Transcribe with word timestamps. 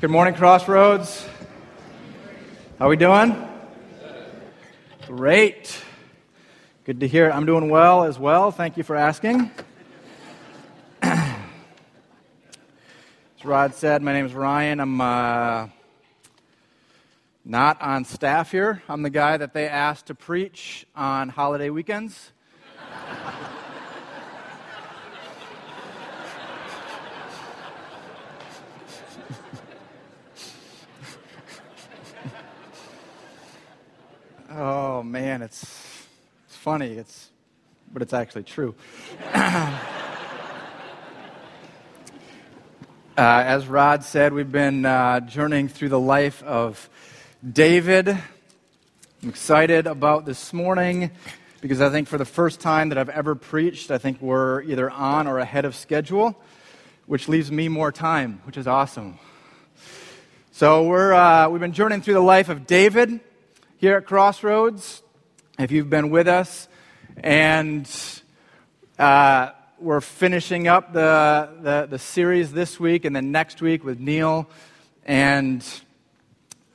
Good 0.00 0.10
morning, 0.10 0.32
Crossroads. 0.32 1.28
How 2.78 2.86
are 2.86 2.88
we 2.88 2.96
doing? 2.96 3.36
Great. 5.06 5.78
Good 6.84 7.00
to 7.00 7.06
hear. 7.06 7.30
I'm 7.30 7.44
doing 7.44 7.68
well 7.68 8.04
as 8.04 8.18
well. 8.18 8.50
Thank 8.50 8.78
you 8.78 8.82
for 8.82 8.96
asking. 8.96 9.50
as 11.02 11.34
Rod 13.44 13.74
said, 13.74 14.00
my 14.00 14.14
name 14.14 14.24
is 14.24 14.32
Ryan. 14.32 14.80
I'm 14.80 15.02
uh, 15.02 15.68
not 17.44 17.82
on 17.82 18.06
staff 18.06 18.52
here. 18.52 18.82
I'm 18.88 19.02
the 19.02 19.10
guy 19.10 19.36
that 19.36 19.52
they 19.52 19.68
asked 19.68 20.06
to 20.06 20.14
preach 20.14 20.86
on 20.96 21.28
holiday 21.28 21.68
weekends. 21.68 22.32
Oh 34.52 35.04
man, 35.04 35.42
it's, 35.42 35.62
it's 36.48 36.56
funny. 36.56 36.94
It's, 36.94 37.30
but 37.92 38.02
it's 38.02 38.12
actually 38.12 38.42
true. 38.42 38.74
uh, 39.32 39.78
as 43.16 43.68
Rod 43.68 44.02
said, 44.02 44.32
we've 44.32 44.50
been 44.50 44.84
uh, 44.84 45.20
journeying 45.20 45.68
through 45.68 45.90
the 45.90 46.00
life 46.00 46.42
of 46.42 46.90
David. 47.48 48.08
I'm 48.08 49.28
excited 49.28 49.86
about 49.86 50.24
this 50.24 50.52
morning 50.52 51.12
because 51.60 51.80
I 51.80 51.88
think 51.90 52.08
for 52.08 52.18
the 52.18 52.24
first 52.24 52.58
time 52.58 52.88
that 52.88 52.98
I've 52.98 53.08
ever 53.08 53.36
preached, 53.36 53.92
I 53.92 53.98
think 53.98 54.20
we're 54.20 54.62
either 54.62 54.90
on 54.90 55.28
or 55.28 55.38
ahead 55.38 55.64
of 55.64 55.76
schedule, 55.76 56.36
which 57.06 57.28
leaves 57.28 57.52
me 57.52 57.68
more 57.68 57.92
time, 57.92 58.40
which 58.42 58.56
is 58.56 58.66
awesome. 58.66 59.20
So 60.50 60.88
we're, 60.88 61.12
uh, 61.12 61.48
we've 61.48 61.60
been 61.60 61.72
journeying 61.72 62.02
through 62.02 62.14
the 62.14 62.20
life 62.20 62.48
of 62.48 62.66
David 62.66 63.20
here 63.80 63.96
at 63.96 64.04
Crossroads, 64.04 65.02
if 65.58 65.70
you've 65.70 65.88
been 65.88 66.10
with 66.10 66.28
us. 66.28 66.68
And 67.16 67.90
uh, 68.98 69.52
we're 69.78 70.02
finishing 70.02 70.68
up 70.68 70.92
the, 70.92 71.48
the, 71.62 71.86
the, 71.88 71.98
series 71.98 72.52
this 72.52 72.78
week 72.78 73.06
and 73.06 73.16
then 73.16 73.32
next 73.32 73.62
week 73.62 73.82
with 73.82 73.98
Neil. 73.98 74.50
And 75.06 75.66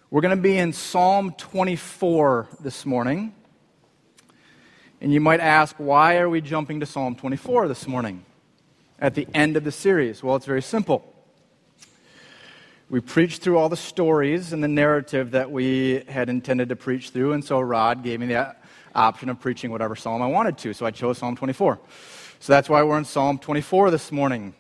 we're 0.10 0.22
going 0.22 0.36
to 0.36 0.42
be 0.42 0.58
in 0.58 0.74
Psalm 0.74 1.36
24 1.38 2.48
this 2.62 2.88
morning. 2.88 3.36
And 5.00 5.14
you 5.14 5.22
might 5.22 5.42
ask, 5.42 5.76
why 5.78 6.18
are 6.18 6.28
we 6.28 6.42
jumping 6.42 6.80
to 6.80 6.88
Psalm 6.88 7.14
24 7.14 7.68
this 7.68 7.88
morning 7.88 8.26
at 9.00 9.14
the 9.14 9.28
end 9.32 9.58
of 9.58 9.64
the 9.64 9.72
series? 9.72 10.24
Well, 10.24 10.38
it's 10.38 10.48
very 10.48 10.64
simple. 10.64 11.15
We 12.88 13.00
preached 13.00 13.42
through 13.42 13.58
all 13.58 13.68
the 13.68 13.76
stories 13.76 14.54
and 14.54 14.64
the 14.64 14.68
narrative 14.68 15.32
that 15.32 15.50
we 15.50 16.04
had 16.08 16.30
intended 16.30 16.70
to 16.70 16.76
preach 16.76 17.10
through, 17.10 17.34
and 17.34 17.44
so 17.44 17.60
Rod 17.60 18.04
gave 18.04 18.20
me 18.20 18.28
the 18.28 18.56
option 18.94 19.30
of 19.30 19.40
preaching 19.40 19.72
whatever 19.72 19.96
psalm 19.96 20.22
I 20.22 20.28
wanted 20.28 20.60
to, 20.60 20.74
so 20.74 20.86
I 20.86 20.92
chose 20.92 21.18
Psalm 21.18 21.36
24. 21.36 21.80
So 22.40 22.54
that's 22.54 22.70
why 22.70 22.84
we're 22.84 23.00
in 23.00 23.06
Psalm 23.06 23.40
24 23.40 23.90
this 23.90 24.12
morning. 24.12 24.54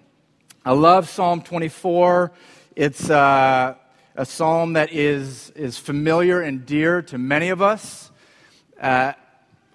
I 0.66 0.72
love 0.72 1.08
Psalm 1.08 1.44
24. 1.44 2.32
It's 2.76 3.12
uh, 3.12 3.76
a 4.16 4.26
psalm 4.26 4.74
that 4.74 4.92
is, 4.92 5.52
is 5.52 5.78
familiar 5.78 6.42
and 6.42 6.66
dear 6.66 7.04
to 7.04 7.20
many 7.20 7.50
of 7.50 7.62
us. 7.62 8.10
Uh, 8.82 9.14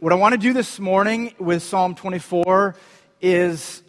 what 0.00 0.12
I 0.12 0.16
want 0.16 0.32
to 0.32 0.40
do 0.40 0.52
this 0.52 0.80
morning 0.80 1.34
with 1.38 1.62
Psalm 1.62 1.94
24 1.94 2.74
is 3.20 3.84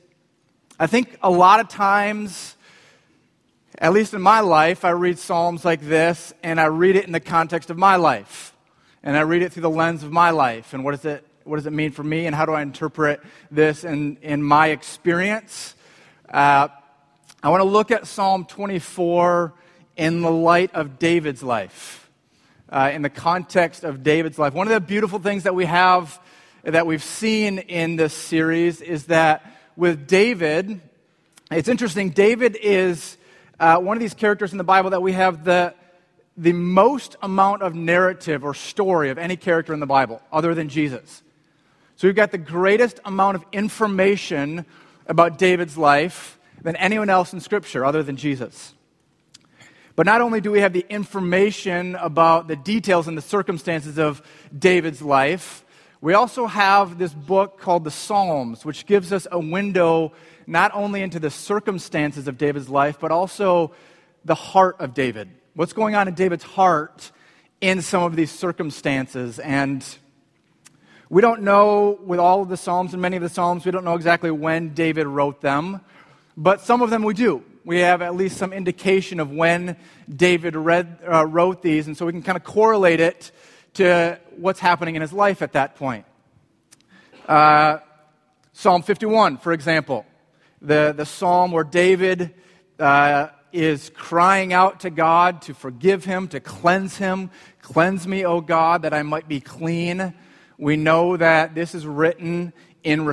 I 0.79 0.85
think 0.85 1.17
a 1.23 1.31
lot 1.31 1.59
of 1.59 1.67
times 1.67 2.55
at 3.81 3.93
least 3.93 4.13
in 4.13 4.21
my 4.21 4.41
life, 4.41 4.85
I 4.85 4.91
read 4.91 5.17
Psalms 5.17 5.65
like 5.65 5.81
this, 5.81 6.35
and 6.43 6.61
I 6.61 6.65
read 6.65 6.95
it 6.95 7.05
in 7.05 7.11
the 7.11 7.19
context 7.19 7.71
of 7.71 7.79
my 7.79 7.95
life. 7.95 8.55
And 9.01 9.17
I 9.17 9.21
read 9.21 9.41
it 9.41 9.51
through 9.51 9.63
the 9.63 9.71
lens 9.71 10.03
of 10.03 10.11
my 10.11 10.29
life. 10.29 10.75
And 10.75 10.83
what 10.83 10.91
does 10.91 11.03
it, 11.03 11.25
what 11.45 11.55
does 11.55 11.65
it 11.65 11.73
mean 11.73 11.91
for 11.91 12.03
me, 12.03 12.27
and 12.27 12.35
how 12.35 12.45
do 12.45 12.51
I 12.51 12.61
interpret 12.61 13.22
this 13.50 13.83
in, 13.83 14.17
in 14.22 14.44
my 14.44 14.67
experience? 14.67 15.73
Uh, 16.29 16.67
I 17.41 17.50
want 17.50 17.61
to 17.61 17.67
look 17.67 17.89
at 17.89 18.06
Psalm 18.06 18.45
24 18.45 19.51
in 19.97 20.22
the 20.22 20.29
light 20.29 20.75
of 20.75 21.00
David's 21.00 21.41
life, 21.41 22.07
uh, 22.69 22.91
in 22.94 23.01
the 23.01 23.09
context 23.09 23.83
of 23.83 24.03
David's 24.03 24.38
life. 24.38 24.53
One 24.53 24.67
of 24.67 24.73
the 24.73 24.79
beautiful 24.79 25.17
things 25.17 25.41
that 25.41 25.56
we 25.56 25.66
have, 25.66 26.22
that 26.61 26.85
we've 26.85 27.03
seen 27.03 27.57
in 27.57 27.95
this 27.95 28.13
series, 28.13 28.79
is 28.79 29.06
that 29.06 29.44
with 29.75 30.06
David, 30.06 30.81
it's 31.50 31.67
interesting, 31.67 32.11
David 32.11 32.56
is 32.61 33.17
uh, 33.61 33.77
one 33.77 33.95
of 33.95 34.01
these 34.01 34.16
characters 34.16 34.51
in 34.51 34.57
the 34.57 34.63
Bible 34.63 34.89
that 34.89 35.03
we 35.03 35.13
have 35.13 35.44
the, 35.44 35.75
the 36.35 36.51
most 36.51 37.16
amount 37.22 37.61
of 37.61 37.75
narrative 37.75 38.44
or 38.44 38.55
story 38.55 39.11
of 39.11 39.19
any 39.19 39.38
character 39.38 39.72
in 39.72 39.79
the 39.79 39.85
Bible, 39.85 40.19
other 40.33 40.55
than 40.55 40.67
Jesus. 40.67 41.22
So 41.95 42.07
we've 42.07 42.16
got 42.16 42.31
the 42.31 42.39
greatest 42.39 43.00
amount 43.05 43.35
of 43.35 43.45
information 43.51 44.66
about 45.05 45.38
David's 45.38 45.77
life 45.77 46.39
than 46.63 46.75
anyone 46.75 47.11
else 47.11 47.33
in 47.33 47.39
Scripture, 47.39 47.85
other 47.85 48.01
than 48.01 48.17
Jesus. 48.17 48.73
But 49.95 50.07
not 50.07 50.21
only 50.21 50.41
do 50.41 50.50
we 50.50 50.61
have 50.61 50.73
the 50.73 50.85
information 50.89 51.95
about 51.97 52.47
the 52.47 52.55
details 52.55 53.07
and 53.07 53.16
the 53.16 53.21
circumstances 53.21 54.00
of 54.00 54.23
David's 54.57 55.03
life, 55.03 55.63
we 56.01 56.16
also 56.16 56.47
have 56.47 56.97
this 56.97 57.13
book 57.13 57.59
called 57.59 57.83
the 57.83 57.91
Psalms, 57.91 58.66
which 58.66 58.88
gives 58.88 59.13
us 59.13 59.27
a 59.31 59.38
window 59.38 60.13
not 60.47 60.72
only 60.74 61.02
into 61.02 61.19
the 61.19 61.29
circumstances 61.29 62.28
of 62.28 62.38
David's 62.38 62.69
life, 62.69 62.97
but 63.00 63.12
also 63.12 63.74
the 64.25 64.35
heart 64.35 64.78
of 64.79 64.94
David. 64.94 65.29
What's 65.53 65.74
going 65.74 65.96
on 65.96 66.07
in 66.07 66.13
David's 66.13 66.44
heart 66.44 67.12
in 67.62 67.81
some 67.81 68.03
of 68.03 68.16
these 68.16 68.31
circumstances. 68.31 69.40
And 69.40 69.85
we 71.09 71.22
don't 71.22 71.44
know 71.44 72.00
with 72.03 72.19
all 72.19 72.41
of 72.41 72.50
the 72.50 72.57
Psalms 72.57 72.94
and 72.94 73.01
many 73.01 73.16
of 73.16 73.22
the 73.22 73.30
Psalms, 73.30 73.66
we 73.66 73.72
don't 73.72 73.85
know 73.85 73.96
exactly 73.96 74.31
when 74.31 74.74
David 74.74 75.07
wrote 75.07 75.41
them, 75.41 75.81
but 76.35 76.62
some 76.62 76.81
of 76.81 76.90
them 76.90 77.03
we 77.03 77.13
do. 77.13 77.44
We 77.63 77.80
have 77.80 78.01
at 78.01 78.16
least 78.16 78.38
some 78.38 78.53
indication 78.53 79.19
of 79.19 79.30
when 79.30 79.78
David 80.09 80.56
read, 80.56 80.97
uh, 81.07 81.25
wrote 81.28 81.62
these, 81.62 81.85
and 81.85 81.96
so 81.96 82.07
we 82.07 82.12
can 82.12 82.24
kind 82.24 82.35
of 82.35 82.44
correlate 82.44 83.00
it 83.00 83.31
to 83.75 84.19
what's 84.38 84.59
happening 84.59 84.96
in 84.96 85.01
his 85.01 85.13
life 85.13 85.44
at 85.44 85.53
that 85.53 85.75
point. 85.75 86.06
Uh, 87.28 87.78
Psalm 88.53 88.81
51, 88.81 89.38
for 89.38 89.53
example 89.53 90.06
the, 90.61 90.94
the 90.95 91.05
psalm 91.05 91.51
where 91.51 91.63
David 91.63 92.33
uh, 92.79 93.29
is 93.51 93.91
crying 93.95 94.53
out 94.53 94.81
to 94.81 94.89
God 94.89 95.41
to 95.44 95.53
forgive 95.53 96.05
him, 96.05 96.27
to 96.29 96.39
cleanse 96.39 96.97
him. 96.97 97.31
Cleanse 97.61 98.07
me, 98.07 98.25
O 98.25 98.41
God, 98.41 98.83
that 98.83 98.94
I 98.94 99.03
might 99.03 99.27
be 99.27 99.39
clean. 99.39 100.13
We 100.57 100.77
know 100.77 101.17
that 101.17 101.55
this 101.55 101.73
is 101.73 101.85
written 101.85 102.53
in, 102.83 103.05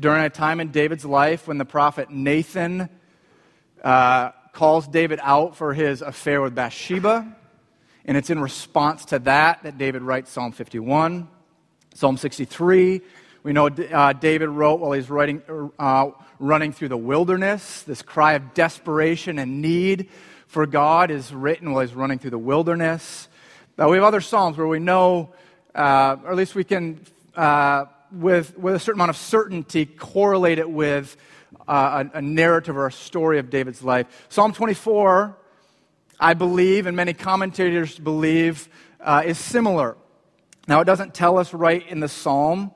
during 0.00 0.24
a 0.24 0.30
time 0.30 0.60
in 0.60 0.70
David's 0.70 1.04
life 1.04 1.48
when 1.48 1.58
the 1.58 1.64
prophet 1.64 2.10
Nathan 2.10 2.88
uh, 3.82 4.30
calls 4.52 4.86
David 4.86 5.18
out 5.22 5.56
for 5.56 5.74
his 5.74 6.00
affair 6.00 6.40
with 6.40 6.54
Bathsheba. 6.54 7.36
And 8.04 8.16
it's 8.16 8.30
in 8.30 8.38
response 8.38 9.06
to 9.06 9.18
that 9.20 9.62
that 9.62 9.78
David 9.78 10.02
writes 10.02 10.30
Psalm 10.30 10.52
51. 10.52 11.28
Psalm 11.94 12.16
63, 12.16 13.00
we 13.44 13.52
know 13.52 13.66
uh, 13.66 14.12
David 14.14 14.48
wrote 14.48 14.80
while 14.80 14.92
he's 14.92 15.08
writing, 15.08 15.42
uh, 15.78 16.10
running 16.44 16.72
through 16.72 16.88
the 16.88 16.96
wilderness. 16.96 17.82
This 17.84 18.02
cry 18.02 18.34
of 18.34 18.52
desperation 18.52 19.38
and 19.38 19.62
need 19.62 20.10
for 20.46 20.66
God 20.66 21.10
is 21.10 21.32
written 21.32 21.72
while 21.72 21.80
he's 21.80 21.94
running 21.94 22.18
through 22.18 22.32
the 22.32 22.38
wilderness. 22.38 23.28
Uh, 23.78 23.88
we 23.88 23.96
have 23.96 24.04
other 24.04 24.20
Psalms 24.20 24.58
where 24.58 24.66
we 24.66 24.78
know, 24.78 25.32
uh, 25.74 26.16
or 26.22 26.30
at 26.30 26.36
least 26.36 26.54
we 26.54 26.62
can, 26.62 27.00
uh, 27.34 27.86
with, 28.12 28.58
with 28.58 28.74
a 28.74 28.78
certain 28.78 28.98
amount 28.98 29.08
of 29.08 29.16
certainty, 29.16 29.86
correlate 29.86 30.58
it 30.58 30.70
with 30.70 31.16
uh, 31.66 32.04
a, 32.12 32.18
a, 32.18 32.22
narrative 32.22 32.76
or 32.76 32.86
a 32.86 32.92
story 32.92 33.38
of 33.38 33.48
David's 33.48 33.82
life. 33.82 34.26
Psalm 34.28 34.52
24, 34.52 35.36
I 36.20 36.34
believe, 36.34 36.86
and 36.86 36.94
many 36.94 37.14
commentators 37.14 37.98
believe, 37.98 38.68
uh, 39.00 39.22
is 39.24 39.38
similar. 39.38 39.96
Now, 40.68 40.80
it 40.80 40.84
doesn't 40.84 41.14
tell 41.14 41.38
us 41.38 41.54
right 41.54 41.86
in 41.88 42.00
the 42.00 42.08
psalm, 42.08 42.70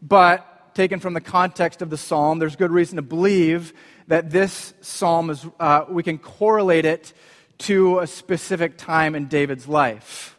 but 0.00 0.51
taken 0.74 1.00
from 1.00 1.14
the 1.14 1.20
context 1.20 1.82
of 1.82 1.90
the 1.90 1.96
psalm, 1.96 2.38
there's 2.38 2.56
good 2.56 2.70
reason 2.70 2.96
to 2.96 3.02
believe 3.02 3.72
that 4.08 4.30
this 4.30 4.74
psalm 4.80 5.30
is, 5.30 5.46
uh, 5.60 5.84
we 5.88 6.02
can 6.02 6.18
correlate 6.18 6.84
it 6.84 7.12
to 7.58 8.00
a 8.00 8.06
specific 8.06 8.76
time 8.76 9.14
in 9.14 9.28
David's 9.28 9.68
life. 9.68 10.36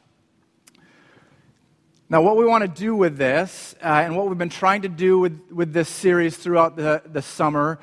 Now, 2.09 2.21
what 2.21 2.37
we 2.37 2.45
want 2.45 2.63
to 2.63 2.67
do 2.67 2.95
with 2.95 3.17
this, 3.17 3.73
uh, 3.81 3.87
and 3.87 4.15
what 4.15 4.27
we've 4.27 4.37
been 4.37 4.49
trying 4.49 4.83
to 4.83 4.89
do 4.89 5.19
with, 5.19 5.51
with 5.51 5.73
this 5.73 5.89
series 5.89 6.37
throughout 6.37 6.75
the, 6.75 7.01
the 7.05 7.21
summer, 7.21 7.79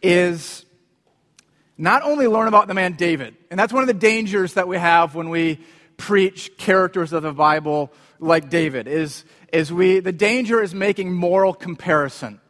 is 0.00 0.64
not 1.76 2.02
only 2.02 2.26
learn 2.28 2.48
about 2.48 2.68
the 2.68 2.74
man 2.74 2.94
David, 2.94 3.36
and 3.50 3.58
that's 3.58 3.72
one 3.72 3.82
of 3.82 3.88
the 3.88 3.94
dangers 3.94 4.54
that 4.54 4.68
we 4.68 4.78
have 4.78 5.14
when 5.14 5.28
we 5.28 5.60
preach 5.96 6.56
characters 6.56 7.12
of 7.12 7.22
the 7.22 7.32
Bible 7.32 7.92
like 8.20 8.48
David, 8.48 8.86
is 8.86 9.24
is 9.52 9.72
we, 9.72 10.00
the 10.00 10.12
danger 10.12 10.62
is 10.62 10.74
making 10.74 11.12
moral 11.12 11.54
comparison. 11.54 12.40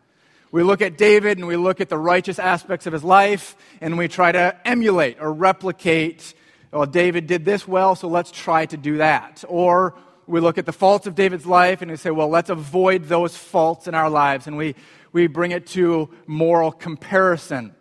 We 0.51 0.63
look 0.63 0.81
at 0.81 0.97
David 0.97 1.39
and 1.39 1.47
we 1.47 1.57
look 1.57 1.81
at 1.81 1.89
the 1.89 1.99
righteous 1.99 2.39
aspects 2.39 2.87
of 2.87 2.93
his 2.93 3.05
life 3.05 3.57
and 3.81 3.99
we 3.99 4.09
try 4.09 4.33
to 4.33 4.57
emulate 4.67 5.21
or 5.21 5.33
replicate 5.33 6.35
well, 6.71 6.87
David 6.87 7.27
did 7.27 7.45
this 7.45 7.67
well, 7.67 7.95
so 7.95 8.09
let's 8.09 8.31
try 8.31 8.67
to 8.67 8.77
do 8.77 8.99
that. 8.99 9.43
Or 9.49 9.95
we 10.27 10.41
look 10.41 10.59
at 10.59 10.67
the 10.67 10.73
faults 10.73 11.07
of 11.07 11.15
David's 11.15 11.47
life 11.47 11.81
and 11.81 11.91
we 11.91 11.97
say, 11.97 12.11
well, 12.11 12.29
let's 12.29 12.51
avoid 12.51 13.05
those 13.05 13.37
faults 13.37 13.89
in 13.89 13.95
our 13.95 14.11
lives. 14.11 14.47
And 14.47 14.57
we, 14.57 14.75
we 15.13 15.27
bring 15.27 15.53
it 15.53 15.67
to 15.69 16.11
moral 16.27 16.71
comparison. 16.71 17.75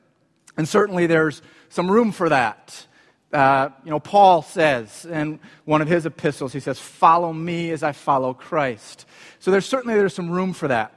And 0.55 0.67
certainly 0.67 1.05
there's 1.05 1.41
some 1.69 1.91
room 1.91 2.13
for 2.13 2.29
that. 2.29 2.87
Uh, 3.31 3.69
you 3.83 3.91
know, 3.91 3.99
Paul 3.99 4.41
says 4.41 5.05
in 5.05 5.39
one 5.65 5.81
of 5.81 5.87
his 5.87 6.05
epistles, 6.05 6.53
he 6.53 6.59
says, 6.59 6.79
Follow 6.79 7.33
me 7.33 7.71
as 7.71 7.83
I 7.83 7.91
follow 7.91 8.33
Christ. 8.33 9.05
So 9.39 9.51
there's 9.51 9.65
certainly 9.65 9.95
there's 9.95 10.13
some 10.13 10.31
room 10.31 10.53
for 10.53 10.69
that. 10.69 10.93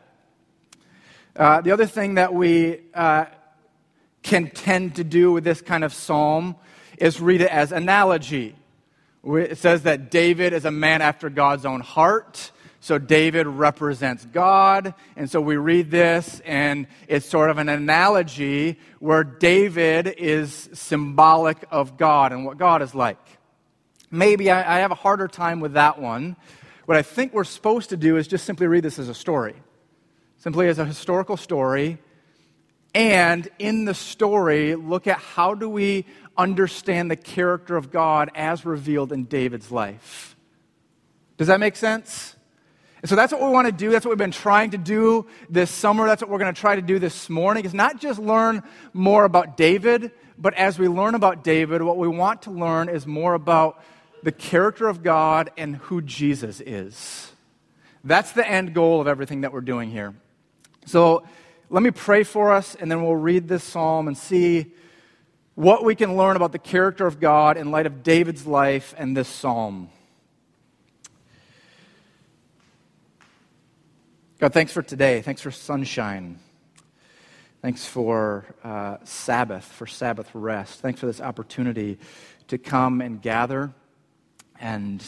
Uh, 1.35 1.61
the 1.61 1.73
other 1.73 1.87
thing 1.87 2.15
that 2.15 2.33
we 2.33 2.81
uh, 2.95 3.25
can 4.23 4.51
tend 4.51 4.97
to 4.97 5.05
do 5.05 5.33
with 5.33 5.45
this 5.45 5.61
kind 5.61 5.85
of 5.85 5.93
psalm 5.93 6.57
is 6.99 7.21
read 7.21 7.41
it 7.41 7.51
as 7.51 7.73
analogy. 7.73 8.55
It 9.25 9.59
says 9.59 9.83
that 9.83 10.11
David 10.11 10.53
is 10.53 10.65
a 10.65 10.71
man 10.71 11.03
after 11.03 11.31
God's 11.31 11.67
own 11.67 11.81
heart. 11.81 12.53
So 12.81 12.97
David 12.97 13.47
represents 13.47 14.25
God. 14.25 14.95
And 15.15 15.31
so 15.31 15.41
we 15.41 15.57
read 15.57 15.91
this, 15.91 16.41
and 16.47 16.87
it's 17.09 17.27
sort 17.27 17.51
of 17.51 17.59
an 17.59 17.69
analogy 17.69 18.79
where 18.99 19.23
David 19.23 20.09
is 20.19 20.71
symbolic 20.73 21.59
of 21.71 21.99
God 21.99 22.33
and 22.33 22.45
what 22.45 22.57
God 22.57 22.81
is 22.81 22.95
like. 22.95 23.19
Maybe 24.11 24.51
I, 24.51 24.77
I 24.77 24.81
have 24.81 24.91
a 24.91 24.97
harder 24.97 25.29
time 25.29 25.61
with 25.61 25.75
that 25.75 26.01
one. 26.01 26.37
What 26.87 26.97
I 26.97 27.03
think 27.03 27.35
we're 27.35 27.45
supposed 27.45 27.91
to 27.91 27.97
do 27.97 28.17
is 28.17 28.27
just 28.27 28.45
simply 28.45 28.67
read 28.67 28.83
this 28.83 28.99
as 28.99 29.09
a 29.09 29.15
story, 29.15 29.55
simply 30.39 30.67
as 30.69 30.79
a 30.79 30.85
historical 30.85 31.37
story. 31.37 31.99
And 32.95 33.47
in 33.59 33.85
the 33.85 33.95
story, 33.95 34.75
look 34.75 35.07
at 35.07 35.19
how 35.19 35.55
do 35.55 35.69
we 35.69 36.07
understand 36.37 37.11
the 37.11 37.17
character 37.17 37.77
of 37.77 37.93
God 37.93 38.31
as 38.35 38.65
revealed 38.65 39.13
in 39.13 39.25
David's 39.25 39.71
life. 39.71 40.35
Does 41.37 41.47
that 41.49 41.61
make 41.61 41.77
sense? 41.77 42.35
And 43.03 43.09
so 43.09 43.17
that's 43.17 43.33
what 43.33 43.43
we 43.43 43.49
want 43.49 43.67
to 43.67 43.73
do. 43.73 43.91
That's 43.91 44.05
what 44.05 44.11
we've 44.11 44.19
been 44.19 44.31
trying 44.31 44.73
to 44.73 44.79
do 44.79 45.27
this 45.49 45.71
summer. 45.71 46.07
That's 46.07 46.21
what 46.21 46.31
we're 46.31 46.39
going 46.39 46.55
to 46.55 46.61
try 46.61 46.77
to 46.77 46.83
do 46.83 46.99
this 46.99 47.31
morning. 47.31 47.65
Is 47.65 47.75
not 47.75 48.01
just 48.01 48.19
learn 48.19 48.63
more 48.93 49.25
about 49.25 49.57
David, 49.57 50.11
but 50.39 50.55
as 50.55 50.79
we 50.79 50.89
learn 50.89 51.15
about 51.15 51.43
David, 51.43 51.83
what 51.83 51.97
we 51.97 52.09
want 52.09 52.43
to 52.43 52.51
learn 52.51 52.89
is 52.89 53.07
more 53.07 53.35
about 53.35 53.83
the 54.23 54.33
character 54.33 54.87
of 54.87 55.03
God 55.03 55.51
and 55.57 55.77
who 55.77 56.03
Jesus 56.03 56.61
is. 56.61 57.33
That's 58.05 58.33
the 58.33 58.47
end 58.47 58.75
goal 58.75 59.01
of 59.01 59.07
everything 59.07 59.43
that 59.43 59.53
we're 59.53 59.61
doing 59.61 59.91
here. 59.91 60.15
So 60.87 61.25
let 61.69 61.83
me 61.83 61.91
pray 61.91 62.25
for 62.25 62.53
us, 62.53 62.75
and 62.75 62.91
then 62.91 63.03
we'll 63.03 63.17
read 63.17 63.49
this 63.49 63.63
psalm 63.65 64.09
and 64.09 64.17
see 64.17 64.73
what 65.55 65.85
we 65.85 65.95
can 65.95 66.17
learn 66.17 66.37
about 66.37 66.53
the 66.53 66.59
character 66.59 67.07
of 67.07 67.21
God 67.21 67.57
in 67.57 67.71
light 67.71 67.87
of 67.87 68.03
David's 68.03 68.47
life 68.47 68.95
and 68.97 69.17
this 69.17 69.29
psalm. 69.29 69.91
God, 74.41 74.55
thanks 74.55 74.73
for 74.73 74.81
today. 74.81 75.21
Thanks 75.21 75.43
for 75.43 75.51
sunshine. 75.51 76.39
Thanks 77.61 77.85
for 77.85 78.47
uh, 78.65 78.97
Sabbath, 79.05 79.67
for 79.67 79.87
Sabbath 79.87 80.31
rest. 80.33 80.81
Thanks 80.81 80.99
for 80.99 81.05
this 81.05 81.21
opportunity 81.21 81.99
to 82.49 82.57
come 82.57 83.03
and 83.03 83.21
gather 83.21 83.71
and 84.59 85.05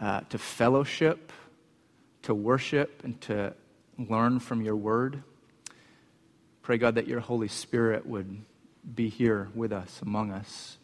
uh, 0.00 0.22
to 0.30 0.38
fellowship, 0.38 1.30
to 2.22 2.32
worship, 2.32 3.02
and 3.04 3.20
to 3.20 3.52
learn 3.98 4.40
from 4.40 4.62
your 4.62 4.76
word. 4.76 5.22
Pray, 6.62 6.78
God, 6.78 6.94
that 6.94 7.06
your 7.06 7.20
Holy 7.20 7.48
Spirit 7.48 8.06
would 8.06 8.40
be 8.94 9.10
here 9.10 9.50
with 9.54 9.74
us, 9.74 10.00
among 10.00 10.30
us, 10.30 10.78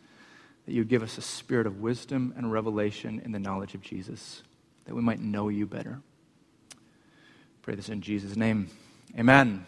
that 0.66 0.72
you 0.74 0.84
give 0.84 1.02
us 1.02 1.16
a 1.16 1.22
spirit 1.22 1.66
of 1.66 1.80
wisdom 1.80 2.34
and 2.36 2.52
revelation 2.52 3.22
in 3.24 3.32
the 3.32 3.38
knowledge 3.38 3.74
of 3.74 3.80
Jesus, 3.80 4.42
that 4.84 4.94
we 4.94 5.00
might 5.00 5.20
know 5.20 5.48
you 5.48 5.64
better. 5.64 6.02
Pray 7.64 7.76
this 7.76 7.88
in 7.88 8.02
Jesus' 8.02 8.36
name. 8.36 8.68
Amen. 9.18 9.64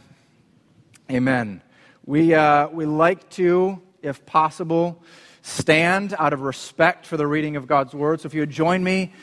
Amen. 1.11 1.63
We, 2.05 2.35
uh, 2.35 2.69
we 2.69 2.85
like 2.85 3.31
to, 3.31 3.81
if 4.03 4.27
possible, 4.27 5.03
stand 5.41 6.15
out 6.19 6.35
of 6.35 6.43
respect 6.43 7.07
for 7.07 7.17
the 7.17 7.27
reading 7.27 7.57
of 7.57 7.67
God's 7.67 7.95
word. 7.95 8.21
So 8.21 8.27
if 8.27 8.35
you 8.35 8.41
would 8.41 8.51
join 8.51 8.85
me, 8.85 9.15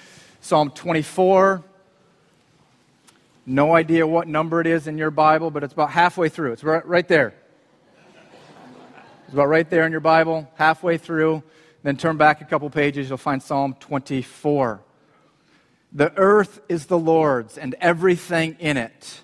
Psalm 0.41 0.71
24. 0.71 1.63
No 3.45 3.75
idea 3.75 4.07
what 4.07 4.27
number 4.27 4.59
it 4.59 4.65
is 4.65 4.87
in 4.87 4.97
your 4.97 5.11
Bible, 5.11 5.51
but 5.51 5.63
it's 5.63 5.73
about 5.73 5.91
halfway 5.91 6.27
through. 6.27 6.53
It's 6.53 6.63
right, 6.63 6.83
right 6.87 7.07
there. 7.07 7.35
It's 9.25 9.33
about 9.33 9.49
right 9.49 9.69
there 9.69 9.85
in 9.85 9.91
your 9.91 10.01
Bible, 10.01 10.49
halfway 10.55 10.97
through. 10.97 11.43
Then 11.83 11.95
turn 11.95 12.17
back 12.17 12.41
a 12.41 12.45
couple 12.45 12.71
pages, 12.71 13.07
you'll 13.07 13.19
find 13.19 13.43
Psalm 13.43 13.75
24. 13.79 14.81
The 15.93 16.11
earth 16.17 16.59
is 16.67 16.87
the 16.87 16.97
Lord's 16.97 17.57
and 17.57 17.75
everything 17.79 18.57
in 18.59 18.77
it, 18.77 19.21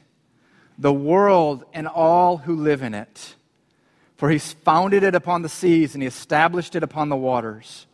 the 0.77 0.93
world 0.93 1.65
and 1.73 1.87
all 1.87 2.37
who 2.37 2.55
live 2.55 2.83
in 2.83 2.93
it. 2.93 3.35
For 4.17 4.29
he 4.29 4.37
founded 4.37 5.01
it 5.01 5.15
upon 5.15 5.41
the 5.41 5.49
seas 5.49 5.95
and 5.95 6.03
he 6.03 6.07
established 6.07 6.75
it 6.75 6.83
upon 6.83 7.09
the 7.09 7.15
waters. 7.15 7.87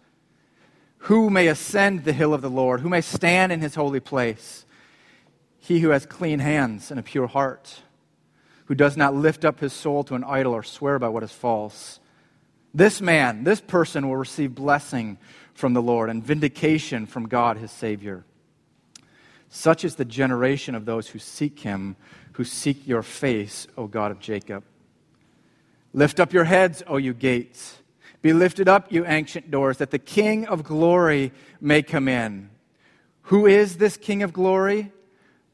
Who 1.00 1.30
may 1.30 1.48
ascend 1.48 2.04
the 2.04 2.14
hill 2.14 2.34
of 2.34 2.42
the 2.42 2.50
Lord? 2.50 2.82
Who 2.82 2.90
may 2.90 3.02
stand 3.02 3.52
in 3.52 3.62
his 3.62 3.76
holy 3.76 4.00
place? 4.00 4.66
He 5.60 5.80
who 5.80 5.90
has 5.90 6.06
clean 6.06 6.40
hands 6.40 6.92
and 6.92 7.00
a 7.00 7.04
pure 7.04 7.28
heart, 7.28 7.82
who 8.66 8.76
does 8.76 8.98
not 8.98 9.16
lift 9.16 9.46
up 9.46 9.60
his 9.60 9.72
soul 9.72 10.04
to 10.06 10.16
an 10.16 10.24
idol 10.24 10.54
or 10.54 10.64
swear 10.64 11.00
by 11.00 11.10
what 11.10 11.24
is 11.24 11.32
false. 11.32 12.00
This 12.74 13.02
man, 13.02 13.44
this 13.44 13.62
person 13.62 14.10
will 14.10 14.18
receive 14.18 14.54
blessing 14.54 15.18
from 15.54 15.74
the 15.74 15.82
Lord 15.82 16.10
and 16.10 16.24
vindication 16.24 17.06
from 17.06 17.28
God 17.28 17.58
his 17.58 17.72
Savior. 17.72 18.26
Such 19.56 19.86
is 19.86 19.96
the 19.96 20.04
generation 20.04 20.76
of 20.76 20.84
those 20.84 21.08
who 21.08 21.18
seek 21.18 21.60
him, 21.62 21.96
who 22.34 22.44
seek 22.44 22.86
your 22.86 23.02
face, 23.02 23.68
O 23.78 23.88
God 23.88 24.12
of 24.12 24.20
Jacob. 24.20 24.66
Lift 25.94 26.20
up 26.20 26.34
your 26.34 26.44
heads, 26.44 26.84
O 26.88 26.98
you 26.98 27.14
gates. 27.14 27.78
Be 28.22 28.34
lifted 28.34 28.68
up, 28.68 28.92
you 28.92 29.06
ancient 29.06 29.50
doors, 29.50 29.78
that 29.78 29.92
the 29.92 29.98
King 29.98 30.46
of 30.46 30.66
glory 30.66 31.32
may 31.62 31.82
come 31.82 32.10
in. 32.10 32.50
Who 33.24 33.46
is 33.46 33.78
this 33.78 33.96
King 33.96 34.24
of 34.24 34.34
glory? 34.34 34.92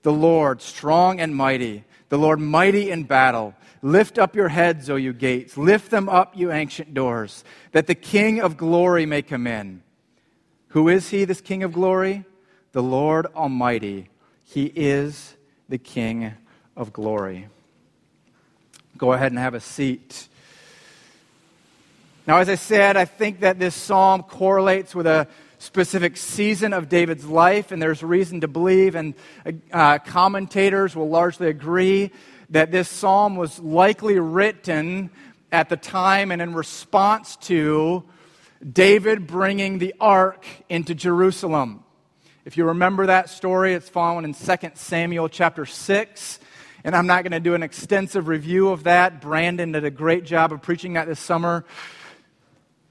The 0.01 0.11
Lord, 0.11 0.63
strong 0.63 1.19
and 1.19 1.35
mighty, 1.35 1.83
the 2.09 2.17
Lord 2.17 2.39
mighty 2.39 2.89
in 2.89 3.03
battle. 3.03 3.53
Lift 3.83 4.17
up 4.17 4.35
your 4.35 4.49
heads, 4.49 4.89
O 4.89 4.95
you 4.95 5.13
gates. 5.13 5.57
Lift 5.57 5.91
them 5.91 6.09
up, 6.09 6.35
you 6.35 6.51
ancient 6.51 6.95
doors, 6.95 7.43
that 7.71 7.85
the 7.85 7.95
King 7.95 8.41
of 8.41 8.57
glory 8.57 9.05
may 9.05 9.21
come 9.21 9.45
in. 9.45 9.83
Who 10.69 10.89
is 10.89 11.09
he, 11.09 11.23
this 11.23 11.39
King 11.39 11.61
of 11.61 11.71
glory? 11.71 12.25
The 12.71 12.83
Lord 12.83 13.27
Almighty. 13.35 14.09
He 14.45 14.65
is 14.75 15.35
the 15.69 15.77
King 15.77 16.33
of 16.75 16.93
glory. 16.93 17.47
Go 18.97 19.13
ahead 19.13 19.31
and 19.31 19.39
have 19.39 19.53
a 19.53 19.59
seat. 19.59 20.27
Now, 22.27 22.37
as 22.37 22.49
I 22.49 22.55
said, 22.55 22.97
I 22.97 23.05
think 23.05 23.41
that 23.41 23.59
this 23.59 23.75
psalm 23.75 24.23
correlates 24.23 24.93
with 24.93 25.07
a 25.07 25.27
specific 25.57 26.17
season 26.17 26.73
of 26.73 26.89
David's 26.89 27.25
life, 27.25 27.71
and 27.71 27.81
there's 27.81 28.03
reason 28.03 28.41
to 28.41 28.47
believe, 28.47 28.95
and 28.95 29.13
uh, 29.71 29.99
commentators 29.99 30.95
will 30.95 31.09
largely 31.09 31.47
agree, 31.47 32.11
that 32.49 32.71
this 32.71 32.89
psalm 32.89 33.35
was 33.35 33.59
likely 33.59 34.19
written 34.19 35.09
at 35.51 35.69
the 35.69 35.77
time 35.77 36.31
and 36.31 36.41
in 36.41 36.53
response 36.53 37.35
to 37.37 38.03
David 38.71 39.27
bringing 39.27 39.79
the 39.79 39.93
ark 39.99 40.45
into 40.69 40.93
Jerusalem. 40.93 41.83
If 42.43 42.57
you 42.57 42.65
remember 42.65 43.05
that 43.05 43.29
story, 43.29 43.75
it's 43.75 43.87
found 43.87 44.25
in 44.25 44.33
2 44.33 44.71
Samuel 44.73 45.29
chapter 45.29 45.63
6. 45.63 46.39
And 46.83 46.95
I'm 46.95 47.05
not 47.05 47.23
going 47.23 47.33
to 47.33 47.39
do 47.39 47.53
an 47.53 47.61
extensive 47.61 48.27
review 48.27 48.69
of 48.69 48.85
that. 48.85 49.21
Brandon 49.21 49.73
did 49.73 49.85
a 49.85 49.91
great 49.91 50.25
job 50.25 50.51
of 50.51 50.59
preaching 50.63 50.93
that 50.93 51.07
this 51.07 51.19
summer. 51.19 51.63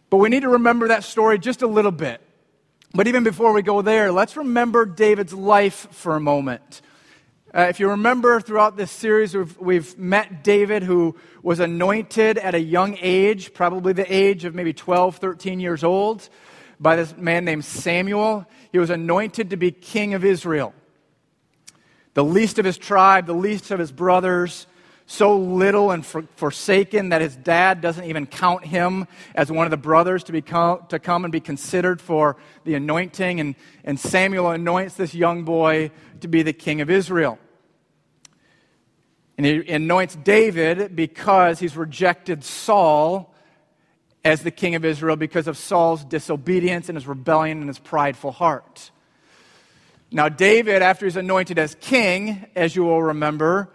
But 0.09 0.19
we 0.19 0.28
need 0.28 0.42
to 0.42 0.50
remember 0.50 0.88
that 0.88 1.02
story 1.02 1.37
just 1.40 1.62
a 1.62 1.66
little 1.66 1.90
bit. 1.90 2.21
But 2.95 3.09
even 3.09 3.25
before 3.25 3.52
we 3.52 3.62
go 3.62 3.83
there, 3.83 4.12
let's 4.12 4.37
remember 4.37 4.87
David's 4.87 5.35
life 5.35 5.88
for 5.90 6.14
a 6.14 6.21
moment. 6.21 6.80
Uh, 7.52 7.62
if 7.62 7.80
you 7.80 7.90
remember 7.90 8.40
throughout 8.40 8.76
this 8.76 8.92
series, 8.92 9.35
we've, 9.35 9.59
we've, 9.59 9.99
met 9.99 10.45
David, 10.45 10.85
who 10.85 11.16
was 11.42 11.59
anointed 11.59 12.38
at 12.38 12.54
a 12.54 12.61
young 12.61 12.97
age, 13.00 13.52
probably 13.52 13.92
the 13.95 14.14
age 14.14 14.45
of 14.45 14.54
maybe 14.54 14.73
12, 14.73 15.16
13 15.16 15.59
years 15.59 15.83
old, 15.83 16.28
by 16.78 16.95
this 16.95 17.16
man 17.16 17.45
named 17.45 17.64
Samuel. 17.64 18.47
He 18.73 18.79
was 18.79 18.91
anointed 18.91 19.50
to 19.50 19.57
be 19.57 19.71
king 19.71 20.15
of 20.15 20.25
Israel. 20.25 20.75
The 22.15 22.25
least 22.25 22.59
of 22.59 22.65
his 22.65 22.79
tribe, 22.79 23.27
the 23.27 23.33
least 23.33 23.71
of 23.71 23.79
his 23.79 23.93
brothers, 23.93 24.67
so 25.11 25.37
little 25.37 25.91
and 25.91 26.07
for, 26.07 26.23
forsaken 26.37 27.09
that 27.09 27.21
his 27.21 27.35
dad 27.35 27.81
doesn't 27.81 28.05
even 28.05 28.27
count 28.27 28.65
him 28.65 29.09
as 29.35 29.50
one 29.50 29.67
of 29.67 29.73
the 29.73 29.77
brothers 29.77 30.23
to, 30.25 30.33
become, 30.33 30.87
to 30.89 31.00
come 31.00 31.25
and 31.25 31.33
be 31.33 31.41
considered 31.41 32.00
for 32.00 32.37
the 32.62 32.75
anointing. 32.75 33.41
And, 33.41 33.57
and 33.83 33.99
Samuel 33.99 34.50
anoints 34.50 34.95
this 34.95 35.12
young 35.12 35.43
boy 35.43 35.91
to 36.21 36.29
be 36.29 36.43
the 36.43 36.53
king 36.53 36.81
of 36.81 36.91
Israel. 36.91 37.41
And 39.37 39.45
he 39.45 39.69
anoints 39.73 40.15
David 40.15 40.95
because 40.95 41.59
he's 41.59 41.77
rejected 41.77 42.45
Saul 42.45 43.29
as 44.25 44.43
the 44.43 44.50
king 44.50 44.75
of 44.75 44.85
Israel 44.85 45.17
because 45.17 45.47
of 45.47 45.57
Saul's 45.57 46.05
disobedience 46.05 46.89
and 46.89 46.97
his 46.97 47.07
rebellion 47.07 47.59
and 47.59 47.69
his 47.69 47.79
prideful 47.79 48.33
heart. 48.33 48.91
Now, 50.12 50.29
David, 50.29 50.83
after 50.83 51.07
he's 51.07 51.17
anointed 51.17 51.59
as 51.59 51.77
king, 51.81 52.47
as 52.57 52.75
you 52.75 52.83
will 52.83 53.03
remember, 53.03 53.71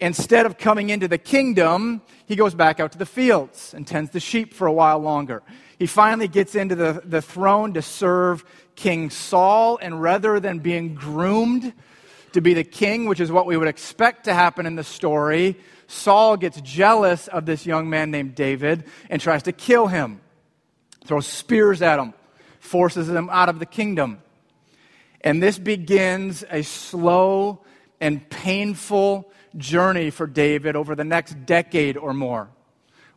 instead 0.00 0.44
of 0.44 0.58
coming 0.58 0.90
into 0.90 1.08
the 1.08 1.18
kingdom, 1.18 2.02
he 2.26 2.36
goes 2.36 2.54
back 2.54 2.80
out 2.80 2.92
to 2.92 2.98
the 2.98 3.06
fields 3.06 3.72
and 3.74 3.86
tends 3.86 4.10
the 4.10 4.20
sheep 4.20 4.54
for 4.54 4.66
a 4.66 4.72
while 4.72 4.98
longer. 4.98 5.42
He 5.78 5.86
finally 5.86 6.26
gets 6.26 6.56
into 6.56 6.74
the, 6.74 7.00
the 7.04 7.22
throne 7.22 7.74
to 7.74 7.82
serve 7.82 8.44
King 8.74 9.10
Saul, 9.10 9.78
and 9.80 10.02
rather 10.02 10.40
than 10.40 10.58
being 10.58 10.94
groomed 10.94 11.72
to 12.32 12.40
be 12.40 12.54
the 12.54 12.64
king, 12.64 13.06
which 13.06 13.20
is 13.20 13.30
what 13.30 13.46
we 13.46 13.56
would 13.56 13.68
expect 13.68 14.24
to 14.24 14.34
happen 14.34 14.66
in 14.66 14.76
the 14.76 14.84
story, 14.84 15.56
Saul 15.88 16.36
gets 16.36 16.60
jealous 16.60 17.28
of 17.28 17.46
this 17.46 17.66
young 17.66 17.88
man 17.88 18.10
named 18.10 18.34
David 18.34 18.84
and 19.08 19.20
tries 19.20 19.42
to 19.44 19.52
kill 19.52 19.86
him, 19.86 20.20
throws 21.06 21.26
spears 21.26 21.80
at 21.80 21.98
him, 21.98 22.12
forces 22.60 23.08
him 23.08 23.28
out 23.30 23.48
of 23.48 23.58
the 23.58 23.66
kingdom. 23.66 24.22
And 25.22 25.42
this 25.42 25.58
begins 25.58 26.44
a 26.50 26.62
slow 26.62 27.64
and 28.00 28.28
painful 28.28 29.32
journey 29.56 30.10
for 30.10 30.26
David 30.26 30.76
over 30.76 30.94
the 30.94 31.04
next 31.04 31.46
decade 31.46 31.96
or 31.96 32.12
more. 32.12 32.48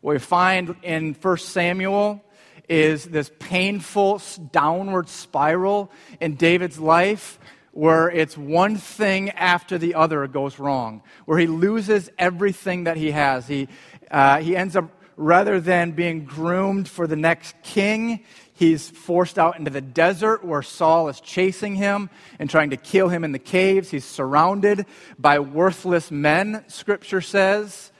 What 0.00 0.14
we 0.14 0.18
find 0.18 0.74
in 0.82 1.12
1 1.12 1.36
Samuel 1.36 2.24
is 2.70 3.04
this 3.04 3.30
painful 3.38 4.22
downward 4.50 5.10
spiral 5.10 5.92
in 6.20 6.36
David's 6.36 6.78
life 6.78 7.38
where 7.72 8.10
it's 8.10 8.36
one 8.36 8.76
thing 8.76 9.30
after 9.30 9.78
the 9.78 9.94
other 9.94 10.26
goes 10.26 10.58
wrong, 10.58 11.02
where 11.24 11.38
he 11.38 11.46
loses 11.46 12.10
everything 12.18 12.84
that 12.84 12.96
he 12.96 13.10
has. 13.10 13.46
He, 13.46 13.68
uh, 14.10 14.40
he 14.40 14.54
ends 14.56 14.76
up, 14.76 14.90
rather 15.16 15.58
than 15.60 15.92
being 15.92 16.24
groomed 16.24 16.88
for 16.88 17.06
the 17.06 17.16
next 17.16 17.54
king, 17.62 18.24
he's 18.54 18.90
forced 18.90 19.38
out 19.38 19.58
into 19.58 19.70
the 19.70 19.80
desert 19.80 20.44
where 20.44 20.62
Saul 20.62 21.08
is 21.08 21.20
chasing 21.20 21.74
him 21.74 22.10
and 22.38 22.48
trying 22.48 22.70
to 22.70 22.76
kill 22.76 23.08
him 23.08 23.24
in 23.24 23.32
the 23.32 23.38
caves. 23.38 23.90
He's 23.90 24.04
surrounded 24.04 24.86
by 25.18 25.38
worthless 25.38 26.10
men, 26.10 26.64
scripture 26.68 27.22
says. 27.22 27.90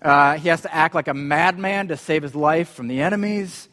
Uh, 0.00 0.38
he 0.38 0.48
has 0.48 0.62
to 0.62 0.74
act 0.74 0.94
like 0.94 1.08
a 1.08 1.14
madman 1.14 1.88
to 1.88 1.96
save 1.96 2.22
his 2.22 2.34
life 2.34 2.70
from 2.70 2.88
the 2.88 3.00
enemies. 3.00 3.68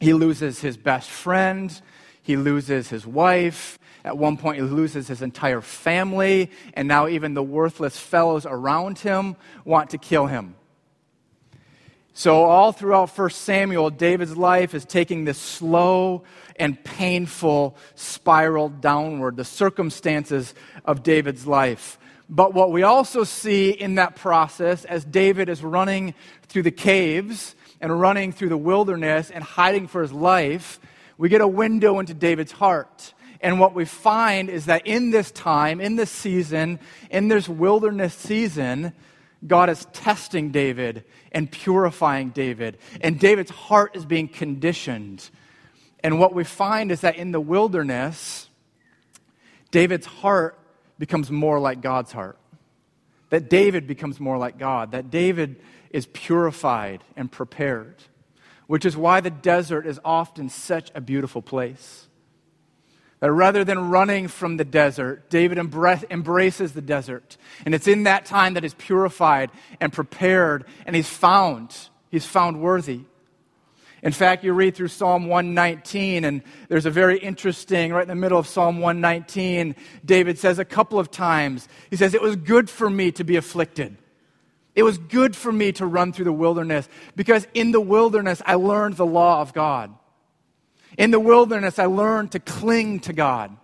He 0.00 0.14
loses 0.14 0.60
his 0.60 0.76
best 0.76 1.08
friend. 1.08 1.80
He 2.22 2.36
loses 2.36 2.88
his 2.88 3.06
wife. 3.06 3.78
At 4.04 4.18
one 4.18 4.36
point, 4.36 4.56
he 4.56 4.62
loses 4.62 5.06
his 5.06 5.22
entire 5.22 5.60
family, 5.60 6.50
and 6.74 6.88
now 6.88 7.06
even 7.06 7.34
the 7.34 7.42
worthless 7.42 7.96
fellows 7.96 8.46
around 8.46 8.98
him 8.98 9.36
want 9.64 9.90
to 9.90 9.98
kill 9.98 10.26
him. 10.26 10.56
So, 12.14 12.44
all 12.44 12.72
throughout 12.72 13.16
1 13.16 13.30
Samuel, 13.30 13.88
David's 13.88 14.36
life 14.36 14.74
is 14.74 14.84
taking 14.84 15.24
this 15.24 15.38
slow 15.38 16.24
and 16.56 16.82
painful 16.84 17.76
spiral 17.94 18.68
downward, 18.68 19.36
the 19.36 19.44
circumstances 19.44 20.52
of 20.84 21.02
David's 21.02 21.46
life. 21.46 21.98
But 22.28 22.54
what 22.54 22.70
we 22.70 22.82
also 22.82 23.24
see 23.24 23.70
in 23.70 23.94
that 23.94 24.16
process, 24.16 24.84
as 24.84 25.04
David 25.04 25.48
is 25.48 25.62
running 25.62 26.14
through 26.48 26.62
the 26.64 26.70
caves 26.70 27.54
and 27.80 28.00
running 28.00 28.32
through 28.32 28.50
the 28.50 28.56
wilderness 28.58 29.30
and 29.30 29.42
hiding 29.42 29.86
for 29.86 30.02
his 30.02 30.12
life, 30.12 30.80
we 31.16 31.28
get 31.28 31.40
a 31.40 31.48
window 31.48 31.98
into 31.98 32.14
David's 32.14 32.52
heart. 32.52 33.14
And 33.42 33.58
what 33.58 33.74
we 33.74 33.84
find 33.84 34.48
is 34.48 34.66
that 34.66 34.86
in 34.86 35.10
this 35.10 35.32
time, 35.32 35.80
in 35.80 35.96
this 35.96 36.10
season, 36.10 36.78
in 37.10 37.26
this 37.26 37.48
wilderness 37.48 38.14
season, 38.14 38.92
God 39.44 39.68
is 39.68 39.84
testing 39.92 40.50
David 40.52 41.04
and 41.32 41.50
purifying 41.50 42.30
David. 42.30 42.78
And 43.00 43.18
David's 43.18 43.50
heart 43.50 43.96
is 43.96 44.06
being 44.06 44.28
conditioned. 44.28 45.28
And 46.04 46.20
what 46.20 46.34
we 46.34 46.44
find 46.44 46.92
is 46.92 47.00
that 47.00 47.16
in 47.16 47.32
the 47.32 47.40
wilderness, 47.40 48.48
David's 49.72 50.06
heart 50.06 50.58
becomes 50.98 51.30
more 51.30 51.58
like 51.58 51.80
God's 51.80 52.12
heart. 52.12 52.38
That 53.30 53.50
David 53.50 53.88
becomes 53.88 54.20
more 54.20 54.38
like 54.38 54.58
God. 54.58 54.92
That 54.92 55.10
David 55.10 55.60
is 55.90 56.06
purified 56.06 57.02
and 57.16 57.32
prepared. 57.32 57.96
Which 58.68 58.84
is 58.84 58.96
why 58.96 59.20
the 59.20 59.30
desert 59.30 59.86
is 59.86 59.98
often 60.04 60.48
such 60.48 60.92
a 60.94 61.00
beautiful 61.00 61.42
place. 61.42 62.06
That 63.22 63.30
rather 63.30 63.62
than 63.62 63.90
running 63.90 64.26
from 64.26 64.56
the 64.56 64.64
desert, 64.64 65.30
David 65.30 65.56
embraces 65.56 66.72
the 66.72 66.82
desert. 66.82 67.36
And 67.64 67.72
it's 67.72 67.86
in 67.86 68.02
that 68.02 68.24
time 68.24 68.54
that 68.54 68.64
he's 68.64 68.74
purified 68.74 69.52
and 69.80 69.92
prepared 69.92 70.64
and 70.86 70.96
he's 70.96 71.08
found. 71.08 71.88
He's 72.10 72.26
found 72.26 72.60
worthy. 72.60 73.02
In 74.02 74.10
fact, 74.10 74.42
you 74.42 74.52
read 74.52 74.74
through 74.74 74.88
Psalm 74.88 75.28
119, 75.28 76.24
and 76.24 76.42
there's 76.68 76.84
a 76.84 76.90
very 76.90 77.16
interesting, 77.20 77.92
right 77.92 78.02
in 78.02 78.08
the 78.08 78.16
middle 78.16 78.40
of 78.40 78.48
Psalm 78.48 78.80
119, 78.80 79.76
David 80.04 80.36
says 80.36 80.58
a 80.58 80.64
couple 80.64 80.98
of 80.98 81.08
times, 81.08 81.68
he 81.90 81.96
says, 81.96 82.14
It 82.14 82.22
was 82.22 82.34
good 82.34 82.68
for 82.68 82.90
me 82.90 83.12
to 83.12 83.22
be 83.22 83.36
afflicted. 83.36 83.96
It 84.74 84.82
was 84.82 84.98
good 84.98 85.36
for 85.36 85.52
me 85.52 85.70
to 85.72 85.86
run 85.86 86.12
through 86.12 86.24
the 86.24 86.32
wilderness 86.32 86.88
because 87.14 87.46
in 87.54 87.70
the 87.70 87.80
wilderness 87.80 88.42
I 88.44 88.56
learned 88.56 88.96
the 88.96 89.06
law 89.06 89.40
of 89.40 89.52
God. 89.52 89.94
In 90.98 91.10
the 91.10 91.20
wilderness, 91.20 91.78
I 91.78 91.86
learned 91.86 92.32
to 92.32 92.40
cling 92.40 93.00
to 93.00 93.12
God. 93.12 93.56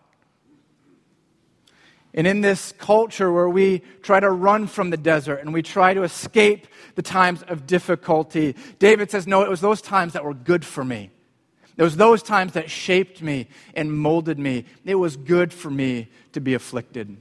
And 2.14 2.26
in 2.26 2.40
this 2.40 2.72
culture 2.78 3.30
where 3.30 3.48
we 3.48 3.80
try 4.02 4.18
to 4.18 4.30
run 4.30 4.66
from 4.66 4.90
the 4.90 4.96
desert 4.96 5.36
and 5.36 5.52
we 5.52 5.62
try 5.62 5.94
to 5.94 6.02
escape 6.02 6.66
the 6.94 7.02
times 7.02 7.42
of 7.42 7.66
difficulty, 7.66 8.56
David 8.78 9.10
says, 9.10 9.26
No, 9.26 9.42
it 9.42 9.50
was 9.50 9.60
those 9.60 9.82
times 9.82 10.14
that 10.14 10.24
were 10.24 10.34
good 10.34 10.64
for 10.64 10.84
me. 10.84 11.10
It 11.76 11.82
was 11.82 11.96
those 11.96 12.24
times 12.24 12.54
that 12.54 12.70
shaped 12.70 13.22
me 13.22 13.48
and 13.72 13.92
molded 13.92 14.38
me. 14.38 14.64
It 14.84 14.96
was 14.96 15.16
good 15.16 15.52
for 15.52 15.70
me 15.70 16.08
to 16.32 16.40
be 16.40 16.54
afflicted. 16.54 17.16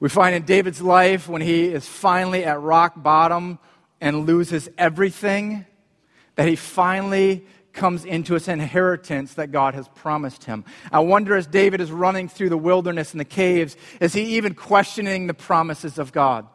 We 0.00 0.08
find 0.08 0.34
in 0.34 0.42
David's 0.42 0.80
life 0.82 1.28
when 1.28 1.42
he 1.42 1.66
is 1.66 1.86
finally 1.86 2.44
at 2.44 2.60
rock 2.60 2.94
bottom 2.96 3.58
and 4.00 4.26
loses 4.26 4.68
everything, 4.78 5.64
that 6.34 6.48
he 6.48 6.56
finally 6.56 7.46
comes 7.78 8.04
into 8.04 8.34
his 8.34 8.48
inheritance 8.48 9.34
that 9.34 9.52
God 9.52 9.74
has 9.74 9.88
promised 9.88 10.44
him. 10.44 10.64
I 10.92 10.98
wonder 10.98 11.36
as 11.36 11.46
David 11.46 11.80
is 11.80 11.90
running 11.90 12.28
through 12.28 12.48
the 12.50 12.58
wilderness 12.58 13.12
and 13.12 13.20
the 13.20 13.24
caves, 13.24 13.76
is 14.00 14.12
he 14.12 14.36
even 14.36 14.54
questioning 14.54 15.28
the 15.28 15.34
promises 15.34 15.96
of 15.98 16.12
God? 16.12 16.46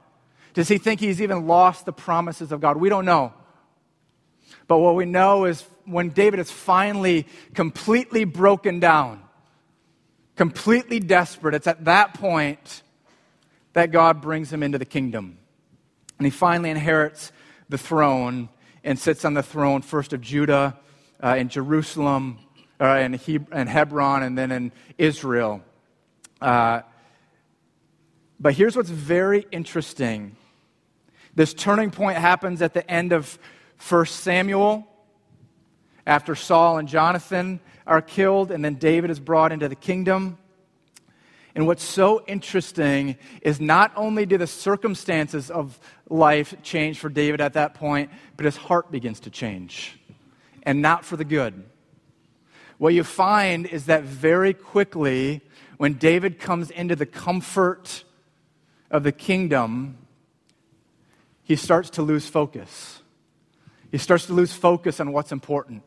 Does 0.54 0.68
he 0.68 0.78
think 0.78 1.00
he's 1.00 1.22
even 1.22 1.48
lost 1.48 1.86
the 1.86 1.94
promises 1.94 2.52
of 2.52 2.62
God? 2.62 2.78
We 2.78 2.90
don't 2.90 3.06
know. 3.06 3.34
But 4.68 4.80
what 4.80 4.96
we 4.96 5.06
know 5.06 5.46
is 5.46 5.66
when 5.86 6.10
David 6.10 6.40
is 6.40 6.52
finally 6.52 7.26
completely 7.54 8.26
broken 8.26 8.80
down, 8.80 9.24
completely 10.36 11.00
desperate, 11.00 11.56
it's 11.56 11.68
at 11.68 11.86
that 11.86 12.14
point 12.14 12.84
that 13.74 13.92
God 13.92 14.22
brings 14.22 14.52
him 14.52 14.62
into 14.62 14.78
the 14.78 14.86
kingdom. 14.86 15.38
And 16.20 16.28
he 16.28 16.32
finally 16.32 16.70
inherits 16.70 17.32
the 17.70 17.78
throne 17.78 18.50
and 18.84 19.00
sits 19.00 19.26
on 19.26 19.34
the 19.34 19.44
throne, 19.44 19.82
first 19.82 20.14
of 20.14 20.22
Judah 20.22 20.78
uh, 21.24 21.36
in 21.38 21.48
Jerusalem, 21.48 22.38
uh, 22.80 22.98
in, 22.98 23.14
in 23.54 23.68
Hebron, 23.68 24.24
and 24.24 24.38
then 24.38 24.52
in 24.52 24.72
Israel. 24.98 25.62
Uh, 26.42 26.82
but 28.40 28.54
here's 28.54 28.76
what's 28.76 28.90
very 28.90 29.46
interesting 29.52 30.36
this 31.36 31.54
turning 31.56 31.90
point 31.90 32.20
happens 32.20 32.62
at 32.62 32.76
the 32.76 32.88
end 32.92 33.12
of 33.12 33.40
1 33.90 34.06
Samuel, 34.06 34.86
after 36.06 36.36
Saul 36.36 36.78
and 36.78 36.88
Jonathan 36.88 37.60
are 37.88 38.04
killed, 38.04 38.52
and 38.52 38.64
then 38.64 38.76
David 38.76 39.10
is 39.10 39.20
brought 39.20 39.52
into 39.52 39.68
the 39.68 39.76
kingdom. 39.76 40.38
And 41.56 41.66
what's 41.66 41.84
so 41.84 42.24
interesting 42.28 43.18
is 43.42 43.60
not 43.60 43.94
only 43.96 44.28
do 44.28 44.38
the 44.38 44.46
circumstances 44.46 45.50
of 45.50 45.80
life 46.08 46.54
change 46.62 47.00
for 47.00 47.10
David 47.10 47.42
at 47.42 47.54
that 47.54 47.74
point, 47.74 48.12
but 48.38 48.46
his 48.46 48.58
heart 48.58 48.92
begins 48.92 49.22
to 49.22 49.32
change 49.32 49.98
and 50.64 50.82
not 50.82 51.06
for 51.06 51.18
the 51.18 51.26
good. 51.26 51.64
What 52.78 52.94
you 52.94 53.04
find 53.04 53.66
is 53.66 53.86
that 53.86 54.04
very 54.04 54.54
quickly, 54.54 55.42
when 55.78 55.94
David 55.94 56.40
comes 56.40 56.72
into 56.72 56.96
the 56.96 57.06
comfort 57.06 58.04
of 58.90 59.04
the 59.04 59.12
kingdom, 59.12 59.98
he 61.44 61.56
starts 61.56 61.92
to 61.92 62.02
lose 62.02 62.28
focus. 62.28 63.02
He 63.92 63.98
starts 63.98 64.26
to 64.26 64.34
lose 64.34 64.54
focus 64.54 65.00
on 65.00 65.12
what's 65.12 65.32
important. 65.32 65.84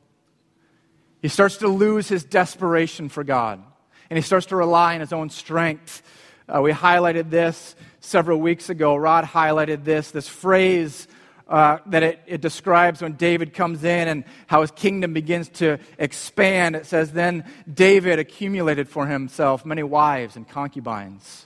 He 1.20 1.28
starts 1.28 1.56
to 1.58 1.68
lose 1.68 2.08
his 2.08 2.22
desperation 2.24 3.08
for 3.08 3.24
God, 3.24 3.62
and 4.08 4.16
he 4.16 4.22
starts 4.22 4.46
to 4.46 4.56
rely 4.56 4.94
on 4.94 5.00
his 5.00 5.12
own 5.12 5.30
strength. 5.30 6.02
Uh, 6.48 6.60
we 6.62 6.70
highlighted 6.70 7.30
this 7.30 7.74
several 8.00 8.38
weeks 8.38 8.70
ago. 8.70 8.94
Rod 8.94 9.24
highlighted 9.24 9.82
this, 9.82 10.12
this 10.12 10.28
phrase 10.28 11.08
uh, 11.48 11.78
that 11.86 12.02
it, 12.02 12.20
it 12.26 12.40
describes 12.40 13.02
when 13.02 13.12
David 13.12 13.54
comes 13.54 13.84
in 13.84 14.08
and 14.08 14.24
how 14.46 14.62
his 14.62 14.70
kingdom 14.72 15.12
begins 15.12 15.48
to 15.48 15.78
expand. 15.98 16.74
It 16.76 16.86
says, 16.86 17.12
Then 17.12 17.44
David 17.72 18.18
accumulated 18.18 18.88
for 18.88 19.06
himself 19.06 19.64
many 19.64 19.82
wives 19.82 20.36
and 20.36 20.48
concubines. 20.48 21.45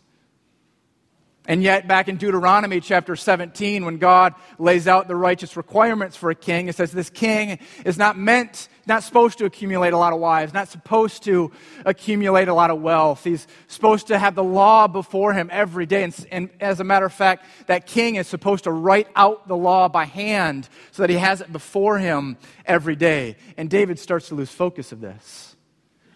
And 1.47 1.63
yet, 1.63 1.89
back 1.89 2.09
in 2.09 2.17
Deuteronomy 2.17 2.81
chapter 2.81 3.17
17, 3.17 3.87
when 3.87 3.97
God 3.97 4.35
lays 4.59 4.87
out 4.87 5.09
the 5.09 5.17
righteous 5.17 5.57
requirements 5.57 6.15
for 6.15 6.31
a 6.31 6.35
king, 6.35 6.69
it 6.69 6.77
says 6.77 6.93
this 6.93 7.09
king 7.09 7.59
is 7.85 7.97
not 7.97 8.19
meant, 8.19 8.69
not 8.87 9.03
supposed 9.05 9.39
to 9.39 9.47
accumulate 9.47 9.95
a 9.95 9.97
lot 9.97 10.13
of 10.13 10.21
wives, 10.21 10.53
not 10.53 10.69
supposed 10.69 11.23
to 11.25 11.51
accumulate 11.87 12.49
a 12.49 12.55
lot 12.55 12.71
of 12.71 12.83
wealth. 12.83 13.25
He's 13.25 13.47
supposed 13.69 14.09
to 14.09 14.19
have 14.19 14.35
the 14.35 14.45
law 14.45 14.87
before 14.87 15.33
him 15.33 15.49
every 15.51 15.87
day. 15.87 16.05
And, 16.05 16.27
and 16.31 16.51
as 16.61 16.79
a 16.79 16.85
matter 16.85 17.07
of 17.07 17.13
fact, 17.13 17.47
that 17.69 17.87
king 17.87 18.17
is 18.17 18.27
supposed 18.27 18.65
to 18.65 18.71
write 18.71 19.09
out 19.17 19.49
the 19.49 19.57
law 19.57 19.89
by 19.89 20.05
hand 20.05 20.69
so 20.93 21.03
that 21.03 21.11
he 21.11 21.17
has 21.17 21.41
it 21.41 21.51
before 21.51 21.99
him 21.99 22.37
every 22.67 22.97
day. 22.97 23.37
And 23.57 23.71
David 23.71 23.99
starts 23.99 24.29
to 24.29 24.35
lose 24.35 24.51
focus 24.51 24.93
of 24.93 25.01
this. 25.01 25.57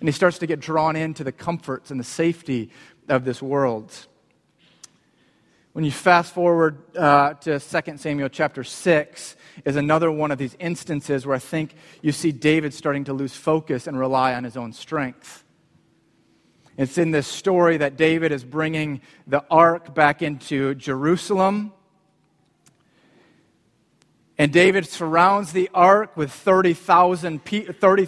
And 0.00 0.08
he 0.08 0.12
starts 0.12 0.38
to 0.40 0.46
get 0.46 0.60
drawn 0.60 0.96
into 0.96 1.24
the 1.24 1.32
comforts 1.32 1.90
and 1.90 1.98
the 1.98 2.04
safety 2.04 2.70
of 3.08 3.24
this 3.24 3.40
world. 3.40 4.06
When 5.74 5.84
you 5.84 5.90
fast 5.90 6.32
forward 6.32 6.96
uh, 6.96 7.34
to 7.34 7.58
2 7.58 7.96
Samuel 7.96 8.28
chapter 8.28 8.62
6, 8.62 9.36
is 9.64 9.74
another 9.74 10.08
one 10.08 10.30
of 10.30 10.38
these 10.38 10.56
instances 10.60 11.26
where 11.26 11.34
I 11.34 11.40
think 11.40 11.74
you 12.00 12.12
see 12.12 12.30
David 12.30 12.72
starting 12.72 13.02
to 13.06 13.12
lose 13.12 13.34
focus 13.34 13.88
and 13.88 13.98
rely 13.98 14.34
on 14.34 14.44
his 14.44 14.56
own 14.56 14.72
strength. 14.72 15.42
It's 16.76 16.96
in 16.96 17.10
this 17.10 17.26
story 17.26 17.78
that 17.78 17.96
David 17.96 18.30
is 18.30 18.44
bringing 18.44 19.00
the 19.26 19.44
ark 19.50 19.92
back 19.96 20.22
into 20.22 20.76
Jerusalem. 20.76 21.72
And 24.38 24.52
David 24.52 24.86
surrounds 24.86 25.50
the 25.50 25.70
ark 25.74 26.16
with 26.16 26.30
30,000 26.30 27.44
30, 27.44 28.06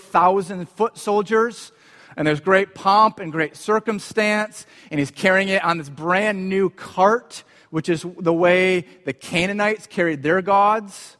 foot 0.66 0.96
soldiers. 0.96 1.72
And 2.16 2.28
there's 2.28 2.38
great 2.38 2.76
pomp 2.76 3.18
and 3.18 3.32
great 3.32 3.56
circumstance. 3.56 4.66
And 4.92 5.00
he's 5.00 5.10
carrying 5.10 5.48
it 5.48 5.64
on 5.64 5.78
this 5.78 5.88
brand 5.88 6.48
new 6.48 6.70
cart 6.70 7.42
which 7.76 7.90
is 7.90 8.06
the 8.20 8.32
way 8.32 8.86
the 9.04 9.12
Canaanites 9.12 9.86
carried 9.86 10.22
their 10.22 10.40
gods. 10.40 11.18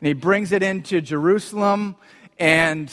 And 0.00 0.06
he 0.06 0.12
brings 0.12 0.52
it 0.52 0.62
into 0.62 1.00
Jerusalem, 1.00 1.96
and 2.38 2.90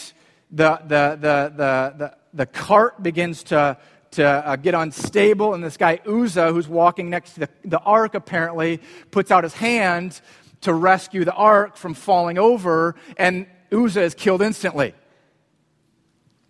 the, 0.50 0.78
the, 0.86 1.18
the, 1.20 1.54
the, 1.54 1.94
the, 1.98 2.18
the 2.34 2.46
cart 2.46 3.04
begins 3.04 3.44
to, 3.44 3.78
to 4.12 4.26
uh, 4.26 4.56
get 4.56 4.76
unstable. 4.76 5.54
And 5.54 5.62
this 5.62 5.76
guy, 5.76 6.00
Uzzah, 6.08 6.54
who's 6.54 6.70
walking 6.70 7.10
next 7.10 7.34
to 7.34 7.42
the, 7.42 7.50
the 7.66 7.80
ark, 7.80 8.16
apparently, 8.16 8.80
puts 9.12 9.30
out 9.30 9.44
his 9.44 9.56
hand 9.56 10.22
to 10.62 10.74
rescue 10.74 11.26
the 11.26 11.34
ark 11.34 11.76
from 11.76 11.94
falling 11.94 12.38
over, 12.38 12.96
and 13.18 13.46
Uzzah 13.74 14.04
is 14.04 14.16
killed 14.16 14.42
instantly. 14.42 14.94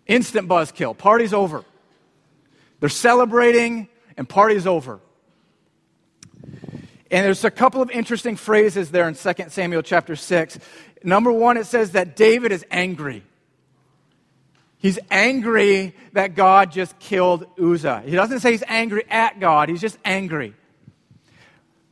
Instant 0.06 0.48
buzzkill. 0.48 0.96
Party's 0.96 1.32
over. 1.32 1.64
They're 2.78 2.88
celebrating, 2.88 3.88
and 4.16 4.28
party's 4.28 4.68
over. 4.68 5.00
And 7.12 7.26
there's 7.26 7.44
a 7.44 7.50
couple 7.50 7.82
of 7.82 7.90
interesting 7.90 8.36
phrases 8.36 8.90
there 8.90 9.06
in 9.06 9.14
2 9.14 9.32
Samuel 9.48 9.82
chapter 9.82 10.16
6. 10.16 10.58
Number 11.04 11.30
one, 11.30 11.58
it 11.58 11.66
says 11.66 11.92
that 11.92 12.16
David 12.16 12.52
is 12.52 12.64
angry. 12.70 13.22
He's 14.78 14.98
angry 15.10 15.94
that 16.14 16.34
God 16.34 16.72
just 16.72 16.98
killed 16.98 17.46
Uzzah. 17.60 18.02
He 18.06 18.12
doesn't 18.12 18.40
say 18.40 18.52
he's 18.52 18.64
angry 18.66 19.04
at 19.10 19.38
God, 19.38 19.68
he's 19.68 19.82
just 19.82 19.98
angry. 20.06 20.54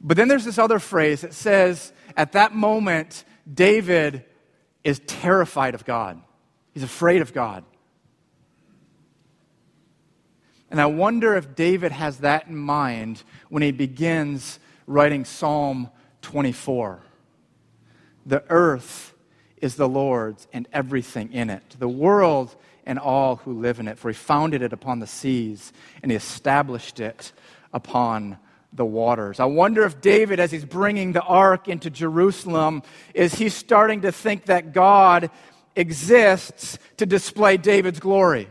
But 0.01 0.17
then 0.17 0.29
there's 0.29 0.47
this 0.47 0.59
other 0.59 0.79
phrase 0.79 1.21
that 1.21 1.35
says, 1.35 1.93
at 2.17 2.33
that 2.33 2.55
moment, 2.55 3.25
David 3.53 4.25
is 4.83 5.01
terrified 5.07 5.75
of 5.75 5.85
God. 5.85 6.19
He's 6.73 6.83
afraid 6.83 7.21
of 7.21 7.35
God. 7.35 7.63
And 10.71 10.81
I 10.81 10.87
wonder 10.87 11.37
if 11.37 11.55
David 11.55 11.93
has 11.93 12.19
that 12.19 12.47
in 12.47 12.57
mind 12.57 13.23
when 13.51 13.63
he 13.63 13.73
begins 13.73 14.59
writing 14.91 15.25
Psalm 15.25 15.89
24. 16.23 17.01
The 18.27 18.43
earth 18.51 19.15
is 19.63 19.77
the 19.77 19.89
Lord's 19.89 20.49
and 20.53 20.67
everything 20.73 21.33
in 21.33 21.49
it, 21.49 21.63
the 21.79 21.89
world 21.89 22.55
and 22.85 22.99
all 22.99 23.37
who 23.37 23.53
live 23.61 23.79
in 23.79 23.87
it. 23.87 23.99
For 23.99 24.09
he 24.09 24.15
founded 24.15 24.63
it 24.63 24.73
upon 24.73 24.99
the 24.99 25.07
seas 25.07 25.73
and 26.03 26.11
he 26.11 26.17
established 26.17 26.99
it 26.99 27.33
upon 27.73 28.39
the 28.73 28.85
waters. 28.85 29.39
I 29.39 29.45
wonder 29.45 29.85
if 29.85 30.01
David, 30.01 30.41
as 30.41 30.51
he's 30.51 30.65
bringing 30.65 31.13
the 31.13 31.23
ark 31.23 31.69
into 31.69 31.89
Jerusalem, 31.89 32.83
is 33.15 33.35
he 33.35 33.49
starting 33.49 34.03
to 34.03 34.13
think 34.13 34.47
that 34.47 34.73
God 34.73 35.31
exists 35.77 36.79
to 36.97 37.07
display 37.07 37.57
David's 37.57 38.01
glory? 38.01 38.49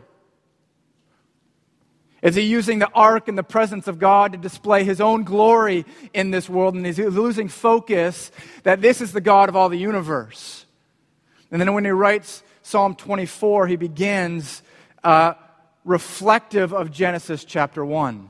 Is 2.21 2.35
he 2.35 2.41
using 2.41 2.79
the 2.79 2.89
ark 2.89 3.27
and 3.27 3.37
the 3.37 3.43
presence 3.43 3.87
of 3.87 3.97
God 3.97 4.33
to 4.33 4.37
display 4.37 4.83
his 4.83 4.99
own 4.99 5.23
glory 5.23 5.85
in 6.13 6.31
this 6.31 6.49
world? 6.49 6.75
And 6.75 6.85
is 6.85 6.97
he 6.97 7.05
losing 7.05 7.47
focus 7.47 8.31
that 8.63 8.81
this 8.81 8.99
is 8.99 9.13
the 9.13 9.21
God 9.21 9.47
of 9.47 9.55
all 9.55 9.69
the 9.69 9.77
universe? 9.77 10.65
And 11.51 11.61
then 11.61 11.73
when 11.73 11.85
he 11.85 11.91
writes 11.91 12.43
Psalm 12.61 12.95
24, 12.95 13.67
he 13.67 13.77
begins 13.77 14.61
uh, 15.03 15.33
reflective 15.85 16.73
of 16.73 16.91
Genesis 16.91 17.45
chapter 17.45 17.85
1. 17.85 18.29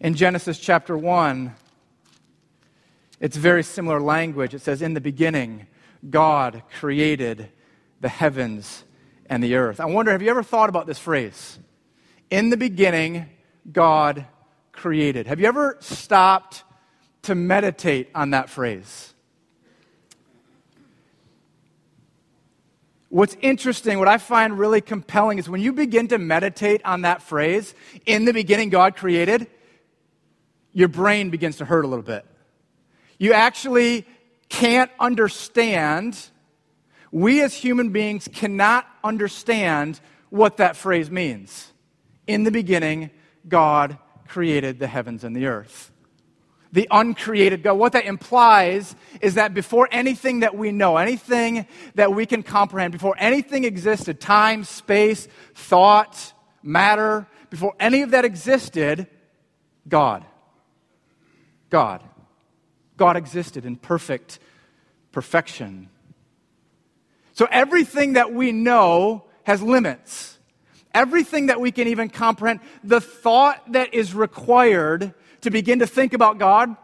In 0.00 0.14
Genesis 0.14 0.58
chapter 0.58 0.96
1, 0.96 1.54
it's 3.20 3.36
very 3.36 3.62
similar 3.62 4.00
language. 4.00 4.54
It 4.54 4.60
says, 4.60 4.82
In 4.82 4.94
the 4.94 5.00
beginning, 5.00 5.66
God 6.08 6.62
created 6.78 7.48
the 8.00 8.08
heavens 8.08 8.84
and 9.26 9.42
the 9.42 9.56
earth. 9.56 9.80
I 9.80 9.86
wonder, 9.86 10.12
have 10.12 10.22
you 10.22 10.30
ever 10.30 10.42
thought 10.42 10.68
about 10.68 10.86
this 10.86 10.98
phrase? 10.98 11.58
In 12.30 12.50
the 12.50 12.56
beginning, 12.56 13.26
God 13.70 14.26
created. 14.72 15.26
Have 15.26 15.40
you 15.40 15.46
ever 15.46 15.76
stopped 15.80 16.64
to 17.22 17.34
meditate 17.34 18.10
on 18.14 18.30
that 18.30 18.50
phrase? 18.50 19.14
What's 23.10 23.36
interesting, 23.40 23.98
what 23.98 24.08
I 24.08 24.18
find 24.18 24.58
really 24.58 24.82
compelling 24.82 25.38
is 25.38 25.48
when 25.48 25.62
you 25.62 25.72
begin 25.72 26.08
to 26.08 26.18
meditate 26.18 26.84
on 26.84 27.02
that 27.02 27.22
phrase, 27.22 27.74
in 28.04 28.26
the 28.26 28.34
beginning, 28.34 28.68
God 28.68 28.96
created, 28.96 29.46
your 30.74 30.88
brain 30.88 31.30
begins 31.30 31.56
to 31.56 31.64
hurt 31.64 31.86
a 31.86 31.88
little 31.88 32.04
bit. 32.04 32.26
You 33.18 33.32
actually 33.32 34.06
can't 34.50 34.90
understand, 35.00 36.18
we 37.10 37.40
as 37.40 37.54
human 37.54 37.90
beings 37.90 38.28
cannot 38.30 38.86
understand 39.02 40.00
what 40.28 40.58
that 40.58 40.76
phrase 40.76 41.10
means. 41.10 41.72
In 42.28 42.44
the 42.44 42.50
beginning, 42.50 43.10
God 43.48 43.98
created 44.28 44.78
the 44.78 44.86
heavens 44.86 45.24
and 45.24 45.34
the 45.34 45.46
earth. 45.46 45.90
The 46.70 46.86
uncreated 46.90 47.62
God. 47.62 47.74
What 47.74 47.92
that 47.94 48.04
implies 48.04 48.94
is 49.22 49.34
that 49.34 49.54
before 49.54 49.88
anything 49.90 50.40
that 50.40 50.54
we 50.54 50.70
know, 50.70 50.98
anything 50.98 51.66
that 51.94 52.14
we 52.14 52.26
can 52.26 52.42
comprehend, 52.42 52.92
before 52.92 53.16
anything 53.18 53.64
existed, 53.64 54.20
time, 54.20 54.64
space, 54.64 55.26
thought, 55.54 56.34
matter, 56.62 57.26
before 57.48 57.74
any 57.80 58.02
of 58.02 58.10
that 58.10 58.26
existed, 58.26 59.06
God. 59.88 60.26
God. 61.70 62.02
God 62.98 63.16
existed 63.16 63.64
in 63.64 63.76
perfect 63.76 64.38
perfection. 65.12 65.88
So 67.32 67.48
everything 67.50 68.12
that 68.12 68.34
we 68.34 68.52
know 68.52 69.24
has 69.44 69.62
limits 69.62 70.37
everything 70.94 71.46
that 71.46 71.60
we 71.60 71.70
can 71.72 71.88
even 71.88 72.08
comprehend, 72.08 72.60
the 72.82 73.00
thought 73.00 73.72
that 73.72 73.94
is 73.94 74.14
required 74.14 75.14
to 75.42 75.50
begin 75.50 75.80
to 75.80 75.86
think 75.86 76.12
about 76.12 76.38
God 76.38 76.76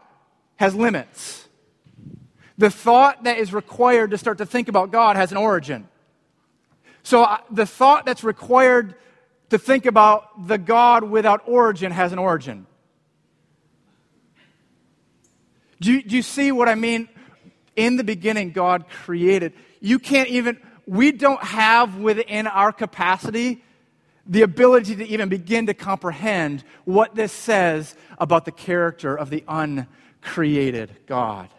has 0.57 0.75
limits. 0.75 1.47
The 2.57 2.69
thought 2.69 3.23
that 3.25 3.37
is 3.37 3.53
required 3.53 4.11
to 4.11 4.17
start 4.17 4.37
to 4.37 4.45
think 4.45 4.69
about 4.69 4.91
God 4.91 5.17
has 5.17 5.31
an 5.31 5.37
origin. 5.37 5.87
So 7.03 7.27
the 7.51 7.65
thought 7.65 8.05
that's 8.05 8.23
required 8.23 8.95
to 9.49 9.57
think 9.57 9.85
about 9.85 10.47
the 10.47 10.57
God 10.57 11.03
without 11.03 11.43
origin 11.47 11.91
has 11.91 12.13
an 12.13 12.19
origin. 12.19 12.65
Do 15.81 15.91
you, 15.91 16.01
do 16.01 16.15
you 16.15 16.21
see 16.21 16.51
what 16.51 16.69
I 16.69 16.75
mean? 16.75 17.09
In 17.75 17.97
the 17.97 18.03
beginning, 18.03 18.51
God 18.51 18.85
created. 18.89 19.53
You 19.81 19.99
can't 19.99 20.29
even, 20.29 20.57
we 20.87 21.11
don't 21.11 21.43
have 21.43 21.97
within 21.97 22.47
our 22.47 22.71
capacity 22.71 23.61
the 24.25 24.41
ability 24.41 24.95
to 24.95 25.07
even 25.07 25.29
begin 25.29 25.67
to 25.67 25.73
comprehend 25.73 26.63
what 26.83 27.15
this 27.15 27.31
says 27.31 27.95
about 28.17 28.45
the 28.45 28.51
character 28.51 29.15
of 29.15 29.29
the 29.29 29.43
uncreated 29.47 30.91
God. 31.05 31.49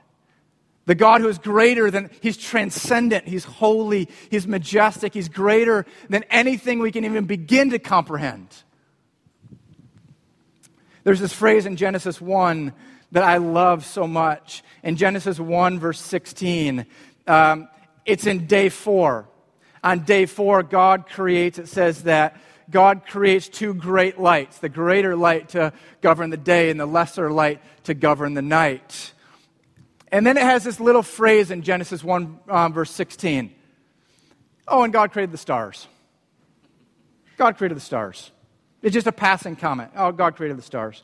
The 0.86 0.94
God 0.94 1.20
who 1.20 1.28
is 1.28 1.38
greater 1.38 1.90
than, 1.90 2.10
he's 2.20 2.36
transcendent, 2.36 3.26
he's 3.26 3.44
holy, 3.44 4.08
he's 4.30 4.46
majestic, 4.46 5.14
he's 5.14 5.28
greater 5.28 5.84
than 6.08 6.24
anything 6.30 6.78
we 6.78 6.92
can 6.92 7.04
even 7.04 7.24
begin 7.24 7.70
to 7.70 7.78
comprehend. 7.78 8.48
There's 11.02 11.20
this 11.20 11.32
phrase 11.32 11.66
in 11.66 11.76
Genesis 11.76 12.20
1 12.20 12.72
that 13.12 13.22
I 13.22 13.36
love 13.38 13.84
so 13.84 14.06
much. 14.06 14.62
In 14.82 14.96
Genesis 14.96 15.38
1, 15.38 15.78
verse 15.78 16.00
16, 16.00 16.86
um, 17.26 17.68
it's 18.04 18.26
in 18.26 18.46
day 18.46 18.68
four. 18.68 19.28
On 19.82 20.00
day 20.00 20.26
four, 20.26 20.62
God 20.62 21.08
creates, 21.08 21.58
it 21.58 21.68
says 21.68 22.04
that 22.04 22.40
God 22.70 23.06
creates 23.06 23.48
two 23.48 23.74
great 23.74 24.18
lights 24.18 24.58
the 24.58 24.68
greater 24.68 25.16
light 25.16 25.50
to 25.50 25.72
govern 26.00 26.30
the 26.30 26.36
day, 26.36 26.70
and 26.70 26.78
the 26.78 26.86
lesser 26.86 27.30
light 27.30 27.60
to 27.84 27.94
govern 27.94 28.34
the 28.34 28.42
night. 28.42 29.12
And 30.12 30.26
then 30.26 30.36
it 30.36 30.42
has 30.42 30.64
this 30.64 30.80
little 30.80 31.02
phrase 31.02 31.50
in 31.50 31.62
Genesis 31.62 32.02
1, 32.02 32.38
um, 32.48 32.72
verse 32.72 32.90
16. 32.90 33.54
Oh, 34.68 34.82
and 34.82 34.92
God 34.92 35.12
created 35.12 35.32
the 35.32 35.38
stars. 35.38 35.86
God 37.36 37.56
created 37.56 37.76
the 37.76 37.82
stars. 37.82 38.30
It's 38.82 38.94
just 38.94 39.06
a 39.06 39.12
passing 39.12 39.56
comment. 39.56 39.90
Oh, 39.96 40.12
God 40.12 40.36
created 40.36 40.58
the 40.58 40.62
stars. 40.62 41.02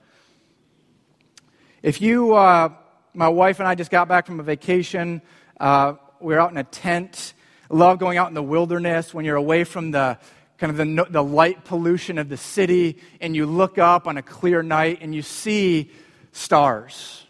If 1.83 2.01
you, 2.01 2.35
uh, 2.35 2.71
my 3.13 3.29
wife 3.29 3.59
and 3.59 3.69
I 3.69 3.75
just 3.75 3.91
got 3.91 4.09
back 4.09 4.27
from 4.27 4.41
a 4.41 4.43
vacation, 4.43 5.21
uh, 5.59 5.95
we 6.21 6.35
were 6.35 6.41
out 6.41 6.53
in 6.53 6.57
a 6.57 6.65
tent. 6.65 7.35
Love 7.69 7.99
going 7.99 8.19
out 8.19 8.29
in 8.29 8.35
the 8.35 8.43
wilderness 8.43 9.13
when 9.13 9.25
you're 9.25 9.37
away 9.37 9.65
from 9.65 9.91
the 9.91 10.19
kind 10.63 10.71
of 10.71 10.77
the, 10.77 11.07
the 11.11 11.25
light 11.25 11.65
pollution 11.65 12.19
of 12.19 12.29
the 12.29 12.37
city 12.37 12.97
and 13.21 13.35
you 13.35 13.47
look 13.47 13.79
up 13.79 14.07
on 14.07 14.17
a 14.17 14.23
clear 14.23 14.63
night 14.63 14.99
and 15.01 15.13
you 15.13 15.21
see 15.21 15.91
stars. 16.31 17.27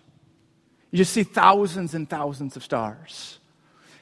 You 0.90 0.98
just 0.98 1.14
see 1.14 1.22
thousands 1.22 1.94
and 1.94 2.06
thousands 2.06 2.56
of 2.56 2.62
stars. 2.62 3.38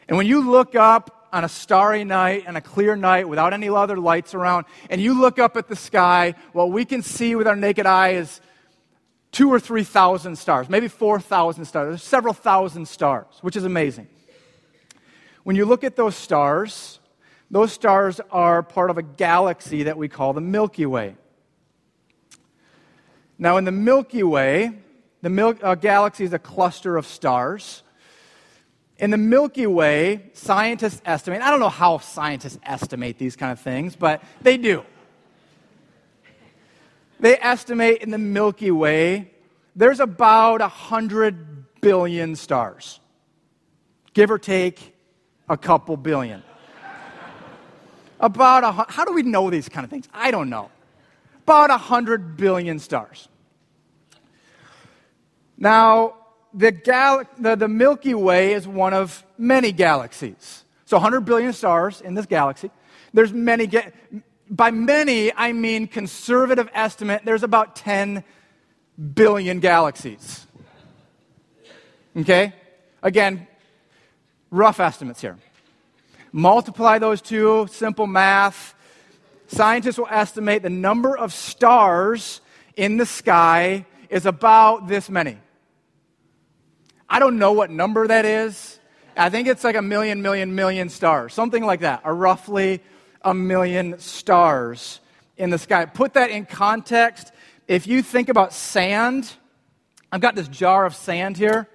And 0.09 0.17
when 0.17 0.27
you 0.27 0.51
look 0.51 0.75
up 0.75 1.29
on 1.33 1.45
a 1.45 1.49
starry 1.49 2.03
night 2.03 2.43
and 2.49 2.57
a 2.57 2.61
clear 2.61 2.97
night 2.97 3.29
without 3.29 3.53
any 3.53 3.69
other 3.69 3.97
lights 4.01 4.35
around, 4.35 4.67
and 4.91 5.01
you 5.01 5.15
look 5.21 5.39
up 5.39 5.57
at 5.57 5.69
the 5.69 5.77
sky, 5.77 6.35
what 6.53 6.73
we 6.73 6.85
can 6.85 7.01
see 7.01 7.37
with 7.37 7.47
our 7.47 7.55
naked 7.55 7.87
eye 7.87 8.15
is 8.15 8.41
two 9.31 9.49
or 9.49 9.61
three 9.61 9.85
thousand 9.85 10.35
stars, 10.35 10.69
maybe 10.69 10.89
4,000 10.89 11.67
stars. 11.67 11.89
There's 11.89 12.03
several 12.03 12.35
thousand 12.35 12.89
stars, 12.89 13.27
which 13.43 13.55
is 13.55 13.63
amazing. 13.63 14.09
When 15.45 15.55
you 15.55 15.67
look 15.67 15.85
at 15.85 15.95
those 15.95 16.17
stars, 16.17 17.00
those 17.51 17.73
stars 17.73 18.21
are 18.31 18.63
part 18.63 18.91
of 18.91 18.99
a 18.99 19.03
galaxy 19.03 19.85
that 19.85 19.97
we 19.97 20.09
call 20.09 20.33
the 20.33 20.41
Milky 20.41 20.87
Way. 20.87 21.17
Now, 23.39 23.57
in 23.57 23.65
the 23.65 23.73
Milky 23.73 24.23
Way, 24.23 24.73
the 25.23 25.31
Mil- 25.31 25.59
uh, 25.63 25.75
galaxy 25.75 26.25
is 26.25 26.33
a 26.33 26.39
cluster 26.39 26.97
of 26.97 27.07
stars. 27.07 27.83
In 28.99 29.11
the 29.11 29.19
Milky 29.19 29.67
Way, 29.67 30.31
scientists 30.35 31.01
estimate, 31.05 31.43
I 31.43 31.51
don't 31.51 31.61
know 31.61 31.69
how 31.71 31.99
scientists 31.99 32.59
estimate 32.63 33.19
these 33.19 33.35
kind 33.35 33.51
of 33.51 33.59
things, 33.59 33.97
but 33.97 34.23
they 34.43 34.57
do. 34.57 34.85
They 37.19 37.37
estimate 37.37 38.03
in 38.03 38.11
the 38.11 38.19
Milky 38.19 38.71
Way 38.71 39.31
there's 39.75 40.01
about 40.01 40.61
100 40.61 41.81
billion 41.81 42.37
stars, 42.37 43.01
give 44.13 44.31
or 44.31 44.39
take 44.39 44.95
a 45.49 45.57
couple 45.57 45.97
billion. 45.97 46.43
About 48.21 48.65
a, 48.65 48.93
how 48.93 49.05
do 49.05 49.13
we 49.13 49.23
know 49.23 49.51
these 49.51 49.69
kind 49.69 49.85
of 49.85 49.91
things? 49.91 50.09
I 50.13 50.31
don't 50.31 50.51
know. 50.51 50.71
About 51.43 51.71
100 51.71 52.37
billion 52.37 52.79
stars. 52.79 53.29
Now, 55.57 56.15
the, 56.55 56.71
gal- 56.71 57.25
the, 57.39 57.57
the 57.57 57.69
Milky 57.69 58.15
Way 58.15 58.53
is 58.53 58.69
one 58.69 58.95
of 58.95 59.25
many 59.37 59.73
galaxies. 59.73 60.65
So 60.85 60.97
100 60.97 61.23
billion 61.23 61.53
stars 61.53 62.01
in 62.01 62.15
this 62.15 62.27
galaxy. 62.27 62.71
There's 63.13 63.33
many, 63.33 63.67
ga- 63.67 63.91
by 64.49 64.71
many, 64.71 65.33
I 65.35 65.53
mean 65.53 65.87
conservative 65.87 66.69
estimate, 66.73 67.23
there's 67.25 67.43
about 67.43 67.77
10 67.77 68.23
billion 69.15 69.61
galaxies. 69.61 70.47
Okay? 72.17 72.53
Again, 73.03 73.47
rough 74.51 74.81
estimates 74.81 75.21
here. 75.21 75.39
Multiply 76.33 76.99
those 76.99 77.21
two, 77.21 77.67
simple 77.71 78.07
math. 78.07 78.75
Scientists 79.49 79.99
will 79.99 80.09
estimate 80.11 80.63
the 80.63 80.71
number 80.71 81.17
of 81.17 81.33
stars 81.33 82.41
in 82.77 82.97
the 82.97 83.07
sky 83.07 83.85
is 84.09 84.27
about 84.27 84.87
this 84.89 85.11
many. 85.11 85.39
I 87.09 87.19
don't 87.19 87.39
know 87.39 87.53
what 87.53 87.71
number 87.71 88.07
that 88.07 88.25
is. 88.25 88.79
I 89.17 89.29
think 89.29 89.49
it's 89.49 89.65
like 89.65 89.75
a 89.75 89.83
million, 89.83 90.23
million, 90.23 90.55
million 90.55 90.89
stars, 90.89 91.35
something 91.35 91.65
like 91.65 91.81
that, 91.81 92.03
or 92.05 92.15
roughly 92.15 92.81
a 93.23 93.35
million 93.35 93.99
stars 93.99 95.01
in 95.37 95.51
the 95.51 95.59
sky. 95.59 95.85
Put 95.87 96.15
that 96.15 96.31
in 96.31 96.47
context. 96.47 97.33
If 97.67 97.87
you 97.87 98.03
think 98.03 98.29
about 98.29 98.53
sand, 98.53 99.33
I've 100.13 100.21
got 100.21 100.37
this 100.37 100.49
jar 100.49 100.87
of 100.87 100.95
sand 100.95 101.37
here. 101.37 101.69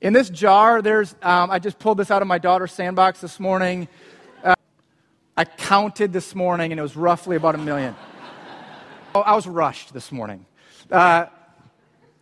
In 0.00 0.12
this 0.12 0.30
jar, 0.30 0.80
there's, 0.80 1.16
um, 1.22 1.50
I 1.50 1.58
just 1.58 1.80
pulled 1.80 1.98
this 1.98 2.12
out 2.12 2.22
of 2.22 2.28
my 2.28 2.38
daughter's 2.38 2.70
sandbox 2.70 3.20
this 3.20 3.40
morning. 3.40 3.88
Uh, 4.44 4.54
I 5.36 5.44
counted 5.44 6.12
this 6.12 6.36
morning, 6.36 6.70
and 6.70 6.78
it 6.78 6.82
was 6.82 6.94
roughly 6.94 7.34
about 7.34 7.56
a 7.56 7.58
million. 7.58 7.96
oh, 9.16 9.22
I 9.22 9.34
was 9.34 9.48
rushed 9.48 9.92
this 9.92 10.12
morning. 10.12 10.46
Uh, 10.88 11.26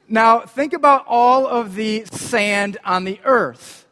now, 0.08 0.40
think 0.40 0.72
about 0.72 1.04
all 1.06 1.46
of 1.46 1.74
the 1.74 2.06
sand 2.06 2.78
on 2.82 3.04
the 3.04 3.20
earth. 3.24 3.86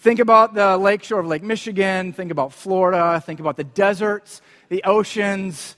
Think 0.00 0.18
about 0.18 0.54
the 0.54 0.76
lakeshore 0.76 1.20
of 1.20 1.26
Lake 1.26 1.44
Michigan. 1.44 2.12
Think 2.12 2.32
about 2.32 2.52
Florida. 2.52 3.22
Think 3.24 3.38
about 3.38 3.56
the 3.56 3.64
deserts, 3.64 4.42
the 4.68 4.82
oceans, 4.82 5.76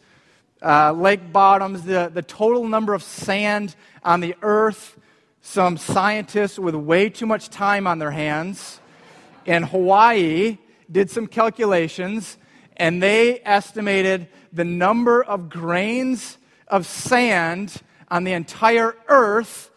uh, 0.63 0.93
lake 0.93 1.31
bottoms, 1.31 1.83
the, 1.83 2.11
the 2.13 2.23
total 2.23 2.67
number 2.67 2.95
of 2.95 3.03
sand 3.03 3.77
on 4.03 4.21
the 4.21 4.35
earth. 4.41 4.99
Some 5.49 5.77
scientists 5.77 6.59
with 6.59 6.75
way 6.75 7.09
too 7.09 7.25
much 7.25 7.51
time 7.51 7.87
on 7.87 8.01
their 8.01 8.11
hands 8.11 8.81
in 9.45 9.63
Hawaii 9.63 10.59
did 10.91 11.09
some 11.09 11.29
calculations 11.29 12.37
and 12.77 13.01
they 13.01 13.41
estimated 13.45 14.27
the 14.53 14.65
number 14.65 15.23
of 15.23 15.49
grains 15.49 16.37
of 16.67 16.85
sand 16.85 17.81
on 18.09 18.25
the 18.25 18.33
entire 18.33 18.97
earth 19.07 19.71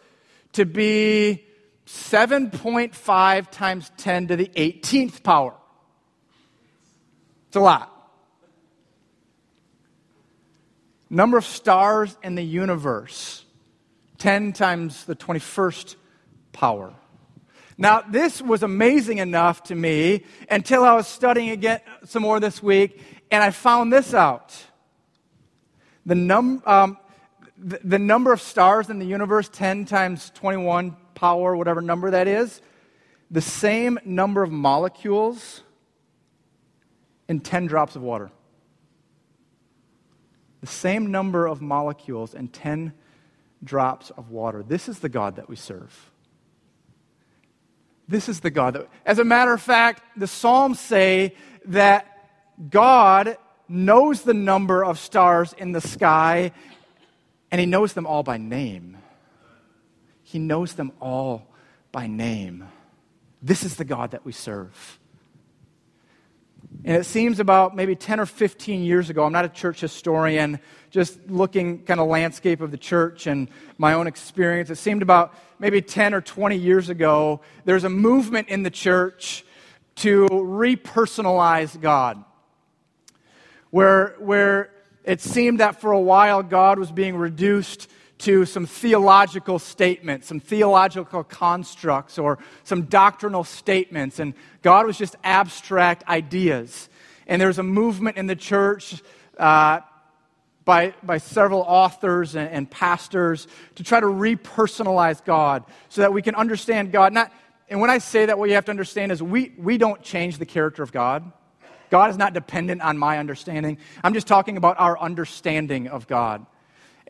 to 0.54 0.66
be 0.66 1.46
7.5 1.86 3.50
times 3.52 3.92
10 3.96 4.26
to 4.26 4.36
the 4.36 4.48
18th 4.48 5.22
power. 5.22 5.54
It's 7.46 7.56
a 7.56 7.60
lot. 7.60 8.10
Number 11.08 11.38
of 11.38 11.46
stars 11.46 12.18
in 12.24 12.34
the 12.34 12.42
universe 12.42 13.44
10 14.20 14.52
times 14.52 15.06
the 15.06 15.16
21st 15.16 15.96
power. 16.52 16.94
Now, 17.76 18.02
this 18.02 18.42
was 18.42 18.62
amazing 18.62 19.18
enough 19.18 19.62
to 19.64 19.74
me 19.74 20.24
until 20.50 20.84
I 20.84 20.94
was 20.94 21.08
studying 21.08 21.48
again 21.48 21.80
some 22.04 22.22
more 22.22 22.38
this 22.38 22.62
week, 22.62 23.02
and 23.30 23.42
I 23.42 23.50
found 23.50 23.90
this 23.90 24.12
out. 24.12 24.54
The, 26.04 26.14
num, 26.14 26.62
um, 26.66 26.98
the, 27.56 27.80
the 27.82 27.98
number 27.98 28.32
of 28.32 28.42
stars 28.42 28.90
in 28.90 28.98
the 28.98 29.06
universe, 29.06 29.48
10 29.48 29.86
times 29.86 30.30
21 30.34 30.96
power, 31.14 31.56
whatever 31.56 31.80
number 31.80 32.10
that 32.10 32.28
is, 32.28 32.60
the 33.30 33.40
same 33.40 33.98
number 34.04 34.42
of 34.42 34.50
molecules 34.50 35.62
in 37.26 37.40
10 37.40 37.66
drops 37.66 37.96
of 37.96 38.02
water. 38.02 38.30
The 40.60 40.66
same 40.66 41.10
number 41.10 41.46
of 41.46 41.62
molecules 41.62 42.34
in 42.34 42.48
10 42.48 42.92
drops 43.62 44.10
of 44.10 44.30
water. 44.30 44.62
This 44.62 44.88
is 44.88 45.00
the 45.00 45.08
God 45.08 45.36
that 45.36 45.48
we 45.48 45.56
serve. 45.56 46.10
This 48.08 48.28
is 48.28 48.40
the 48.40 48.50
God 48.50 48.74
that, 48.74 48.88
as 49.06 49.18
a 49.18 49.24
matter 49.24 49.52
of 49.52 49.62
fact, 49.62 50.02
the 50.16 50.26
Psalms 50.26 50.80
say 50.80 51.34
that 51.66 52.06
God 52.68 53.36
knows 53.68 54.22
the 54.22 54.34
number 54.34 54.84
of 54.84 54.98
stars 54.98 55.54
in 55.56 55.72
the 55.72 55.80
sky 55.80 56.52
and 57.50 57.60
he 57.60 57.66
knows 57.66 57.92
them 57.92 58.06
all 58.06 58.22
by 58.22 58.36
name. 58.36 58.96
He 60.22 60.38
knows 60.38 60.74
them 60.74 60.92
all 61.00 61.48
by 61.92 62.06
name. 62.06 62.68
This 63.42 63.64
is 63.64 63.76
the 63.76 63.84
God 63.84 64.12
that 64.12 64.24
we 64.24 64.32
serve. 64.32 64.99
And 66.84 66.96
it 66.96 67.04
seems 67.04 67.40
about 67.40 67.76
maybe 67.76 67.94
10 67.94 68.20
or 68.20 68.26
15 68.26 68.82
years 68.82 69.10
ago, 69.10 69.24
I'm 69.24 69.32
not 69.32 69.44
a 69.44 69.50
church 69.50 69.80
historian, 69.80 70.58
just 70.90 71.18
looking 71.28 71.84
kind 71.84 72.00
of 72.00 72.08
landscape 72.08 72.60
of 72.60 72.70
the 72.70 72.78
church 72.78 73.26
and 73.26 73.48
my 73.76 73.92
own 73.92 74.06
experience. 74.06 74.70
It 74.70 74.76
seemed 74.76 75.02
about 75.02 75.34
maybe 75.58 75.82
10 75.82 76.14
or 76.14 76.20
20 76.20 76.56
years 76.56 76.88
ago, 76.88 77.42
there's 77.64 77.84
a 77.84 77.90
movement 77.90 78.48
in 78.48 78.62
the 78.62 78.70
church 78.70 79.44
to 79.96 80.26
repersonalize 80.28 81.78
God. 81.78 82.24
Where, 83.70 84.16
where 84.18 84.70
it 85.04 85.20
seemed 85.20 85.60
that 85.60 85.80
for 85.80 85.92
a 85.92 86.00
while 86.00 86.42
God 86.42 86.78
was 86.78 86.90
being 86.90 87.16
reduced 87.16 87.90
to 88.20 88.44
some 88.44 88.66
theological 88.66 89.58
statements, 89.58 90.28
some 90.28 90.40
theological 90.40 91.24
constructs, 91.24 92.18
or 92.18 92.38
some 92.64 92.82
doctrinal 92.82 93.44
statements, 93.44 94.18
and 94.18 94.34
God 94.62 94.86
was 94.86 94.98
just 94.98 95.16
abstract 95.24 96.06
ideas. 96.08 96.88
And 97.26 97.40
there's 97.40 97.58
a 97.58 97.62
movement 97.62 98.16
in 98.16 98.26
the 98.26 98.36
church 98.36 99.02
uh, 99.38 99.80
by, 100.64 100.94
by 101.02 101.18
several 101.18 101.62
authors 101.62 102.34
and, 102.34 102.48
and 102.50 102.70
pastors 102.70 103.48
to 103.76 103.82
try 103.82 104.00
to 104.00 104.06
repersonalize 104.06 105.24
God 105.24 105.64
so 105.88 106.02
that 106.02 106.12
we 106.12 106.22
can 106.22 106.34
understand 106.34 106.92
God. 106.92 107.12
Not, 107.12 107.32
and 107.68 107.80
when 107.80 107.90
I 107.90 107.98
say 107.98 108.26
that, 108.26 108.38
what 108.38 108.48
you 108.48 108.54
have 108.56 108.66
to 108.66 108.70
understand 108.70 109.12
is 109.12 109.22
we, 109.22 109.52
we 109.56 109.78
don't 109.78 110.02
change 110.02 110.38
the 110.38 110.46
character 110.46 110.82
of 110.82 110.92
God. 110.92 111.32
God 111.88 112.10
is 112.10 112.18
not 112.18 112.34
dependent 112.34 112.82
on 112.82 112.98
my 112.98 113.18
understanding. 113.18 113.78
I'm 114.04 114.14
just 114.14 114.26
talking 114.26 114.56
about 114.56 114.78
our 114.78 114.98
understanding 114.98 115.88
of 115.88 116.06
God. 116.06 116.46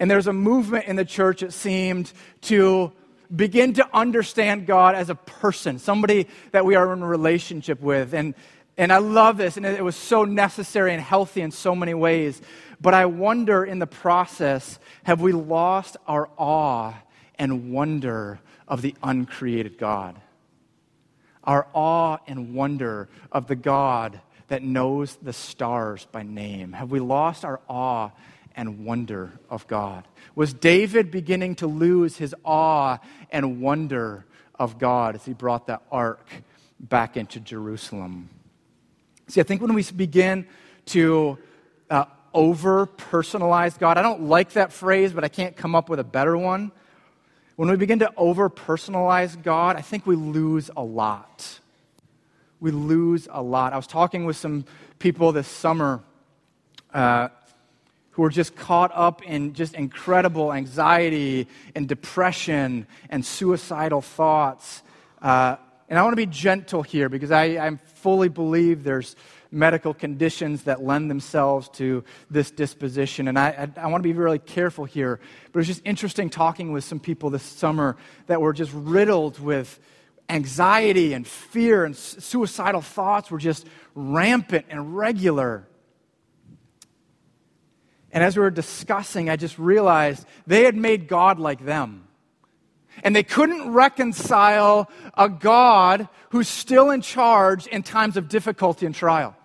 And 0.01 0.11
there's 0.11 0.27
a 0.27 0.33
movement 0.33 0.87
in 0.87 0.97
the 0.97 1.05
church, 1.05 1.43
it 1.43 1.53
seemed, 1.53 2.11
to 2.43 2.91
begin 3.35 3.75
to 3.75 3.87
understand 3.95 4.67
God 4.67 4.95
as 4.95 5.11
a 5.11 5.15
person, 5.15 5.79
somebody 5.79 6.27
that 6.53 6.65
we 6.65 6.75
are 6.75 6.93
in 6.95 7.03
a 7.03 7.07
relationship 7.07 7.83
with. 7.83 8.15
And, 8.15 8.35
and 8.79 8.93
I 8.93 8.99
love 8.99 9.37
this, 9.37 9.59
and 9.59 9.67
it 9.67 9.85
was 9.85 9.97
so 9.97 10.25
necessary 10.25 10.95
and 10.95 11.03
healthy 11.03 11.43
in 11.43 11.51
so 11.51 11.75
many 11.75 11.93
ways. 11.93 12.41
But 12.81 12.95
I 12.95 13.05
wonder 13.05 13.63
in 13.63 13.79
the 13.79 13.87
process, 13.87 14.79
have 15.05 15.21
we 15.21 15.33
lost 15.33 15.99
our 16.07 16.31
awe 16.39 16.95
and 17.39 17.71
wonder 17.71 18.41
of 18.67 18.81
the 18.81 18.95
uncreated 19.03 19.77
God? 19.77 20.19
Our 21.45 21.67
awe 21.75 22.19
and 22.27 22.55
wonder 22.55 23.11
of 23.31 23.49
the 23.49 23.57
God 23.57 24.19
that 24.49 24.63
knows 24.63 25.17
the 25.17 25.35
stars 25.35 26.07
by 26.11 26.23
name. 26.23 26.73
Have 26.73 26.91
we 26.91 27.01
lost 27.01 27.45
our 27.45 27.61
awe 27.69 28.11
and 28.57 28.85
wonder 28.85 29.33
of 29.49 29.67
God? 29.67 30.07
Was 30.35 30.53
David 30.53 31.11
beginning 31.11 31.57
to 31.57 31.67
lose 31.67 32.17
his 32.17 32.35
awe 32.45 32.99
and 33.31 33.61
wonder 33.61 34.25
of 34.59 34.79
God 34.79 35.15
as 35.15 35.25
he 35.25 35.33
brought 35.33 35.67
that 35.67 35.83
ark 35.91 36.27
back 36.79 37.17
into 37.17 37.41
Jerusalem? 37.41 38.29
See, 39.29 39.41
I 39.41 39.45
think 39.45 39.61
when 39.63 39.75
we 39.75 39.85
begin 39.95 40.47
to 40.87 41.39
uh, 41.89 42.05
over 42.35 42.87
personalize 42.87 43.79
God, 43.79 43.97
I 43.97 44.03
don't 44.03 44.23
like 44.23 44.53
that 44.53 44.73
phrase, 44.73 45.13
but 45.13 45.25
I 45.25 45.29
can't 45.29 45.57
come 45.57 45.75
up 45.75 45.89
with 45.89 46.01
a 46.01 46.05
better 46.05 46.37
one. 46.37 46.73
When 47.57 47.69
we 47.69 47.77
begin 47.77 47.99
to 47.99 48.13
over 48.17 48.49
personalize 48.49 49.41
God, 49.41 49.77
I 49.77 49.83
think 49.83 50.07
we 50.07 50.17
lose 50.17 50.71
a 50.77 50.83
lot. 50.83 51.61
We 52.59 52.71
lose 52.71 53.29
a 53.31 53.43
lot. 53.43 53.73
I 53.73 53.77
was 53.77 53.87
talking 53.87 54.25
with 54.25 54.37
some 54.37 54.65
people 54.99 55.33
this 55.33 55.47
summer 55.47 56.03
uh, 56.93 57.29
who 58.13 58.25
are 58.25 58.31
just 58.31 58.57
caught 58.57 58.91
up 58.95 59.23
in 59.23 59.55
just 59.55 59.75
incredible 59.75 60.53
anxiety 60.53 61.47
and 61.75 61.89
depression 61.89 62.87
and 63.09 63.25
suicidal 63.25 64.01
thoughts. 64.01 64.83
Uh, 65.23 65.57
and 65.89 65.99
I 65.99 66.03
want 66.03 66.13
to 66.13 66.17
be 66.17 66.27
gentle 66.27 66.83
here 66.83 67.09
because 67.09 67.31
I, 67.31 67.45
I 67.45 67.77
fully 67.77 68.29
believe 68.29 68.85
there's 68.85 69.17
medical 69.51 69.93
conditions 69.93 70.63
that 70.65 70.83
lend 70.83 71.11
themselves 71.11 71.69
to 71.71 72.05
this 72.31 72.51
disposition. 72.51 73.29
And 73.29 73.39
I, 73.39 73.69
I, 73.77 73.83
I, 73.83 73.87
want 73.89 74.03
to 74.03 74.09
be 74.09 74.13
really 74.13 74.39
careful 74.39 74.85
here. 74.85 75.19
But 75.53 75.59
it 75.59 75.61
was 75.61 75.67
just 75.67 75.83
interesting 75.85 76.31
talking 76.31 76.73
with 76.73 76.85
some 76.85 77.01
people 77.01 77.31
this 77.31 77.43
summer 77.43 77.97
that 78.27 78.41
were 78.41 78.53
just 78.53 78.73
riddled 78.73 79.41
with 79.41 79.81
anxiety 80.29 81.13
and 81.13 81.27
fear 81.27 81.85
and 81.85 81.97
suicidal 81.97 82.81
thoughts 82.81 83.31
were 83.31 83.39
just 83.39 83.67
rampant 83.95 84.67
and 84.71 84.97
regular. 84.97 85.67
And 88.13 88.25
as 88.25 88.37
we 88.37 88.43
were 88.43 88.51
discussing, 88.51 89.31
I 89.31 89.37
just 89.37 89.59
realized 89.59 90.27
they 90.47 90.65
had 90.65 90.77
made 90.77 91.09
God 91.09 91.39
like 91.39 91.65
them. 91.65 92.09
And 93.03 93.15
they 93.15 93.23
couldn't 93.23 93.71
reconcile 93.71 94.91
a 95.17 95.29
God 95.29 96.09
who's 96.31 96.49
still 96.49 96.91
in 96.91 97.03
charge 97.03 97.67
in 97.67 97.83
times 97.83 98.17
of 98.17 98.29
difficulty 98.29 98.85
and 98.85 98.95
trial. 98.95 99.37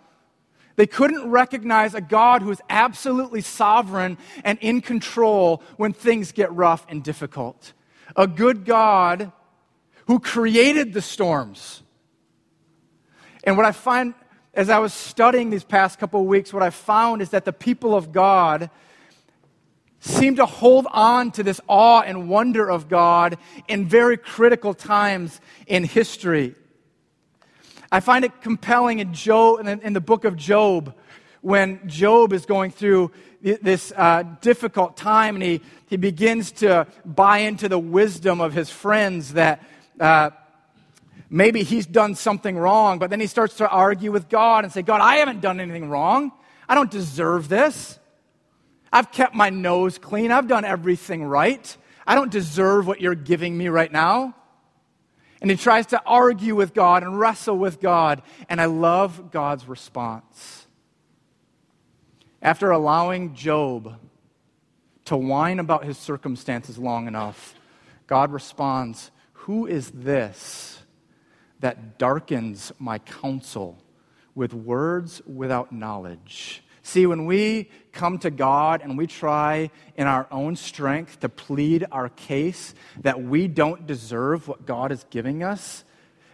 They 0.76 0.88
couldn't 0.88 1.30
recognize 1.30 1.94
a 1.94 2.02
God 2.02 2.42
who 2.42 2.52
is 2.52 2.62
absolutely 2.70 3.42
sovereign 3.42 4.18
and 4.44 4.60
in 4.60 4.82
control 4.82 5.64
when 5.78 5.94
things 5.94 6.32
get 6.32 6.52
rough 6.52 6.86
and 6.90 7.04
difficult. 7.04 7.74
A 8.16 8.28
good 8.28 8.66
God 8.66 9.32
who 10.08 10.20
created 10.20 10.94
the 10.94 11.02
storms. 11.02 11.82
And 13.44 13.58
what 13.58 13.66
I 13.66 13.72
find 13.72 14.16
as 14.56 14.70
I 14.70 14.80
was 14.80 14.94
studying 14.94 15.50
these 15.50 15.66
past 15.66 16.00
couple 16.00 16.22
of 16.22 16.28
weeks, 16.28 16.54
what 16.54 16.64
I 16.64 16.70
found 16.70 17.22
is 17.22 17.30
that 17.32 17.44
the 17.44 17.54
people 17.54 17.94
of 17.94 18.14
God 18.14 18.70
seem 20.00 20.38
to 20.38 20.46
hold 20.46 20.88
on 20.92 21.32
to 21.32 21.44
this 21.44 21.60
awe 21.68 22.02
and 22.02 22.30
wonder 22.30 22.70
of 22.70 22.88
God 22.88 23.38
in 23.68 23.86
very 23.86 24.18
critical 24.18 24.74
times 24.74 25.42
in 25.68 25.84
history. 25.84 26.56
I 27.92 28.00
find 28.00 28.24
it 28.24 28.42
compelling 28.42 29.00
in, 29.00 29.14
Job, 29.14 29.68
in 29.68 29.94
the 29.94 30.02
book 30.02 30.24
of 30.24 30.38
Job 30.38 30.96
when 31.42 31.88
Job 31.88 32.34
is 32.34 32.46
going 32.46 32.72
through 32.72 33.12
this 33.42 33.92
uh, 33.96 34.24
difficult 34.42 34.96
time 34.96 35.36
and 35.36 35.44
he, 35.44 35.62
he 35.88 35.98
begins 35.98 36.52
to 36.54 36.88
buy 37.04 37.40
into 37.40 37.68
the 37.68 37.78
wisdom 37.78 38.40
of 38.40 38.54
his 38.54 38.70
friends 38.70 39.34
that. 39.34 39.62
Uh, 40.00 40.30
maybe 41.30 41.64
he's 41.64 41.86
done 41.86 42.16
something 42.16 42.58
wrong, 42.58 43.00
but 43.00 43.10
then 43.10 43.20
he 43.20 43.28
starts 43.28 43.58
to 43.58 43.70
argue 43.70 44.12
with 44.12 44.30
God 44.30 44.64
and 44.64 44.74
say, 44.74 44.82
God, 44.82 45.02
I 45.02 45.18
haven't 45.18 45.42
done 45.42 45.60
anything 45.60 45.90
wrong. 45.90 46.32
I 46.68 46.76
don't 46.76 46.92
deserve 46.92 47.48
this. 47.50 48.00
I've 48.92 49.12
kept 49.12 49.36
my 49.36 49.50
nose 49.50 49.98
clean. 49.98 50.32
I've 50.32 50.48
done 50.48 50.66
everything 50.66 51.24
right. 51.24 51.78
I 52.08 52.16
don't 52.16 52.32
deserve 52.32 52.88
what 52.88 53.02
you're 53.02 53.16
giving 53.16 53.58
me 53.58 53.68
right 53.68 53.92
now. 53.92 54.36
And 55.42 55.52
he 55.52 55.58
tries 55.58 55.88
to 55.88 56.02
argue 56.06 56.56
with 56.56 56.74
God 56.74 57.04
and 57.04 57.20
wrestle 57.20 57.58
with 57.58 57.82
God. 57.82 58.22
And 58.48 58.62
I 58.62 58.66
love 58.66 59.32
God's 59.32 59.68
response. 59.68 60.66
After 62.42 62.72
allowing 62.72 63.34
Job 63.34 64.00
to 65.06 65.18
whine 65.18 65.60
about 65.60 65.84
his 65.84 65.98
circumstances 65.98 66.78
long 66.78 67.08
enough, 67.08 67.56
God 68.08 68.32
responds, 68.32 69.12
Who 69.34 69.66
is 69.66 69.92
this? 69.92 70.75
That 71.60 71.98
darkens 71.98 72.72
my 72.80 73.00
counsel 73.00 73.78
with 74.34 74.54
words 74.54 75.22
without 75.26 75.72
knowledge. 75.72 76.62
See, 76.84 77.08
when 77.08 77.26
we 77.26 77.72
come 77.94 78.20
to 78.20 78.30
God 78.30 78.82
and 78.84 78.96
we 78.96 79.08
try 79.08 79.72
in 79.96 80.06
our 80.06 80.28
own 80.30 80.56
strength 80.56 81.22
to 81.22 81.30
plead 81.30 81.86
our 81.92 82.10
case 82.10 82.76
that 83.02 83.24
we 83.24 83.48
don't 83.48 83.88
deserve 83.88 84.48
what 84.48 84.68
God 84.68 84.92
is 84.92 85.04
giving 85.10 85.42
us, 85.42 85.84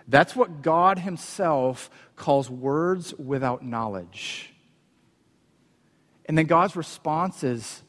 that's 0.08 0.36
what 0.36 0.62
God 0.62 1.00
Himself 1.00 1.90
calls 2.18 2.50
words 2.50 3.14
without 3.14 3.64
knowledge. 3.64 4.54
And 6.26 6.38
then 6.38 6.48
God's 6.48 6.76
response 6.76 7.46
is 7.46 7.82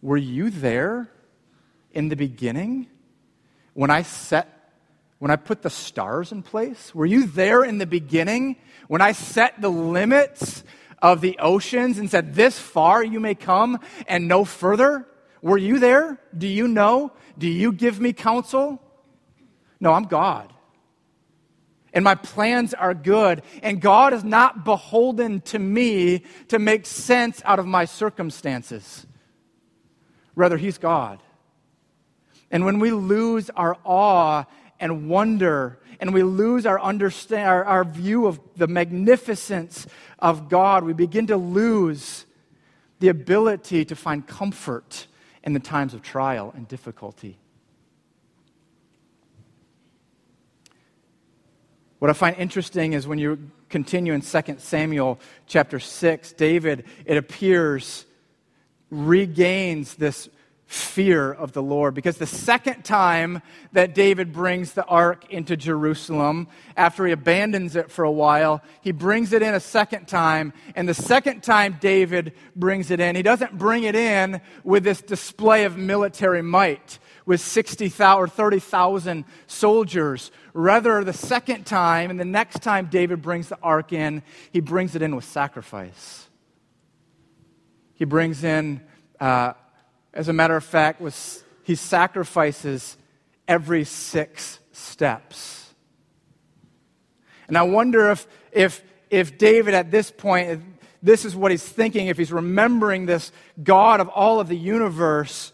Were 0.00 0.16
you 0.16 0.48
there 0.48 1.10
in 1.92 2.08
the 2.08 2.16
beginning 2.16 2.86
when 3.74 3.90
I 3.90 4.02
set 4.02 4.59
when 5.20 5.30
I 5.30 5.36
put 5.36 5.62
the 5.62 5.70
stars 5.70 6.32
in 6.32 6.42
place? 6.42 6.94
Were 6.94 7.06
you 7.06 7.26
there 7.26 7.62
in 7.62 7.78
the 7.78 7.86
beginning 7.86 8.56
when 8.88 9.02
I 9.02 9.12
set 9.12 9.60
the 9.60 9.68
limits 9.68 10.64
of 11.00 11.20
the 11.20 11.38
oceans 11.38 11.98
and 11.98 12.10
said, 12.10 12.34
This 12.34 12.58
far 12.58 13.04
you 13.04 13.20
may 13.20 13.34
come 13.34 13.78
and 14.08 14.26
no 14.26 14.44
further? 14.44 15.06
Were 15.42 15.58
you 15.58 15.78
there? 15.78 16.18
Do 16.36 16.48
you 16.48 16.66
know? 16.66 17.12
Do 17.38 17.46
you 17.46 17.70
give 17.70 18.00
me 18.00 18.12
counsel? 18.14 18.82
No, 19.78 19.92
I'm 19.92 20.04
God. 20.04 20.52
And 21.92 22.02
my 22.02 22.14
plans 22.14 22.72
are 22.72 22.94
good. 22.94 23.42
And 23.62 23.80
God 23.80 24.14
is 24.14 24.24
not 24.24 24.64
beholden 24.64 25.42
to 25.42 25.58
me 25.58 26.24
to 26.48 26.58
make 26.58 26.86
sense 26.86 27.42
out 27.44 27.58
of 27.58 27.66
my 27.66 27.84
circumstances. 27.84 29.06
Rather, 30.34 30.56
He's 30.56 30.78
God. 30.78 31.22
And 32.50 32.64
when 32.64 32.78
we 32.78 32.90
lose 32.90 33.50
our 33.50 33.76
awe 33.84 34.44
and 34.80 35.08
wonder, 35.08 35.78
and 36.00 36.12
we 36.12 36.22
lose 36.22 36.66
our, 36.66 36.80
understand, 36.80 37.48
our, 37.48 37.64
our 37.64 37.84
view 37.84 38.26
of 38.26 38.40
the 38.56 38.66
magnificence 38.66 39.86
of 40.18 40.48
God. 40.48 40.84
We 40.84 40.94
begin 40.94 41.26
to 41.28 41.36
lose 41.36 42.24
the 42.98 43.08
ability 43.08 43.84
to 43.84 43.94
find 43.94 44.26
comfort 44.26 45.06
in 45.44 45.52
the 45.52 45.60
times 45.60 45.94
of 45.94 46.02
trial 46.02 46.52
and 46.56 46.66
difficulty. 46.66 47.38
What 51.98 52.10
I 52.10 52.14
find 52.14 52.34
interesting 52.38 52.94
is 52.94 53.06
when 53.06 53.18
you 53.18 53.50
continue 53.68 54.14
in 54.14 54.22
2 54.22 54.40
Samuel 54.58 55.20
chapter 55.46 55.78
6, 55.78 56.32
David, 56.32 56.84
it 57.04 57.18
appears, 57.18 58.06
regains 58.90 59.96
this 59.96 60.30
fear 60.70 61.32
of 61.32 61.52
the 61.52 61.60
Lord. 61.60 61.94
Because 61.94 62.18
the 62.18 62.28
second 62.28 62.84
time 62.84 63.42
that 63.72 63.92
David 63.92 64.32
brings 64.32 64.72
the 64.72 64.84
ark 64.84 65.24
into 65.28 65.56
Jerusalem, 65.56 66.46
after 66.76 67.04
he 67.06 67.12
abandons 67.12 67.74
it 67.74 67.90
for 67.90 68.04
a 68.04 68.10
while, 68.10 68.62
he 68.80 68.92
brings 68.92 69.32
it 69.32 69.42
in 69.42 69.52
a 69.52 69.58
second 69.58 70.06
time. 70.06 70.52
And 70.76 70.88
the 70.88 70.94
second 70.94 71.42
time 71.42 71.78
David 71.80 72.34
brings 72.54 72.92
it 72.92 73.00
in, 73.00 73.16
he 73.16 73.22
doesn't 73.22 73.58
bring 73.58 73.82
it 73.82 73.96
in 73.96 74.40
with 74.62 74.84
this 74.84 75.00
display 75.00 75.64
of 75.64 75.76
military 75.76 76.40
might 76.40 77.00
with 77.26 77.40
60,000 77.40 78.22
or 78.22 78.28
30,000 78.28 79.24
soldiers. 79.48 80.30
Rather, 80.52 81.02
the 81.02 81.12
second 81.12 81.66
time 81.66 82.10
and 82.10 82.20
the 82.20 82.24
next 82.24 82.62
time 82.62 82.86
David 82.86 83.22
brings 83.22 83.48
the 83.48 83.58
ark 83.60 83.92
in, 83.92 84.22
he 84.52 84.60
brings 84.60 84.94
it 84.94 85.02
in 85.02 85.16
with 85.16 85.24
sacrifice. 85.24 86.28
He 87.94 88.04
brings 88.04 88.44
in 88.44 88.82
uh, 89.18 89.54
as 90.20 90.28
a 90.28 90.32
matter 90.32 90.56
of 90.56 90.64
fact, 90.64 91.00
was, 91.00 91.42
he 91.64 91.74
sacrifices 91.74 92.96
every 93.48 93.84
six 93.84 94.60
steps. 94.72 95.72
And 97.48 97.58
I 97.58 97.62
wonder 97.62 98.10
if, 98.10 98.26
if 98.52 98.84
if 99.10 99.38
David 99.38 99.74
at 99.74 99.90
this 99.90 100.10
point, 100.10 100.62
this 101.02 101.24
is 101.24 101.34
what 101.34 101.50
he's 101.50 101.64
thinking, 101.64 102.06
if 102.06 102.16
he's 102.16 102.32
remembering 102.32 103.06
this 103.06 103.32
God 103.62 104.00
of 104.00 104.08
all 104.08 104.40
of 104.40 104.48
the 104.48 104.56
universe, 104.56 105.52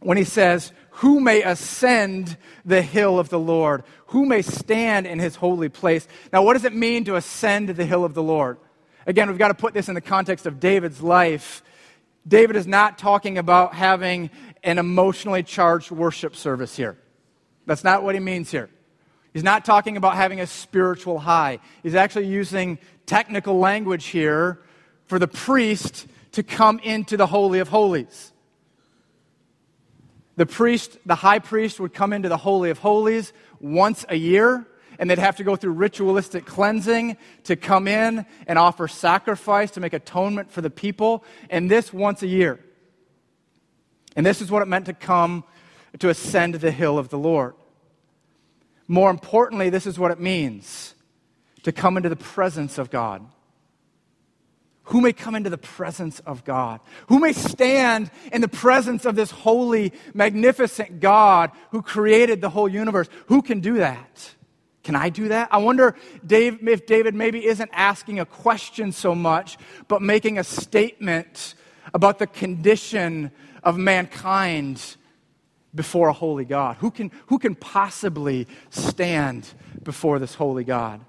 when 0.00 0.16
he 0.16 0.24
says, 0.24 0.72
Who 0.90 1.20
may 1.20 1.42
ascend 1.42 2.36
the 2.64 2.82
hill 2.82 3.18
of 3.18 3.28
the 3.28 3.38
Lord? 3.38 3.84
Who 4.08 4.26
may 4.26 4.42
stand 4.42 5.06
in 5.06 5.18
his 5.18 5.36
holy 5.36 5.68
place? 5.68 6.06
Now, 6.32 6.42
what 6.42 6.54
does 6.54 6.64
it 6.64 6.74
mean 6.74 7.04
to 7.04 7.16
ascend 7.16 7.68
the 7.68 7.86
hill 7.86 8.04
of 8.04 8.14
the 8.14 8.22
Lord? 8.22 8.58
Again, 9.06 9.28
we've 9.28 9.38
got 9.38 9.48
to 9.48 9.54
put 9.54 9.72
this 9.72 9.88
in 9.88 9.94
the 9.94 10.00
context 10.00 10.44
of 10.46 10.60
David's 10.60 11.00
life. 11.00 11.62
David 12.28 12.56
is 12.56 12.66
not 12.66 12.98
talking 12.98 13.38
about 13.38 13.74
having 13.74 14.30
an 14.62 14.78
emotionally 14.78 15.42
charged 15.42 15.90
worship 15.90 16.36
service 16.36 16.76
here. 16.76 16.98
That's 17.66 17.84
not 17.84 18.02
what 18.02 18.14
he 18.14 18.20
means 18.20 18.50
here. 18.50 18.68
He's 19.32 19.42
not 19.42 19.64
talking 19.64 19.96
about 19.96 20.14
having 20.14 20.40
a 20.40 20.46
spiritual 20.46 21.18
high. 21.18 21.58
He's 21.82 21.94
actually 21.94 22.26
using 22.26 22.78
technical 23.06 23.58
language 23.58 24.06
here 24.06 24.60
for 25.06 25.18
the 25.18 25.28
priest 25.28 26.06
to 26.32 26.42
come 26.42 26.78
into 26.80 27.16
the 27.16 27.26
Holy 27.26 27.60
of 27.60 27.68
Holies. 27.68 28.32
The 30.36 30.46
priest, 30.46 30.98
the 31.04 31.14
high 31.14 31.40
priest, 31.40 31.80
would 31.80 31.92
come 31.92 32.12
into 32.12 32.28
the 32.28 32.36
Holy 32.36 32.70
of 32.70 32.78
Holies 32.78 33.32
once 33.60 34.04
a 34.08 34.14
year, 34.14 34.66
and 34.98 35.08
they'd 35.08 35.18
have 35.18 35.36
to 35.36 35.44
go 35.44 35.56
through 35.56 35.72
ritualistic 35.72 36.44
cleansing 36.44 37.16
to 37.44 37.56
come 37.56 37.86
in 37.86 38.26
and 38.46 38.58
offer 38.58 38.88
sacrifice 38.88 39.70
to 39.72 39.80
make 39.80 39.92
atonement 39.92 40.50
for 40.50 40.60
the 40.60 40.70
people, 40.70 41.24
and 41.50 41.70
this 41.70 41.92
once 41.92 42.22
a 42.22 42.26
year. 42.26 42.58
And 44.16 44.26
this 44.26 44.40
is 44.40 44.50
what 44.50 44.62
it 44.62 44.68
meant 44.68 44.86
to 44.86 44.92
come 44.92 45.44
to 46.00 46.08
ascend 46.08 46.54
the 46.54 46.70
hill 46.70 46.98
of 46.98 47.08
the 47.08 47.18
Lord. 47.18 47.54
More 48.88 49.10
importantly, 49.10 49.70
this 49.70 49.86
is 49.86 49.98
what 49.98 50.10
it 50.10 50.18
means 50.18 50.94
to 51.62 51.72
come 51.72 51.96
into 51.96 52.08
the 52.08 52.16
presence 52.16 52.78
of 52.78 52.90
God. 52.90 53.24
Who 54.84 55.02
may 55.02 55.12
come 55.12 55.34
into 55.34 55.50
the 55.50 55.58
presence 55.58 56.18
of 56.20 56.44
God? 56.44 56.80
Who 57.08 57.18
may 57.18 57.34
stand 57.34 58.10
in 58.32 58.40
the 58.40 58.48
presence 58.48 59.04
of 59.04 59.16
this 59.16 59.30
holy, 59.30 59.92
magnificent 60.14 61.00
God 61.00 61.50
who 61.72 61.82
created 61.82 62.40
the 62.40 62.48
whole 62.48 62.68
universe? 62.68 63.08
Who 63.26 63.42
can 63.42 63.60
do 63.60 63.74
that? 63.74 64.34
Can 64.88 64.96
I 64.96 65.10
do 65.10 65.28
that? 65.28 65.50
I 65.52 65.58
wonder 65.58 65.94
Dave, 66.26 66.66
if 66.66 66.86
David 66.86 67.14
maybe 67.14 67.44
isn't 67.44 67.68
asking 67.74 68.20
a 68.20 68.24
question 68.24 68.90
so 68.90 69.14
much, 69.14 69.58
but 69.86 70.00
making 70.00 70.38
a 70.38 70.42
statement 70.42 71.56
about 71.92 72.18
the 72.18 72.26
condition 72.26 73.30
of 73.62 73.76
mankind 73.76 74.96
before 75.74 76.08
a 76.08 76.14
holy 76.14 76.46
God? 76.46 76.76
Who 76.76 76.90
can, 76.90 77.12
who 77.26 77.38
can 77.38 77.54
possibly 77.54 78.48
stand 78.70 79.52
before 79.82 80.18
this 80.18 80.36
holy 80.36 80.64
God? 80.64 81.02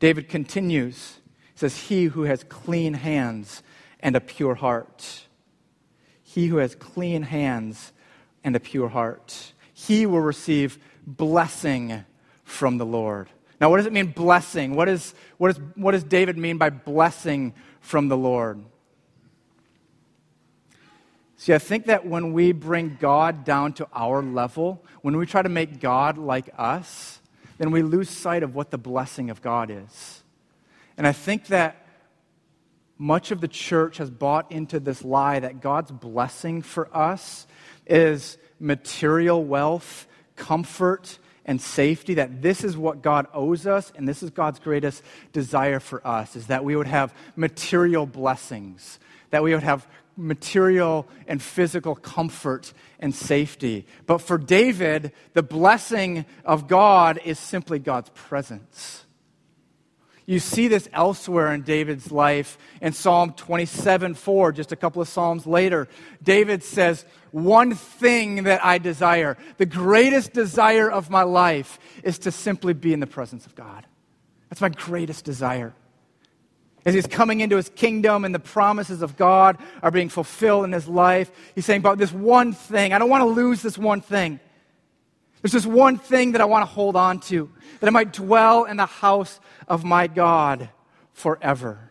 David 0.00 0.28
continues. 0.28 1.18
Says, 1.54 1.76
He 1.76 2.06
who 2.06 2.22
has 2.22 2.42
clean 2.42 2.94
hands 2.94 3.62
and 4.00 4.16
a 4.16 4.20
pure 4.20 4.56
heart. 4.56 5.28
He 6.34 6.48
who 6.48 6.56
has 6.56 6.74
clean 6.74 7.22
hands 7.22 7.92
and 8.42 8.56
a 8.56 8.60
pure 8.60 8.88
heart. 8.88 9.52
He 9.72 10.04
will 10.04 10.20
receive 10.20 10.80
blessing 11.06 12.04
from 12.42 12.76
the 12.76 12.84
Lord. 12.84 13.28
Now, 13.60 13.70
what 13.70 13.76
does 13.76 13.86
it 13.86 13.92
mean, 13.92 14.08
blessing? 14.08 14.74
What, 14.74 14.88
is, 14.88 15.14
what, 15.38 15.52
is, 15.52 15.60
what 15.76 15.92
does 15.92 16.02
David 16.02 16.36
mean 16.36 16.58
by 16.58 16.70
blessing 16.70 17.54
from 17.80 18.08
the 18.08 18.16
Lord? 18.16 18.64
See, 21.36 21.54
I 21.54 21.58
think 21.58 21.86
that 21.86 22.04
when 22.04 22.32
we 22.32 22.50
bring 22.50 22.98
God 23.00 23.44
down 23.44 23.72
to 23.74 23.86
our 23.94 24.20
level, 24.20 24.84
when 25.02 25.16
we 25.16 25.26
try 25.26 25.42
to 25.42 25.48
make 25.48 25.78
God 25.78 26.18
like 26.18 26.50
us, 26.58 27.20
then 27.58 27.70
we 27.70 27.82
lose 27.82 28.10
sight 28.10 28.42
of 28.42 28.56
what 28.56 28.72
the 28.72 28.78
blessing 28.78 29.30
of 29.30 29.40
God 29.40 29.70
is. 29.70 30.24
And 30.96 31.06
I 31.06 31.12
think 31.12 31.46
that 31.46 31.83
much 32.98 33.30
of 33.30 33.40
the 33.40 33.48
church 33.48 33.98
has 33.98 34.10
bought 34.10 34.50
into 34.52 34.80
this 34.80 35.04
lie 35.04 35.40
that 35.40 35.60
God's 35.60 35.90
blessing 35.90 36.62
for 36.62 36.94
us 36.96 37.46
is 37.86 38.38
material 38.58 39.44
wealth, 39.44 40.06
comfort, 40.36 41.18
and 41.44 41.60
safety 41.60 42.14
that 42.14 42.40
this 42.40 42.64
is 42.64 42.76
what 42.76 43.02
God 43.02 43.26
owes 43.34 43.66
us 43.66 43.92
and 43.96 44.08
this 44.08 44.22
is 44.22 44.30
God's 44.30 44.58
greatest 44.58 45.02
desire 45.32 45.80
for 45.80 46.06
us 46.06 46.36
is 46.36 46.46
that 46.46 46.64
we 46.64 46.74
would 46.74 46.86
have 46.86 47.14
material 47.36 48.06
blessings, 48.06 48.98
that 49.30 49.42
we 49.42 49.52
would 49.52 49.62
have 49.62 49.86
material 50.16 51.06
and 51.26 51.42
physical 51.42 51.94
comfort 51.94 52.72
and 52.98 53.14
safety. 53.14 53.86
But 54.06 54.18
for 54.18 54.38
David, 54.38 55.12
the 55.34 55.42
blessing 55.42 56.24
of 56.44 56.68
God 56.68 57.20
is 57.24 57.38
simply 57.38 57.78
God's 57.78 58.10
presence. 58.10 59.03
You 60.26 60.38
see 60.38 60.68
this 60.68 60.88
elsewhere 60.92 61.52
in 61.52 61.62
David's 61.62 62.10
life 62.10 62.56
in 62.80 62.92
Psalm 62.94 63.34
27 63.34 64.14
4, 64.14 64.52
just 64.52 64.72
a 64.72 64.76
couple 64.76 65.02
of 65.02 65.08
Psalms 65.08 65.46
later. 65.46 65.86
David 66.22 66.62
says, 66.62 67.04
One 67.30 67.74
thing 67.74 68.44
that 68.44 68.64
I 68.64 68.78
desire, 68.78 69.36
the 69.58 69.66
greatest 69.66 70.32
desire 70.32 70.90
of 70.90 71.10
my 71.10 71.24
life, 71.24 71.78
is 72.02 72.18
to 72.20 72.32
simply 72.32 72.72
be 72.72 72.94
in 72.94 73.00
the 73.00 73.06
presence 73.06 73.44
of 73.44 73.54
God. 73.54 73.86
That's 74.48 74.62
my 74.62 74.70
greatest 74.70 75.26
desire. 75.26 75.74
As 76.86 76.94
he's 76.94 77.06
coming 77.06 77.40
into 77.40 77.56
his 77.56 77.70
kingdom 77.70 78.24
and 78.24 78.34
the 78.34 78.38
promises 78.38 79.02
of 79.02 79.16
God 79.16 79.58
are 79.82 79.90
being 79.90 80.08
fulfilled 80.08 80.64
in 80.64 80.72
his 80.72 80.88
life, 80.88 81.30
he's 81.54 81.66
saying, 81.66 81.82
But 81.82 81.98
this 81.98 82.12
one 82.12 82.54
thing, 82.54 82.94
I 82.94 82.98
don't 82.98 83.10
want 83.10 83.22
to 83.22 83.26
lose 83.26 83.60
this 83.60 83.76
one 83.76 84.00
thing. 84.00 84.40
There's 85.44 85.52
this 85.52 85.66
one 85.66 85.98
thing 85.98 86.32
that 86.32 86.40
I 86.40 86.46
want 86.46 86.62
to 86.62 86.72
hold 86.72 86.96
on 86.96 87.20
to, 87.20 87.50
that 87.80 87.86
I 87.86 87.90
might 87.90 88.14
dwell 88.14 88.64
in 88.64 88.78
the 88.78 88.86
house 88.86 89.40
of 89.68 89.84
my 89.84 90.06
God 90.06 90.70
forever. 91.12 91.90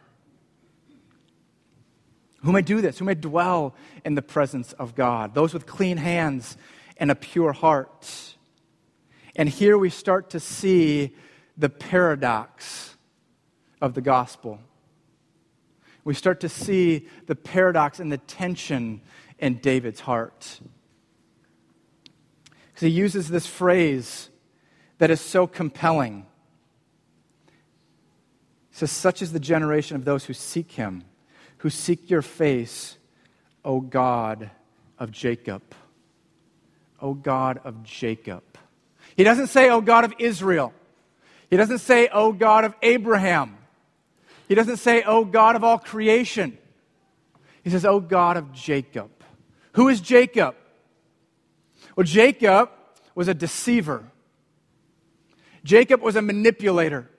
Who 2.42 2.52
may 2.52 2.63
do 2.63 2.82
this? 2.82 2.98
Who 2.98 3.06
may 3.06 3.13
dwell 3.13 3.76
in 4.04 4.16
the 4.16 4.24
presence 4.24 4.74
of 4.74 4.96
God? 4.96 5.36
Those 5.36 5.54
with 5.54 5.68
clean 5.68 5.98
hands 5.98 6.58
and 6.98 7.12
a 7.12 7.16
pure 7.16 7.54
heart. 7.54 8.36
And 9.36 9.48
here 9.48 9.78
we 9.78 9.92
start 9.92 10.32
to 10.32 10.39
see 10.39 11.16
the 11.56 11.70
paradox 11.70 12.96
of 13.80 13.94
the 13.94 14.02
gospel. 14.02 14.62
We 16.04 16.16
start 16.16 16.39
to 16.39 16.50
see 16.50 17.08
the 17.28 17.36
paradox 17.36 18.00
and 18.00 18.12
the 18.12 18.18
tension 18.18 19.02
in 19.38 19.60
David's 19.60 20.00
heart. 20.00 20.60
He 22.84 22.89
uses 22.89 23.30
this 23.30 23.48
phrase 23.48 24.30
that 24.98 25.10
is 25.10 25.22
so 25.22 25.48
compelling. 25.48 26.26
He 28.69 28.78
says, 28.78 28.91
Such 28.91 29.22
is 29.22 29.32
the 29.32 29.39
generation 29.39 29.96
of 29.96 30.06
those 30.06 30.26
who 30.26 30.34
seek 30.34 30.72
him, 30.72 31.04
who 31.58 31.69
seek 31.69 32.10
your 32.10 32.22
face, 32.22 32.98
O 33.63 33.80
God 33.80 34.50
of 35.00 35.12
Jacob. 35.12 35.62
O 37.02 37.13
God 37.13 37.60
of 37.63 37.84
Jacob. 37.84 38.43
He 39.15 39.24
doesn't 39.24 39.48
say, 39.48 39.69
O 39.69 39.82
God 39.82 40.06
of 40.06 40.13
Israel. 40.19 40.74
He 41.50 41.58
doesn't 41.58 41.80
say, 41.80 42.08
O 42.08 42.32
God 42.32 42.63
of 42.63 42.76
Abraham. 42.82 43.58
He 44.48 44.56
doesn't 44.56 44.78
say, 44.78 45.04
O 45.04 45.26
God 45.26 45.56
of 45.56 45.63
all 45.63 45.78
creation. 45.78 46.58
He 47.63 47.69
says, 47.69 47.86
O 47.86 48.00
God 48.00 48.38
of 48.38 48.52
Jacob. 48.54 49.12
Who 49.74 49.89
is 49.89 50.02
Jacob? 50.02 50.56
Well, 51.96 52.06
Jacob 52.06 52.69
was 53.15 53.28
a 53.28 53.34
deceiver. 53.34 54.04
Jacob 55.63 56.02
was 56.02 56.15
a 56.15 56.22
manipulator. 56.22 57.10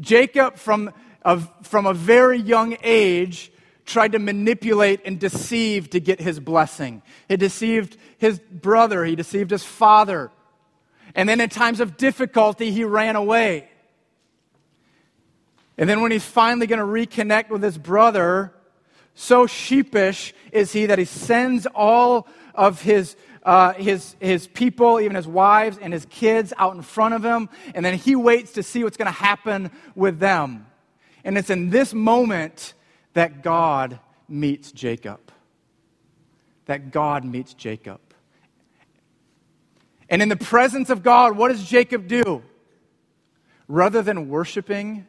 Jacob, 0.00 0.56
from 0.56 0.92
a, 1.22 1.40
from 1.62 1.86
a 1.86 1.94
very 1.94 2.38
young 2.38 2.76
age, 2.82 3.50
tried 3.84 4.12
to 4.12 4.18
manipulate 4.18 5.00
and 5.04 5.18
deceive 5.18 5.90
to 5.90 6.00
get 6.00 6.20
his 6.20 6.40
blessing. 6.40 7.02
He 7.28 7.36
deceived 7.36 7.96
his 8.18 8.38
brother, 8.38 9.04
he 9.04 9.16
deceived 9.16 9.50
his 9.50 9.64
father. 9.64 10.30
And 11.14 11.28
then 11.28 11.40
in 11.40 11.48
times 11.48 11.80
of 11.80 11.96
difficulty, 11.96 12.70
he 12.72 12.84
ran 12.84 13.16
away. 13.16 13.68
And 15.78 15.88
then 15.88 16.00
when 16.00 16.10
he's 16.10 16.24
finally 16.24 16.66
going 16.66 16.78
to 16.78 16.84
reconnect 16.84 17.48
with 17.48 17.62
his 17.62 17.78
brother, 17.78 18.52
so 19.14 19.46
sheepish 19.46 20.34
is 20.52 20.72
he 20.72 20.86
that 20.86 20.98
he 20.98 21.04
sends 21.04 21.66
all 21.66 22.28
of 22.54 22.82
his, 22.82 23.16
uh, 23.46 23.74
his, 23.74 24.16
his 24.18 24.48
people, 24.48 25.00
even 25.00 25.14
his 25.14 25.26
wives 25.26 25.78
and 25.80 25.92
his 25.92 26.04
kids, 26.06 26.52
out 26.58 26.74
in 26.74 26.82
front 26.82 27.14
of 27.14 27.24
him, 27.24 27.48
and 27.76 27.86
then 27.86 27.94
he 27.94 28.16
waits 28.16 28.52
to 28.54 28.62
see 28.62 28.82
what's 28.82 28.96
going 28.96 29.06
to 29.06 29.12
happen 29.12 29.70
with 29.94 30.18
them. 30.18 30.66
And 31.24 31.38
it's 31.38 31.48
in 31.48 31.70
this 31.70 31.94
moment 31.94 32.74
that 33.14 33.44
God 33.44 34.00
meets 34.28 34.72
Jacob. 34.72 35.20
That 36.64 36.90
God 36.90 37.24
meets 37.24 37.54
Jacob. 37.54 38.00
And 40.08 40.20
in 40.20 40.28
the 40.28 40.36
presence 40.36 40.90
of 40.90 41.04
God, 41.04 41.36
what 41.36 41.48
does 41.48 41.64
Jacob 41.64 42.08
do? 42.08 42.42
Rather 43.68 44.02
than 44.02 44.28
worshiping, 44.28 45.06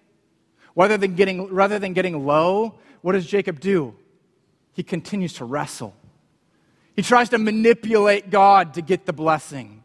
rather 0.76 0.98
than 0.98 1.16
getting, 1.16 1.52
rather 1.52 1.80
than 1.80 1.94
getting 1.94 2.26
low, 2.26 2.76
what 3.02 3.14
does 3.14 3.26
Jacob 3.26 3.60
do? 3.60 3.96
He 4.74 4.84
continues 4.84 5.34
to 5.34 5.46
wrestle. 5.46 5.96
He 6.98 7.04
tries 7.04 7.30
to 7.30 7.38
manipulate 7.38 8.32
God 8.32 8.74
to 8.74 8.82
get 8.82 9.06
the 9.06 9.14
blessing. 9.14 9.84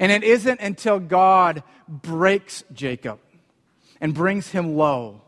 And 0.00 0.10
it 0.10 0.24
isn't 0.24 0.60
until 0.60 0.98
God 0.98 1.62
breaks 1.88 2.64
Jacob 2.72 3.20
and 4.00 4.12
brings 4.12 4.48
him 4.48 4.74
low 4.76 5.22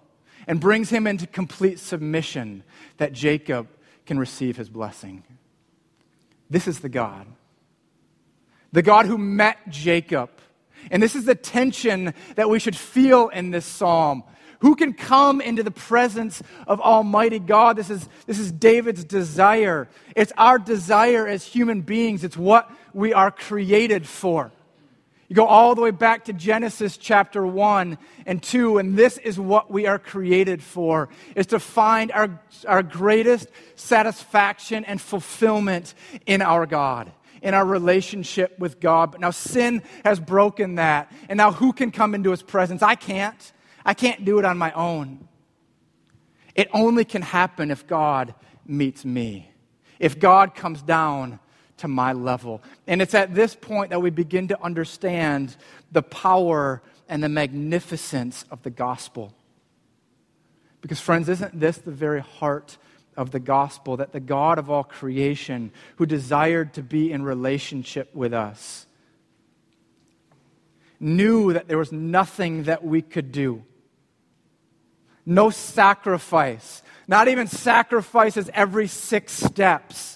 and 0.49 0.59
brings 0.59 0.91
him 0.91 1.07
into 1.07 1.28
complete 1.28 1.78
submission 1.78 2.64
that 2.97 3.12
Jacob 3.12 3.68
can 4.07 4.18
receive 4.18 4.57
his 4.57 4.68
blessing. 4.68 5.22
This 6.51 6.66
is 6.66 6.80
the 6.80 6.89
God. 6.89 7.26
The 8.72 8.82
God 8.82 9.07
who 9.07 9.16
met 9.16 9.68
Jacob. 9.68 10.30
And 10.91 11.01
this 11.01 11.14
is 11.14 11.26
the 11.26 11.37
tension 11.37 12.12
that 12.35 12.51
we 12.51 12.59
should 12.59 12.76
feel 12.76 13.28
in 13.28 13.53
this 13.53 13.64
psalm. 13.64 14.24
Who 14.65 14.77
can 14.77 14.95
come 14.95 15.43
into 15.43 15.62
the 15.62 15.71
presence 15.71 16.43
of 16.67 16.81
Almighty 16.81 17.39
God? 17.39 17.77
This 17.77 17.91
is, 17.91 18.09
this 18.25 18.39
is 18.39 18.51
David's 18.51 19.05
desire. 19.05 19.91
It's 20.17 20.33
our 20.39 20.59
desire 20.59 21.27
as 21.27 21.45
human 21.45 21.83
beings, 21.83 22.25
it's 22.25 22.39
what 22.39 22.71
we 22.95 23.12
are 23.12 23.31
created 23.31 24.09
for. 24.09 24.53
You 25.29 25.37
go 25.37 25.45
all 25.45 25.75
the 25.75 25.83
way 25.83 25.91
back 25.91 26.25
to 26.25 26.33
Genesis 26.33 26.97
chapter 26.97 27.47
1 27.47 27.99
and 28.25 28.43
2, 28.43 28.79
and 28.79 28.97
this 28.97 29.19
is 29.19 29.39
what 29.39 29.71
we 29.71 29.87
are 29.87 29.99
created 29.99 30.62
for, 30.62 31.11
is 31.37 31.49
to 31.49 31.61
find 31.61 32.11
our, 32.12 32.41
our 32.67 32.83
greatest 32.83 33.49
satisfaction 33.77 34.87
and 34.87 34.99
fulfillment 34.99 35.93
in 36.25 36.41
our 36.41 36.65
God, 36.65 37.12
in 37.43 37.53
our 37.53 37.67
relationship 37.67 38.59
with 38.59 38.81
God. 38.81 39.12
But 39.12 39.21
now 39.21 39.31
sin 39.31 39.83
has 40.07 40.19
broken 40.19 40.77
that, 40.77 41.12
and 41.29 41.37
now 41.37 41.53
who 41.53 41.75
can 41.75 41.91
come 41.91 42.15
into 42.15 42.31
his 42.31 42.43
presence? 42.43 42.81
I 42.83 42.95
can't. 42.95 43.53
I 43.85 43.95
can't 43.95 44.24
do 44.24 44.39
it 44.39 44.45
on 44.45 44.57
my 44.59 44.72
own. 44.72 45.28
It 46.55 46.68
only 46.72 47.05
can 47.05 47.22
happen 47.22 47.70
if 47.70 47.87
God 47.87 48.35
meets 48.66 49.05
me, 49.05 49.51
if 49.99 50.18
God 50.18 50.55
comes 50.55 50.82
down 50.82 51.41
to 51.78 51.89
my 51.89 52.12
level. 52.12 52.62
And 52.87 53.03
it's 53.03 53.14
at 53.14 53.35
this 53.35 53.55
point 53.55 53.91
that 53.91 54.01
we 54.01 54.11
begin 54.11 54.49
to 54.49 54.62
understand 54.62 55.57
the 55.93 56.03
power 56.03 56.82
and 57.09 57.22
the 57.22 57.28
magnificence 57.28 58.45
of 58.51 58.62
the 58.62 58.70
gospel. 58.70 59.35
Because, 60.80 61.01
friends, 61.01 61.28
isn't 61.28 61.59
this 61.59 61.78
the 61.78 61.91
very 61.91 62.20
heart 62.20 62.78
of 63.16 63.30
the 63.30 63.41
gospel 63.41 63.97
that 63.97 64.12
the 64.12 64.20
God 64.20 64.59
of 64.59 64.70
all 64.70 64.85
creation, 64.85 65.72
who 65.97 66.07
desired 66.07 66.74
to 66.74 66.82
be 66.82 67.12
in 67.12 67.22
relationship 67.22 68.14
with 68.14 68.32
us, 68.32 68.87
knew 71.01 71.53
that 71.53 71.68
there 71.68 71.78
was 71.78 71.93
nothing 71.93 72.64
that 72.64 72.85
we 72.85 73.03
could 73.03 73.32
do? 73.32 73.64
No 75.27 75.51
sacrifice, 75.51 76.83
not 77.09 77.29
even 77.29 77.47
sacrifices 77.47 78.51
every 78.53 78.89
six 78.89 79.33
steps 79.33 80.14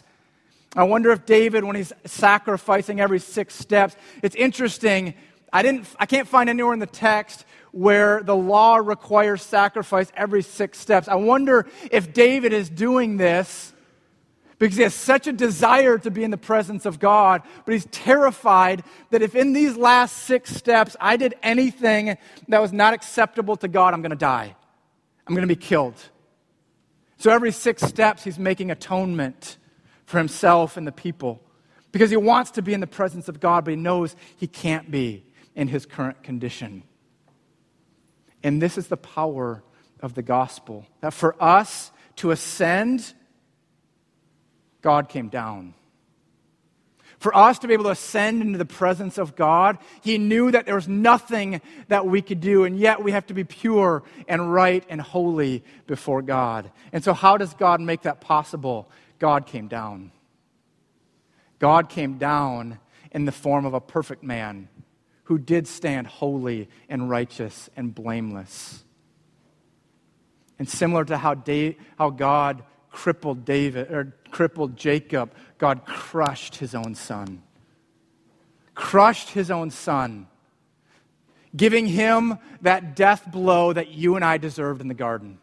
I 0.76 0.84
wonder 0.84 1.10
if 1.10 1.24
David, 1.24 1.64
when 1.64 1.76
he's 1.76 1.92
sacrificing 2.04 3.00
every 3.00 3.20
six 3.20 3.54
steps, 3.54 3.96
it's 4.22 4.36
interesting. 4.36 5.14
I, 5.52 5.62
didn't, 5.62 5.88
I 5.98 6.06
can't 6.06 6.28
find 6.28 6.50
anywhere 6.50 6.74
in 6.74 6.78
the 6.78 6.86
text 6.86 7.46
where 7.72 8.22
the 8.22 8.36
law 8.36 8.76
requires 8.76 9.42
sacrifice 9.42 10.12
every 10.14 10.42
six 10.42 10.78
steps. 10.78 11.08
I 11.08 11.14
wonder 11.16 11.66
if 11.90 12.12
David 12.12 12.52
is 12.52 12.68
doing 12.68 13.16
this 13.16 13.72
because 14.58 14.76
he 14.76 14.82
has 14.82 14.94
such 14.94 15.26
a 15.26 15.32
desire 15.32 15.98
to 15.98 16.10
be 16.10 16.22
in 16.22 16.30
the 16.30 16.36
presence 16.36 16.84
of 16.84 16.98
God, 16.98 17.42
but 17.64 17.72
he's 17.72 17.86
terrified 17.86 18.82
that 19.10 19.22
if 19.22 19.34
in 19.34 19.52
these 19.52 19.76
last 19.76 20.16
six 20.16 20.54
steps 20.54 20.96
I 21.00 21.16
did 21.16 21.34
anything 21.42 22.18
that 22.48 22.60
was 22.60 22.72
not 22.72 22.92
acceptable 22.92 23.56
to 23.56 23.68
God, 23.68 23.94
I'm 23.94 24.02
going 24.02 24.10
to 24.10 24.16
die. 24.16 24.54
I'm 25.28 25.34
going 25.34 25.46
to 25.46 25.54
be 25.54 25.60
killed. 25.60 25.94
So 27.18 27.30
every 27.30 27.52
six 27.52 27.82
steps, 27.82 28.24
he's 28.24 28.38
making 28.38 28.70
atonement 28.70 29.58
for 30.06 30.18
himself 30.18 30.76
and 30.76 30.86
the 30.86 30.92
people 30.92 31.42
because 31.92 32.10
he 32.10 32.16
wants 32.16 32.52
to 32.52 32.62
be 32.62 32.72
in 32.72 32.80
the 32.80 32.86
presence 32.86 33.28
of 33.28 33.40
God, 33.40 33.64
but 33.64 33.72
he 33.72 33.76
knows 33.76 34.16
he 34.36 34.46
can't 34.46 34.90
be 34.90 35.26
in 35.54 35.68
his 35.68 35.84
current 35.84 36.22
condition. 36.22 36.82
And 38.42 38.62
this 38.62 38.78
is 38.78 38.86
the 38.86 38.96
power 38.96 39.62
of 40.00 40.14
the 40.14 40.22
gospel 40.22 40.86
that 41.00 41.12
for 41.12 41.34
us 41.42 41.90
to 42.16 42.30
ascend, 42.30 43.12
God 44.80 45.08
came 45.08 45.28
down. 45.28 45.74
For 47.18 47.36
us 47.36 47.58
to 47.60 47.66
be 47.66 47.72
able 47.72 47.84
to 47.84 47.90
ascend 47.90 48.42
into 48.42 48.58
the 48.58 48.64
presence 48.64 49.18
of 49.18 49.34
God, 49.34 49.78
He 50.02 50.18
knew 50.18 50.52
that 50.52 50.66
there 50.66 50.76
was 50.76 50.86
nothing 50.86 51.60
that 51.88 52.06
we 52.06 52.22
could 52.22 52.40
do, 52.40 52.64
and 52.64 52.78
yet 52.78 53.02
we 53.02 53.10
have 53.10 53.26
to 53.26 53.34
be 53.34 53.44
pure 53.44 54.04
and 54.28 54.52
right 54.52 54.84
and 54.88 55.00
holy 55.00 55.64
before 55.86 56.22
God. 56.22 56.70
And 56.92 57.02
so, 57.02 57.12
how 57.12 57.36
does 57.36 57.54
God 57.54 57.80
make 57.80 58.02
that 58.02 58.20
possible? 58.20 58.88
God 59.18 59.46
came 59.46 59.66
down. 59.66 60.12
God 61.58 61.88
came 61.88 62.18
down 62.18 62.78
in 63.10 63.24
the 63.24 63.32
form 63.32 63.64
of 63.64 63.74
a 63.74 63.80
perfect 63.80 64.22
man 64.22 64.68
who 65.24 65.38
did 65.38 65.66
stand 65.66 66.06
holy 66.06 66.68
and 66.88 67.10
righteous 67.10 67.68
and 67.76 67.94
blameless. 67.94 68.84
And 70.58 70.68
similar 70.68 71.04
to 71.06 71.18
how, 71.18 71.36
how 71.98 72.10
God 72.10 72.62
crippled 72.90 73.44
David 73.44 73.92
or 73.92 74.14
crippled 74.30 74.76
Jacob, 74.76 75.32
God 75.58 75.84
crushed 75.84 76.56
his 76.56 76.74
own 76.74 76.94
son. 76.94 77.42
Crushed 78.74 79.30
his 79.30 79.50
own 79.50 79.70
son, 79.70 80.28
giving 81.56 81.86
him 81.86 82.38
that 82.62 82.94
death 82.94 83.28
blow 83.30 83.72
that 83.72 83.88
you 83.88 84.14
and 84.14 84.24
I 84.24 84.38
deserved 84.38 84.80
in 84.80 84.86
the 84.86 84.94
garden. 84.94 85.38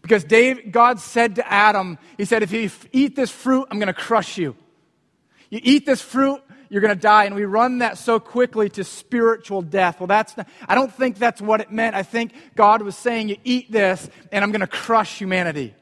Because 0.00 0.24
Dave, 0.24 0.70
God 0.70 1.00
said 1.00 1.36
to 1.36 1.50
Adam, 1.50 1.98
He 2.18 2.24
said, 2.24 2.42
If 2.42 2.52
you 2.52 2.70
eat 2.92 3.16
this 3.16 3.30
fruit, 3.30 3.68
I'm 3.70 3.78
going 3.78 3.86
to 3.88 3.94
crush 3.94 4.38
you. 4.38 4.56
You 5.50 5.60
eat 5.62 5.86
this 5.86 6.00
fruit, 6.00 6.42
you're 6.68 6.82
going 6.82 6.94
to 6.94 7.00
die. 7.00 7.24
And 7.24 7.34
we 7.34 7.44
run 7.44 7.78
that 7.78 7.96
so 7.96 8.20
quickly 8.20 8.68
to 8.70 8.84
spiritual 8.84 9.62
death. 9.62 10.00
Well, 10.00 10.06
that's 10.06 10.36
not, 10.36 10.48
I 10.68 10.74
don't 10.74 10.92
think 10.92 11.18
that's 11.18 11.40
what 11.40 11.60
it 11.60 11.70
meant. 11.70 11.94
I 11.94 12.02
think 12.02 12.32
God 12.54 12.82
was 12.82 12.96
saying, 12.96 13.28
You 13.28 13.36
eat 13.44 13.72
this, 13.72 14.08
and 14.32 14.44
I'm 14.44 14.50
going 14.50 14.60
to 14.60 14.66
crush 14.66 15.18
humanity. 15.18 15.74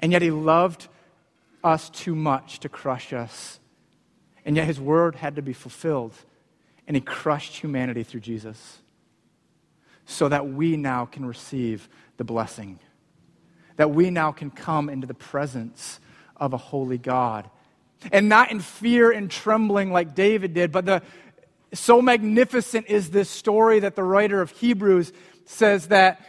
And 0.00 0.12
yet, 0.12 0.22
He 0.22 0.30
loved 0.30 0.88
us 1.62 1.88
too 1.90 2.14
much 2.14 2.60
to 2.60 2.68
crush 2.68 3.12
us. 3.12 3.60
And 4.44 4.56
yet, 4.56 4.66
His 4.66 4.80
word 4.80 5.14
had 5.14 5.36
to 5.36 5.42
be 5.42 5.52
fulfilled. 5.52 6.14
And 6.88 6.96
He 6.96 7.00
crushed 7.00 7.56
humanity 7.56 8.02
through 8.02 8.20
Jesus 8.20 8.80
so 10.06 10.28
that 10.28 10.48
we 10.48 10.76
now 10.76 11.04
can 11.04 11.24
receive 11.24 11.88
the 12.16 12.24
blessing. 12.24 12.80
That 13.76 13.92
we 13.92 14.10
now 14.10 14.32
can 14.32 14.50
come 14.50 14.88
into 14.88 15.06
the 15.06 15.14
presence 15.14 16.00
of 16.36 16.52
a 16.52 16.56
holy 16.56 16.98
God. 16.98 17.48
And 18.10 18.28
not 18.28 18.50
in 18.50 18.60
fear 18.60 19.12
and 19.12 19.30
trembling 19.30 19.92
like 19.92 20.14
David 20.14 20.54
did, 20.54 20.72
but 20.72 20.86
the, 20.86 21.02
so 21.72 22.02
magnificent 22.02 22.86
is 22.88 23.10
this 23.10 23.30
story 23.30 23.80
that 23.80 23.94
the 23.94 24.02
writer 24.02 24.40
of 24.40 24.50
Hebrews 24.50 25.12
says 25.44 25.88
that 25.88 26.20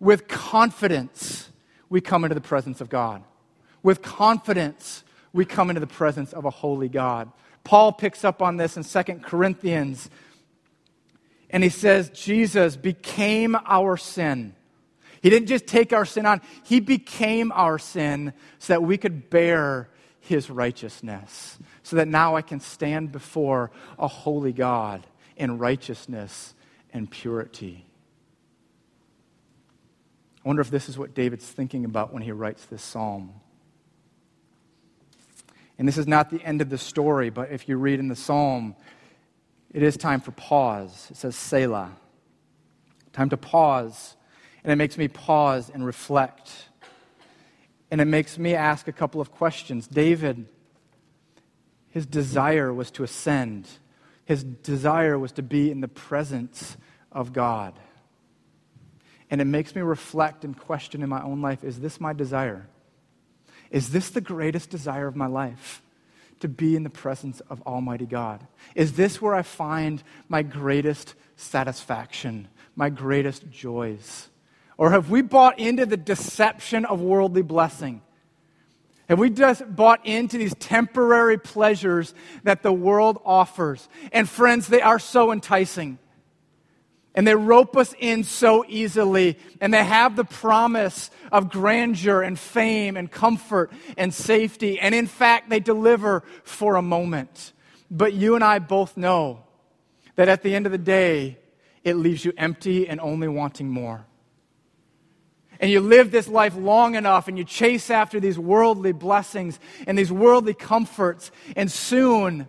with 0.00 0.28
confidence 0.28 1.50
we 1.92 2.00
come 2.00 2.24
into 2.24 2.34
the 2.34 2.40
presence 2.40 2.80
of 2.80 2.88
God. 2.88 3.22
With 3.82 4.02
confidence 4.02 5.04
we 5.32 5.44
come 5.44 5.70
into 5.70 5.80
the 5.80 5.86
presence 5.86 6.32
of 6.32 6.44
a 6.44 6.50
holy 6.50 6.88
God. 6.88 7.30
Paul 7.64 7.92
picks 7.92 8.24
up 8.24 8.42
on 8.42 8.56
this 8.56 8.76
in 8.76 8.82
2 8.82 9.02
Corinthians, 9.20 10.10
and 11.50 11.62
he 11.62 11.70
says, 11.70 12.10
Jesus 12.10 12.76
became 12.76 13.56
our 13.66 13.96
sin 13.96 14.54
he 15.22 15.30
didn't 15.30 15.46
just 15.46 15.66
take 15.66 15.92
our 15.92 16.04
sin 16.04 16.26
on, 16.26 16.42
He 16.64 16.80
became 16.80 17.52
our 17.52 17.78
sin 17.78 18.34
so 18.58 18.74
that 18.74 18.82
we 18.82 18.98
could 18.98 19.30
bear 19.30 19.88
His 20.20 20.50
righteousness. 20.50 21.58
So 21.84 21.96
that 21.96 22.08
now 22.08 22.36
I 22.36 22.42
can 22.42 22.60
stand 22.60 23.12
before 23.12 23.70
a 23.98 24.08
holy 24.08 24.52
God 24.52 25.06
in 25.36 25.58
righteousness 25.58 26.54
and 26.92 27.10
purity. 27.10 27.86
I 30.44 30.48
wonder 30.48 30.62
if 30.62 30.70
this 30.70 30.88
is 30.88 30.98
what 30.98 31.14
David's 31.14 31.46
thinking 31.46 31.84
about 31.84 32.12
when 32.12 32.22
he 32.22 32.32
writes 32.32 32.64
this 32.66 32.82
psalm. 32.82 33.34
And 35.78 35.86
this 35.86 35.98
is 35.98 36.06
not 36.06 36.30
the 36.30 36.42
end 36.42 36.60
of 36.60 36.70
the 36.70 36.78
story, 36.78 37.30
but 37.30 37.50
if 37.50 37.68
you 37.68 37.76
read 37.76 38.00
in 38.00 38.08
the 38.08 38.16
psalm, 38.16 38.76
it 39.72 39.82
is 39.82 39.96
time 39.96 40.20
for 40.20 40.32
pause. 40.32 41.08
It 41.10 41.16
says 41.16 41.36
Selah. 41.36 41.92
Time 43.12 43.30
to 43.30 43.36
pause 43.36 44.16
and 44.62 44.72
it 44.72 44.76
makes 44.76 44.96
me 44.96 45.08
pause 45.08 45.70
and 45.72 45.84
reflect. 45.84 46.68
And 47.90 48.00
it 48.00 48.06
makes 48.06 48.38
me 48.38 48.54
ask 48.54 48.88
a 48.88 48.92
couple 48.92 49.20
of 49.20 49.32
questions. 49.32 49.86
David, 49.86 50.46
his 51.90 52.06
desire 52.06 52.72
was 52.72 52.90
to 52.92 53.02
ascend, 53.02 53.68
his 54.24 54.44
desire 54.44 55.18
was 55.18 55.32
to 55.32 55.42
be 55.42 55.70
in 55.70 55.80
the 55.80 55.88
presence 55.88 56.76
of 57.10 57.32
God. 57.32 57.74
And 59.32 59.40
it 59.40 59.46
makes 59.46 59.74
me 59.74 59.80
reflect 59.80 60.44
and 60.44 60.54
question 60.54 61.02
in 61.02 61.08
my 61.08 61.22
own 61.22 61.40
life 61.40 61.64
is 61.64 61.80
this 61.80 61.98
my 61.98 62.12
desire? 62.12 62.68
Is 63.70 63.88
this 63.88 64.10
the 64.10 64.20
greatest 64.20 64.68
desire 64.68 65.06
of 65.06 65.16
my 65.16 65.26
life? 65.26 65.80
To 66.40 66.48
be 66.48 66.76
in 66.76 66.82
the 66.82 66.90
presence 66.90 67.40
of 67.48 67.62
Almighty 67.62 68.04
God? 68.04 68.46
Is 68.74 68.92
this 68.92 69.22
where 69.22 69.34
I 69.34 69.40
find 69.40 70.02
my 70.28 70.42
greatest 70.42 71.14
satisfaction, 71.36 72.48
my 72.76 72.90
greatest 72.90 73.50
joys? 73.50 74.28
Or 74.76 74.90
have 74.90 75.08
we 75.08 75.22
bought 75.22 75.58
into 75.58 75.86
the 75.86 75.96
deception 75.96 76.84
of 76.84 77.00
worldly 77.00 77.42
blessing? 77.42 78.02
Have 79.08 79.18
we 79.18 79.30
just 79.30 79.74
bought 79.74 80.04
into 80.04 80.36
these 80.36 80.54
temporary 80.56 81.38
pleasures 81.38 82.12
that 82.42 82.62
the 82.62 82.72
world 82.72 83.18
offers? 83.24 83.88
And 84.12 84.28
friends, 84.28 84.66
they 84.66 84.82
are 84.82 84.98
so 84.98 85.32
enticing. 85.32 85.98
And 87.14 87.26
they 87.26 87.34
rope 87.34 87.76
us 87.76 87.94
in 87.98 88.24
so 88.24 88.64
easily. 88.68 89.38
And 89.60 89.72
they 89.72 89.84
have 89.84 90.16
the 90.16 90.24
promise 90.24 91.10
of 91.30 91.50
grandeur 91.50 92.22
and 92.22 92.38
fame 92.38 92.96
and 92.96 93.10
comfort 93.10 93.70
and 93.96 94.12
safety. 94.14 94.80
And 94.80 94.94
in 94.94 95.06
fact, 95.06 95.50
they 95.50 95.60
deliver 95.60 96.22
for 96.42 96.76
a 96.76 96.82
moment. 96.82 97.52
But 97.90 98.14
you 98.14 98.34
and 98.34 98.42
I 98.42 98.58
both 98.58 98.96
know 98.96 99.44
that 100.16 100.28
at 100.28 100.42
the 100.42 100.54
end 100.54 100.66
of 100.66 100.72
the 100.72 100.78
day, 100.78 101.38
it 101.84 101.94
leaves 101.94 102.24
you 102.24 102.32
empty 102.36 102.88
and 102.88 103.00
only 103.00 103.28
wanting 103.28 103.68
more. 103.68 104.06
And 105.60 105.70
you 105.70 105.80
live 105.80 106.10
this 106.10 106.26
life 106.26 106.56
long 106.56 106.96
enough 106.96 107.28
and 107.28 107.38
you 107.38 107.44
chase 107.44 107.88
after 107.88 108.18
these 108.18 108.38
worldly 108.38 108.92
blessings 108.92 109.60
and 109.86 109.96
these 109.96 110.10
worldly 110.10 110.54
comforts, 110.54 111.30
and 111.54 111.70
soon, 111.70 112.48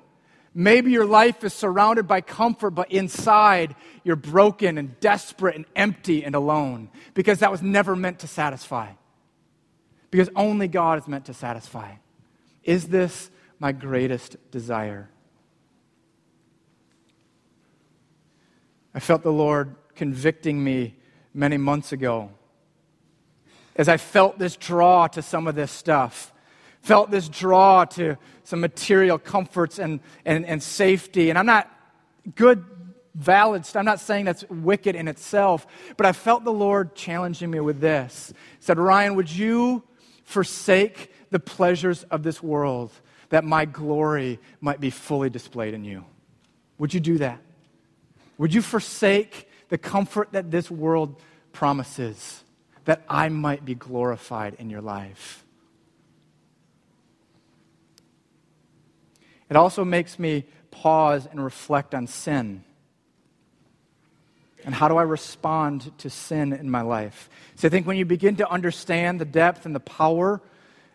maybe 0.53 0.91
your 0.91 1.05
life 1.05 1.43
is 1.43 1.53
surrounded 1.53 2.07
by 2.07 2.21
comfort, 2.21 2.71
but 2.71 2.91
inside 2.91 3.75
you're 4.03 4.15
broken 4.15 4.77
and 4.77 4.99
desperate 4.99 5.55
and 5.55 5.65
empty 5.75 6.23
and 6.23 6.35
alone 6.35 6.89
because 7.13 7.39
that 7.39 7.51
was 7.51 7.61
never 7.61 7.95
meant 7.95 8.19
to 8.19 8.27
satisfy. 8.27 8.91
Because 10.11 10.29
only 10.35 10.67
God 10.67 10.99
is 10.99 11.07
meant 11.07 11.25
to 11.25 11.33
satisfy. 11.33 11.93
Is 12.63 12.87
this 12.87 13.31
my 13.59 13.71
greatest 13.71 14.37
desire? 14.51 15.09
I 18.93 18.99
felt 18.99 19.23
the 19.23 19.33
Lord 19.33 19.75
convicting 19.95 20.63
me 20.63 20.95
many 21.33 21.57
months 21.57 21.91
ago 21.91 22.29
as 23.75 23.89
I 23.89 23.97
felt 23.97 24.37
this 24.37 24.55
draw 24.55 25.07
to 25.07 25.21
some 25.21 25.47
of 25.47 25.55
this 25.55 25.71
stuff, 25.71 26.31
felt 26.81 27.11
this 27.11 27.27
draw 27.27 27.85
to 27.85 28.17
some 28.43 28.59
material 28.59 29.17
comforts 29.17 29.79
and, 29.79 29.99
and, 30.25 30.45
and 30.45 30.61
safety. 30.61 31.29
And 31.29 31.39
I'm 31.39 31.45
not 31.45 31.69
good, 32.35 32.65
valid, 33.15 33.65
I'm 33.75 33.85
not 33.85 33.99
saying 33.99 34.25
that's 34.25 34.43
wicked 34.49 34.95
in 34.95 35.07
itself, 35.07 35.67
but 35.97 36.05
I 36.05 36.11
felt 36.11 36.43
the 36.43 36.53
Lord 36.53 36.95
challenging 36.95 37.51
me 37.51 37.59
with 37.59 37.79
this. 37.79 38.33
He 38.59 38.65
said, 38.65 38.77
Ryan, 38.77 39.15
would 39.15 39.31
you 39.31 39.83
forsake 40.23 41.11
the 41.29 41.39
pleasures 41.39 42.03
of 42.03 42.23
this 42.23 42.41
world 42.41 42.91
that 43.29 43.43
my 43.43 43.65
glory 43.65 44.39
might 44.61 44.79
be 44.79 44.89
fully 44.89 45.29
displayed 45.29 45.73
in 45.73 45.83
you? 45.83 46.05
Would 46.77 46.93
you 46.93 46.99
do 46.99 47.17
that? 47.19 47.39
Would 48.37 48.53
you 48.53 48.61
forsake 48.61 49.47
the 49.69 49.77
comfort 49.77 50.31
that 50.33 50.51
this 50.51 50.69
world 50.69 51.21
promises 51.51 52.43
that 52.85 53.03
I 53.07 53.29
might 53.29 53.63
be 53.63 53.75
glorified 53.75 54.55
in 54.59 54.69
your 54.69 54.81
life? 54.81 55.42
It 59.53 59.55
also 59.55 59.85
makes 59.85 60.17
me 60.17 60.45
pause 60.71 61.27
and 61.29 61.43
reflect 61.43 61.93
on 61.93 62.07
sin. 62.07 62.63
And 64.65 64.73
how 64.73 64.87
do 64.87 64.97
I 64.97 65.03
respond 65.03 65.95
to 65.99 66.09
sin 66.09 66.53
in 66.53 66.71
my 66.71 66.81
life? 66.81 67.29
So 67.53 67.67
I 67.67 67.69
think 67.69 67.85
when 67.85 67.95
you 67.95 68.03
begin 68.03 68.35
to 68.37 68.49
understand 68.49 69.21
the 69.21 69.25
depth 69.25 69.67
and 69.67 69.75
the 69.75 69.79
power 69.79 70.41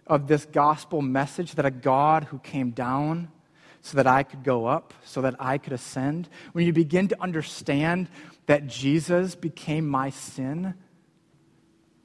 of 0.09 0.27
this 0.27 0.45
gospel 0.45 1.03
message 1.03 1.53
that 1.53 1.67
a 1.67 1.71
God 1.71 2.25
who 2.25 2.41
came 2.41 2.71
down 2.71 3.31
so 3.81 3.97
that 3.97 4.09
I 4.09 4.25
could 4.25 4.43
go 4.43 4.67
up, 4.67 4.93
so 5.05 5.21
that 5.21 5.37
I 5.39 5.59
could 5.59 5.73
ascend, 5.73 6.29
when 6.51 6.67
you 6.67 6.73
begin 6.73 7.07
to 7.07 7.23
understand 7.23 8.09
that 8.47 8.67
Jesus 8.67 9.37
became 9.37 9.87
my 9.87 10.11
sin, 10.11 10.75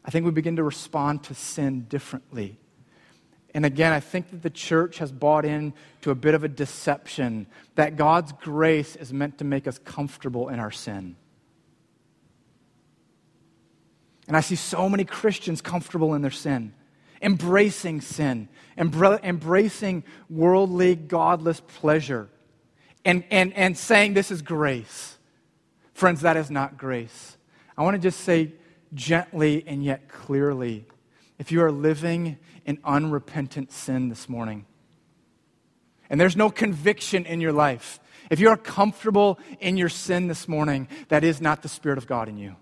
I 0.06 0.12
think 0.12 0.24
we 0.24 0.32
begin 0.32 0.58
to 0.58 0.64
respond 0.64 1.24
to 1.24 1.34
sin 1.34 1.88
differently. 1.90 2.60
And 3.54 3.66
again, 3.66 3.94
I 3.94 4.00
think 4.00 4.32
that 4.32 4.42
the 4.42 4.50
church 4.50 4.98
has 4.98 5.12
bought 5.12 5.46
in 5.46 5.74
to 6.02 6.12
a 6.12 6.16
bit 6.16 6.34
of 6.34 6.44
a 6.44 6.48
deception 6.48 7.46
that 7.76 7.96
God's 7.96 8.32
grace 8.32 8.96
is 8.96 9.14
meant 9.14 9.38
to 9.38 9.44
make 9.44 9.68
us 9.68 9.78
comfortable 9.78 10.50
in 10.50 10.60
our 10.60 10.72
sin. 10.72 11.16
And 14.28 14.36
I 14.36 14.42
see 14.42 14.56
so 14.56 14.90
many 14.90 15.06
Christians 15.06 15.62
comfortable 15.62 16.16
in 16.16 16.22
their 16.22 16.32
sin 16.32 16.74
embracing 17.24 18.02
sin, 18.02 18.50
embracing 18.78 20.04
worldly, 20.30 20.96
godless 20.96 21.62
pleasure, 21.62 22.28
and, 23.06 23.24
and, 23.32 23.54
and 23.54 23.78
saying 23.78 24.14
this 24.14 24.30
is 24.30 24.42
grace. 24.42 25.18
Friends, 25.94 26.22
that 26.22 26.38
is 26.38 26.52
not 26.52 26.78
grace. 26.78 27.38
I 27.78 27.84
want 27.84 27.96
to 27.96 28.02
just 28.02 28.20
say 28.20 28.54
gently 28.94 29.64
and 29.66 29.84
yet 29.84 30.10
clearly 30.10 30.86
if 31.40 31.52
you 31.52 31.62
are 31.64 31.72
living 31.72 32.38
in 32.66 32.80
unrepentant 32.84 33.72
sin 33.72 34.10
this 34.10 34.30
morning, 34.30 34.66
and 36.10 36.20
there's 36.20 36.36
no 36.36 36.50
conviction 36.50 37.26
in 37.26 37.42
your 37.42 37.54
life, 37.54 38.00
if 38.30 38.40
you 38.40 38.50
are 38.50 38.58
comfortable 38.58 39.40
in 39.60 39.78
your 39.78 39.90
sin 39.90 40.28
this 40.28 40.48
morning, 40.48 40.88
that 41.10 41.24
is 41.24 41.42
not 41.42 41.62
the 41.62 41.70
Spirit 41.70 41.98
of 41.98 42.08
God 42.08 42.30
in 42.30 42.38
you. 42.38 42.56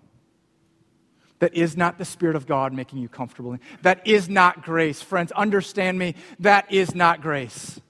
That 1.40 1.56
is 1.56 1.76
not 1.76 1.98
the 1.98 2.06
Spirit 2.06 2.36
of 2.36 2.46
God 2.46 2.72
making 2.72 3.00
you 3.00 3.10
comfortable. 3.10 3.58
That 3.82 4.06
is 4.08 4.30
not 4.30 4.64
grace. 4.64 5.02
Friends, 5.02 5.32
understand 5.32 5.98
me. 5.98 6.16
That 6.40 6.72
is 6.72 6.94
not 6.94 7.22
grace. 7.22 7.82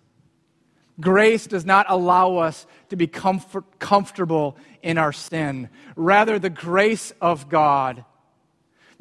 Grace 1.00 1.48
does 1.48 1.66
not 1.66 1.86
allow 1.90 2.38
us 2.38 2.66
to 2.90 2.96
be 2.96 3.08
comfort, 3.08 3.80
comfortable 3.80 4.56
in 4.82 4.98
our 4.98 5.12
sin. 5.12 5.70
Rather, 5.96 6.40
the 6.40 6.50
grace 6.50 7.12
of 7.20 7.50
God, 7.50 8.06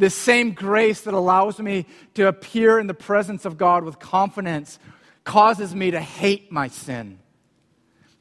the 0.01 0.11
same 0.11 0.53
grace 0.53 1.03
that 1.03 1.14
allows 1.14 1.59
me 1.59 1.86
to 2.14 2.26
appear 2.26 2.78
in 2.78 2.86
the 2.86 2.94
presence 2.94 3.44
of 3.44 3.59
God 3.59 3.84
with 3.84 3.98
confidence, 3.98 4.78
causes 5.24 5.74
me 5.74 5.90
to 5.90 6.01
hate 6.01 6.51
my 6.51 6.68
sin, 6.68 7.18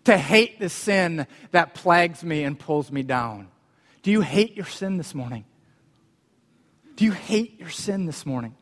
to 0.03 0.17
hate 0.17 0.59
the 0.59 0.69
sin 0.69 1.25
that 1.51 1.73
plagues 1.73 2.23
me 2.23 2.43
and 2.43 2.59
pulls 2.59 2.91
me 2.91 3.01
down. 3.01 3.47
Do 4.03 4.11
you 4.11 4.21
hate 4.21 4.55
your 4.55 4.65
sin 4.65 4.97
this 4.97 5.15
morning? 5.15 5.45
Do 6.95 7.05
you 7.05 7.13
hate 7.13 7.59
your 7.59 7.69
sin 7.69 8.05
this 8.05 8.25
morning? 8.25 8.55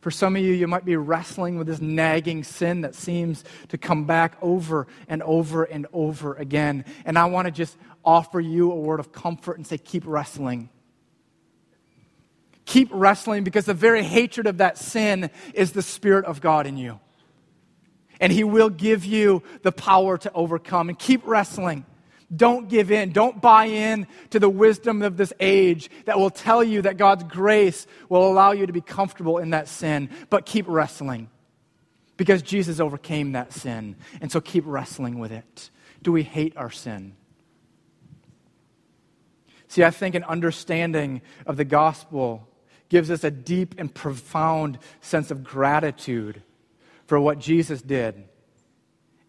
For 0.00 0.12
some 0.12 0.36
of 0.36 0.42
you, 0.42 0.52
you 0.52 0.68
might 0.68 0.84
be 0.84 0.96
wrestling 0.96 1.58
with 1.58 1.66
this 1.66 1.80
nagging 1.80 2.44
sin 2.44 2.82
that 2.82 2.94
seems 2.94 3.42
to 3.70 3.78
come 3.78 4.04
back 4.04 4.36
over 4.42 4.86
and 5.08 5.22
over 5.22 5.64
and 5.64 5.86
over 5.92 6.34
again. 6.34 6.84
And 7.04 7.18
I 7.18 7.24
want 7.24 7.46
to 7.46 7.50
just 7.50 7.76
offer 8.04 8.38
you 8.38 8.70
a 8.70 8.76
word 8.76 9.00
of 9.00 9.12
comfort 9.12 9.56
and 9.56 9.66
say, 9.66 9.78
keep 9.78 10.04
wrestling. 10.06 10.68
Keep 12.66 12.88
wrestling 12.92 13.44
because 13.44 13.66
the 13.66 13.74
very 13.74 14.02
hatred 14.02 14.46
of 14.46 14.58
that 14.58 14.78
sin 14.78 15.30
is 15.52 15.72
the 15.72 15.82
Spirit 15.82 16.24
of 16.24 16.40
God 16.40 16.66
in 16.66 16.76
you. 16.76 17.00
And 18.20 18.32
He 18.32 18.44
will 18.44 18.70
give 18.70 19.04
you 19.04 19.42
the 19.62 19.72
power 19.72 20.16
to 20.18 20.32
overcome. 20.32 20.88
And 20.88 20.98
keep 20.98 21.26
wrestling. 21.26 21.84
Don't 22.34 22.68
give 22.68 22.90
in. 22.90 23.12
Don't 23.12 23.40
buy 23.40 23.66
in 23.66 24.06
to 24.30 24.38
the 24.38 24.48
wisdom 24.48 25.02
of 25.02 25.16
this 25.16 25.32
age 25.40 25.90
that 26.06 26.18
will 26.18 26.30
tell 26.30 26.64
you 26.64 26.82
that 26.82 26.96
God's 26.96 27.24
grace 27.24 27.86
will 28.08 28.26
allow 28.26 28.52
you 28.52 28.66
to 28.66 28.72
be 28.72 28.80
comfortable 28.80 29.38
in 29.38 29.50
that 29.50 29.68
sin, 29.68 30.08
but 30.30 30.46
keep 30.46 30.66
wrestling 30.66 31.28
because 32.16 32.42
Jesus 32.42 32.80
overcame 32.80 33.32
that 33.32 33.52
sin. 33.52 33.96
And 34.20 34.32
so 34.32 34.40
keep 34.40 34.64
wrestling 34.66 35.18
with 35.18 35.32
it. 35.32 35.70
Do 36.02 36.12
we 36.12 36.22
hate 36.22 36.56
our 36.56 36.70
sin? 36.70 37.16
See, 39.68 39.82
I 39.82 39.90
think 39.90 40.14
an 40.14 40.24
understanding 40.24 41.22
of 41.46 41.56
the 41.56 41.64
gospel 41.64 42.48
gives 42.94 43.10
us 43.10 43.24
a 43.24 43.30
deep 43.32 43.74
and 43.76 43.92
profound 43.92 44.78
sense 45.00 45.32
of 45.32 45.42
gratitude 45.42 46.40
for 47.08 47.18
what 47.18 47.40
Jesus 47.40 47.82
did 47.82 48.22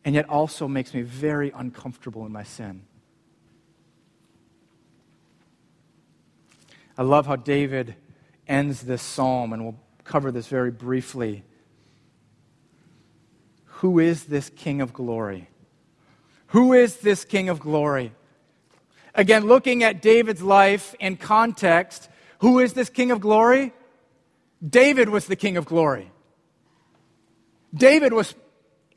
and 0.06 0.14
yet 0.14 0.30
also 0.30 0.68
makes 0.68 0.94
me 0.94 1.02
very 1.02 1.50
uncomfortable 1.50 2.28
in 2.28 2.32
my 2.32 2.44
sin. 2.44 2.84
I 6.96 7.02
love 7.02 7.26
how 7.26 7.38
David 7.38 7.96
ends 8.48 8.82
this 8.82 9.02
psalm, 9.02 9.52
and 9.52 9.64
we'll 9.64 9.80
cover 10.04 10.32
this 10.32 10.46
very 10.46 10.70
briefly. 10.70 11.44
Who 13.80 13.98
is 13.98 14.26
this 14.26 14.52
King 14.52 14.80
of 14.80 14.94
glory? 14.94 15.50
Who 16.50 16.74
is 16.74 16.98
this 16.98 17.26
King 17.26 17.50
of 17.50 17.60
glory? 17.60 18.12
Again, 19.16 19.48
looking 19.48 19.84
at 19.84 20.04
David's 20.04 20.44
life 20.44 20.94
in 21.00 21.18
context, 21.18 22.10
who 22.40 22.60
is 22.60 22.74
this 22.74 22.90
King 22.90 23.12
of 23.12 23.20
glory? 23.20 23.74
David 24.68 25.10
was 25.10 25.28
the 25.28 25.36
King 25.36 25.58
of 25.58 25.66
glory. 25.66 26.12
David 27.74 28.14
was 28.14 28.36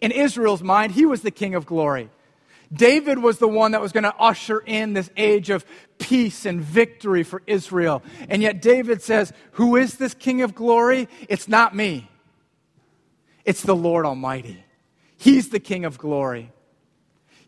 in 0.00 0.12
Israel's 0.12 0.62
mind, 0.62 0.92
he 0.92 1.06
was 1.06 1.22
the 1.22 1.30
king 1.30 1.54
of 1.54 1.66
glory. 1.66 2.10
David 2.72 3.18
was 3.18 3.38
the 3.38 3.48
one 3.48 3.72
that 3.72 3.80
was 3.80 3.92
going 3.92 4.04
to 4.04 4.14
usher 4.16 4.60
in 4.60 4.92
this 4.92 5.10
age 5.16 5.50
of 5.50 5.64
peace 5.98 6.44
and 6.44 6.60
victory 6.60 7.22
for 7.22 7.42
Israel. 7.46 8.02
And 8.28 8.42
yet 8.42 8.60
David 8.60 9.02
says, 9.02 9.32
Who 9.52 9.76
is 9.76 9.94
this 9.94 10.14
king 10.14 10.42
of 10.42 10.54
glory? 10.54 11.08
It's 11.28 11.48
not 11.48 11.74
me, 11.74 12.08
it's 13.44 13.62
the 13.62 13.76
Lord 13.76 14.06
Almighty. 14.06 14.64
He's 15.16 15.48
the 15.48 15.58
king 15.58 15.84
of 15.84 15.98
glory. 15.98 16.52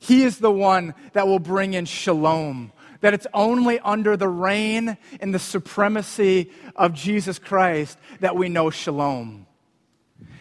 He 0.01 0.24
is 0.24 0.38
the 0.38 0.51
one 0.51 0.95
that 1.12 1.28
will 1.28 1.38
bring 1.38 1.74
in 1.74 1.84
shalom, 1.84 2.72
that 3.01 3.14
it's 3.14 3.26
only 3.32 3.78
under 3.80 4.16
the 4.16 4.28
reign 4.28 4.96
and 5.20 5.34
the 5.34 5.38
supremacy 5.38 6.51
of 6.76 6.92
Jesus 6.92 7.38
Christ 7.38 7.98
that 8.20 8.36
we 8.36 8.48
know 8.48 8.70
shalom. 8.70 9.46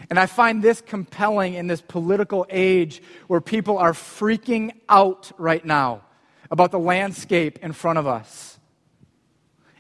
And 0.10 0.20
I 0.20 0.26
find 0.26 0.62
this 0.62 0.82
compelling 0.82 1.54
in 1.54 1.68
this 1.68 1.82
political 1.82 2.46
age 2.50 3.02
where 3.28 3.42
people 3.42 3.78
are 3.78 3.94
freaking 3.94 4.72
out 4.90 5.32
right 5.38 5.64
now 5.64 6.02
about 6.50 6.72
the 6.72 6.80
landscape 6.80 7.60
in 7.62 7.74
front 7.74 8.00
of 8.00 8.08
us. 8.08 8.60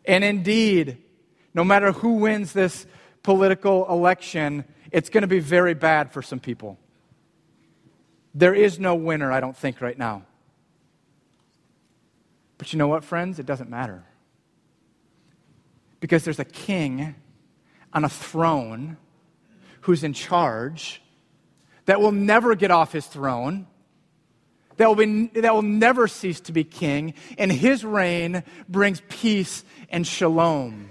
And 0.05 0.23
indeed, 0.23 0.99
no 1.53 1.63
matter 1.63 1.91
who 1.91 2.13
wins 2.13 2.53
this 2.53 2.85
political 3.23 3.89
election, 3.89 4.65
it's 4.91 5.09
going 5.09 5.23
to 5.23 5.27
be 5.27 5.39
very 5.39 5.73
bad 5.73 6.11
for 6.11 6.21
some 6.21 6.39
people. 6.39 6.77
There 8.35 8.53
is 8.53 8.79
no 8.79 8.95
winner, 8.95 9.31
I 9.31 9.39
don't 9.39 9.57
think, 9.57 9.81
right 9.81 9.97
now. 9.97 10.23
But 12.59 12.71
you 12.71 12.77
know 12.77 12.87
what, 12.87 13.03
friends? 13.03 13.39
It 13.39 13.47
doesn't 13.47 13.71
matter. 13.71 14.03
Because 15.99 16.23
there's 16.23 16.39
a 16.39 16.45
king 16.45 17.15
on 17.91 18.03
a 18.03 18.09
throne 18.09 18.97
who's 19.81 20.03
in 20.03 20.13
charge 20.13 21.01
that 21.85 21.99
will 21.99 22.11
never 22.11 22.53
get 22.53 22.69
off 22.69 22.91
his 22.91 23.07
throne, 23.07 23.65
that 24.77 24.87
will, 24.87 24.95
be, 24.95 25.27
that 25.39 25.53
will 25.55 25.61
never 25.63 26.07
cease 26.07 26.39
to 26.41 26.51
be 26.51 26.63
king, 26.63 27.15
and 27.37 27.51
his 27.51 27.83
reign 27.83 28.43
brings 28.67 29.01
peace 29.09 29.63
and 29.89 30.05
shalom. 30.05 30.89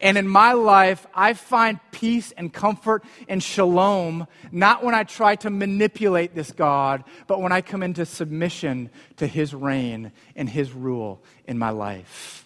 And 0.00 0.16
in 0.16 0.28
my 0.28 0.52
life, 0.52 1.06
I 1.12 1.34
find 1.34 1.80
peace 1.90 2.32
and 2.32 2.52
comfort 2.52 3.02
and 3.28 3.42
shalom 3.42 4.26
not 4.52 4.84
when 4.84 4.94
I 4.94 5.04
try 5.04 5.36
to 5.36 5.50
manipulate 5.50 6.34
this 6.34 6.52
God, 6.52 7.04
but 7.26 7.40
when 7.40 7.50
I 7.50 7.60
come 7.60 7.82
into 7.82 8.06
submission 8.06 8.90
to 9.16 9.26
His 9.26 9.52
reign 9.54 10.12
and 10.36 10.48
His 10.48 10.72
rule 10.72 11.22
in 11.46 11.58
my 11.58 11.70
life. 11.70 12.44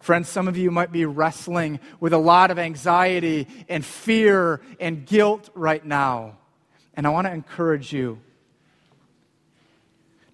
Friends, 0.00 0.28
some 0.28 0.48
of 0.48 0.56
you 0.56 0.70
might 0.70 0.90
be 0.90 1.04
wrestling 1.04 1.78
with 2.00 2.12
a 2.12 2.18
lot 2.18 2.50
of 2.50 2.58
anxiety 2.58 3.46
and 3.68 3.84
fear 3.84 4.60
and 4.80 5.06
guilt 5.06 5.48
right 5.54 5.84
now. 5.84 6.38
And 6.94 7.06
I 7.06 7.10
want 7.10 7.26
to 7.28 7.32
encourage 7.32 7.92
you 7.92 8.18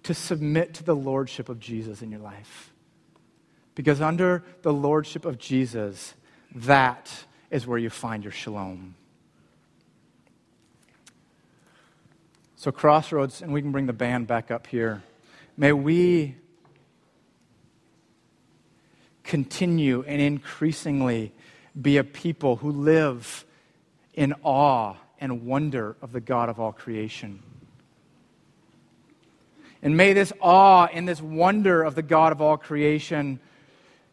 to 0.03 0.13
submit 0.15 0.73
to 0.75 0.83
the 0.83 0.95
lordship 0.95 1.49
of 1.49 1.59
Jesus 1.59 2.01
in 2.01 2.09
your 2.09 2.21
life. 2.21 2.68
Because 3.79 4.01
under 4.01 4.43
the 4.61 4.73
lordship 4.73 5.23
of 5.23 5.37
Jesus, 5.37 6.13
that 6.53 7.09
is 7.49 7.65
where 7.65 7.77
you 7.77 7.89
find 7.89 8.25
your 8.25 8.33
shalom. 8.33 8.93
So, 12.57 12.73
Crossroads, 12.73 13.41
and 13.41 13.53
we 13.53 13.61
can 13.61 13.71
bring 13.71 13.85
the 13.85 13.93
band 13.93 14.27
back 14.27 14.51
up 14.51 14.67
here. 14.67 15.01
May 15.55 15.71
we 15.71 16.35
continue 19.23 20.03
and 20.05 20.21
increasingly 20.21 21.31
be 21.81 21.95
a 21.95 22.03
people 22.03 22.57
who 22.57 22.71
live 22.71 23.45
in 24.13 24.33
awe 24.43 24.95
and 25.21 25.45
wonder 25.45 25.95
of 26.01 26.11
the 26.11 26.19
God 26.19 26.49
of 26.49 26.59
all 26.59 26.73
creation. 26.73 27.41
And 29.81 29.95
may 29.95 30.11
this 30.11 30.33
awe 30.41 30.89
and 30.91 31.07
this 31.07 31.21
wonder 31.21 31.81
of 31.81 31.95
the 31.95 32.01
God 32.01 32.33
of 32.33 32.41
all 32.41 32.57
creation 32.57 33.39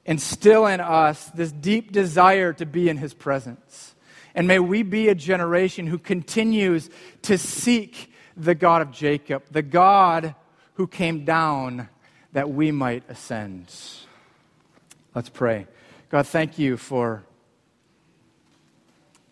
instill 0.07 0.67
in 0.67 0.81
us 0.81 1.27
this 1.35 1.53
deep 1.53 1.93
desire 1.93 2.53
to 2.55 2.65
be 2.65 2.89
in 2.89 2.97
his 2.97 3.13
presence. 3.13 3.95
And 4.35 4.47
may 4.47 4.59
we 4.59 4.83
be 4.83 5.09
a 5.09 5.15
generation 5.15 5.87
who 5.87 5.99
continues 5.99 6.89
to 7.23 7.37
seek 7.37 8.13
the 8.37 8.55
God 8.55 8.83
of 8.83 8.91
Jacob, 8.93 9.45
the 9.51 9.63
God 9.63 10.35
who 10.75 10.87
came 10.87 11.25
down 11.25 11.89
that 12.33 12.51
we 12.51 12.71
might 12.71 13.03
ascend. 13.09 13.73
Let's 15.15 15.31
pray. 15.31 15.67
God, 16.11 16.27
thank 16.27 16.59
you 16.59 16.77
for 16.77 17.25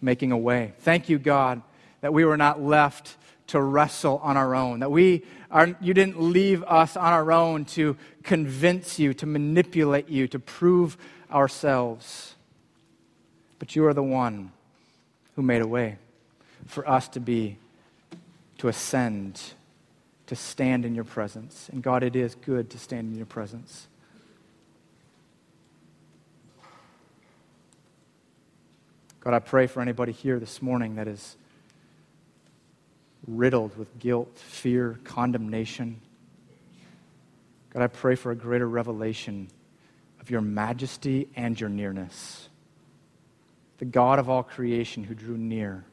making 0.01 0.33
a 0.33 0.39
way. 0.39 0.72
Thank 0.81 1.09
you, 1.09 1.18
God, 1.18 1.62
that 2.01 2.12
we 2.12 2.25
were 2.25 2.37
not 2.37 2.62
left 2.62 3.16
to 3.49 3.61
wrestle 3.61 4.20
on 4.22 4.36
our 4.36 4.55
own, 4.55 4.80
that 4.80 4.90
we 4.90 5.22
are, 5.51 5.76
you 5.80 5.95
didn't 5.95 6.20
leave 6.20 6.62
us 6.64 6.97
on 6.97 7.12
our 7.12 7.30
own 7.30 7.64
to 7.64 7.97
convince 8.22 8.99
you, 8.99 9.14
to 9.14 9.26
manipulate 9.26 10.09
you, 10.09 10.26
to 10.28 10.38
prove 10.38 10.97
ourselves. 11.30 12.34
But 13.59 13.76
you 13.76 13.86
are 13.86 13.95
the 13.95 14.03
one 14.03 14.53
who 15.36 15.42
made 15.42 15.62
a 15.62 15.66
way 15.66 15.99
for 16.66 16.88
us 16.88 17.09
to 17.09 17.20
be, 17.20 17.59
to 18.59 18.68
ascend, 18.68 19.40
to 20.26 20.34
stand 20.34 20.84
in 20.84 20.95
your 20.95 21.05
presence. 21.05 21.68
And 21.70 21.82
God, 21.82 22.03
it 22.03 22.16
is 22.16 22.34
good 22.34 22.70
to 22.70 22.78
stand 22.78 23.12
in 23.12 23.16
your 23.16 23.26
presence. 23.26 23.88
God, 29.20 29.34
I 29.34 29.38
pray 29.38 29.66
for 29.66 29.80
anybody 29.80 30.12
here 30.12 30.38
this 30.38 30.61
morning 30.61 30.97
that 30.97 31.09
is 31.09 31.36
riddled 33.27 33.77
with 33.77 33.99
guilt, 33.99 34.37
fear, 34.39 34.99
condemnation. 35.05 36.01
God, 37.70 37.83
I 37.83 37.87
pray 37.87 38.14
for 38.14 38.31
a 38.31 38.37
greater 38.37 38.68
revelation 38.68 39.49
of 40.20 40.31
your 40.31 40.41
majesty 40.41 41.29
and 41.37 41.59
your 41.59 41.70
nearness. 41.70 42.49
The 43.79 43.85
God 43.85 44.18
of 44.18 44.31
all 44.31 44.43
creation 44.43 45.05
who 45.05 45.14
drew 45.14 45.37
near. 45.37 45.85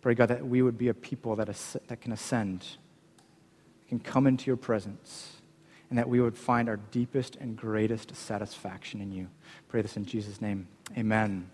Pray, 0.00 0.14
God, 0.14 0.26
that 0.26 0.46
we 0.46 0.62
would 0.62 0.78
be 0.78 0.88
a 0.88 0.94
people 0.94 1.36
that, 1.36 1.48
that 1.88 2.00
can 2.00 2.12
ascend, 2.12 2.64
can 3.88 3.98
come 3.98 4.26
into 4.26 4.46
your 4.46 4.56
presence, 4.56 5.37
and 5.90 5.98
that 5.98 6.08
we 6.08 6.20
would 6.20 6.36
find 6.36 6.68
our 6.68 6.76
deepest 6.76 7.36
and 7.36 7.56
greatest 7.56 8.14
satisfaction 8.14 9.00
in 9.00 9.12
you. 9.12 9.28
Pray 9.68 9.82
this 9.82 9.96
in 9.96 10.04
Jesus' 10.04 10.40
name. 10.40 10.68
Amen. 10.96 11.50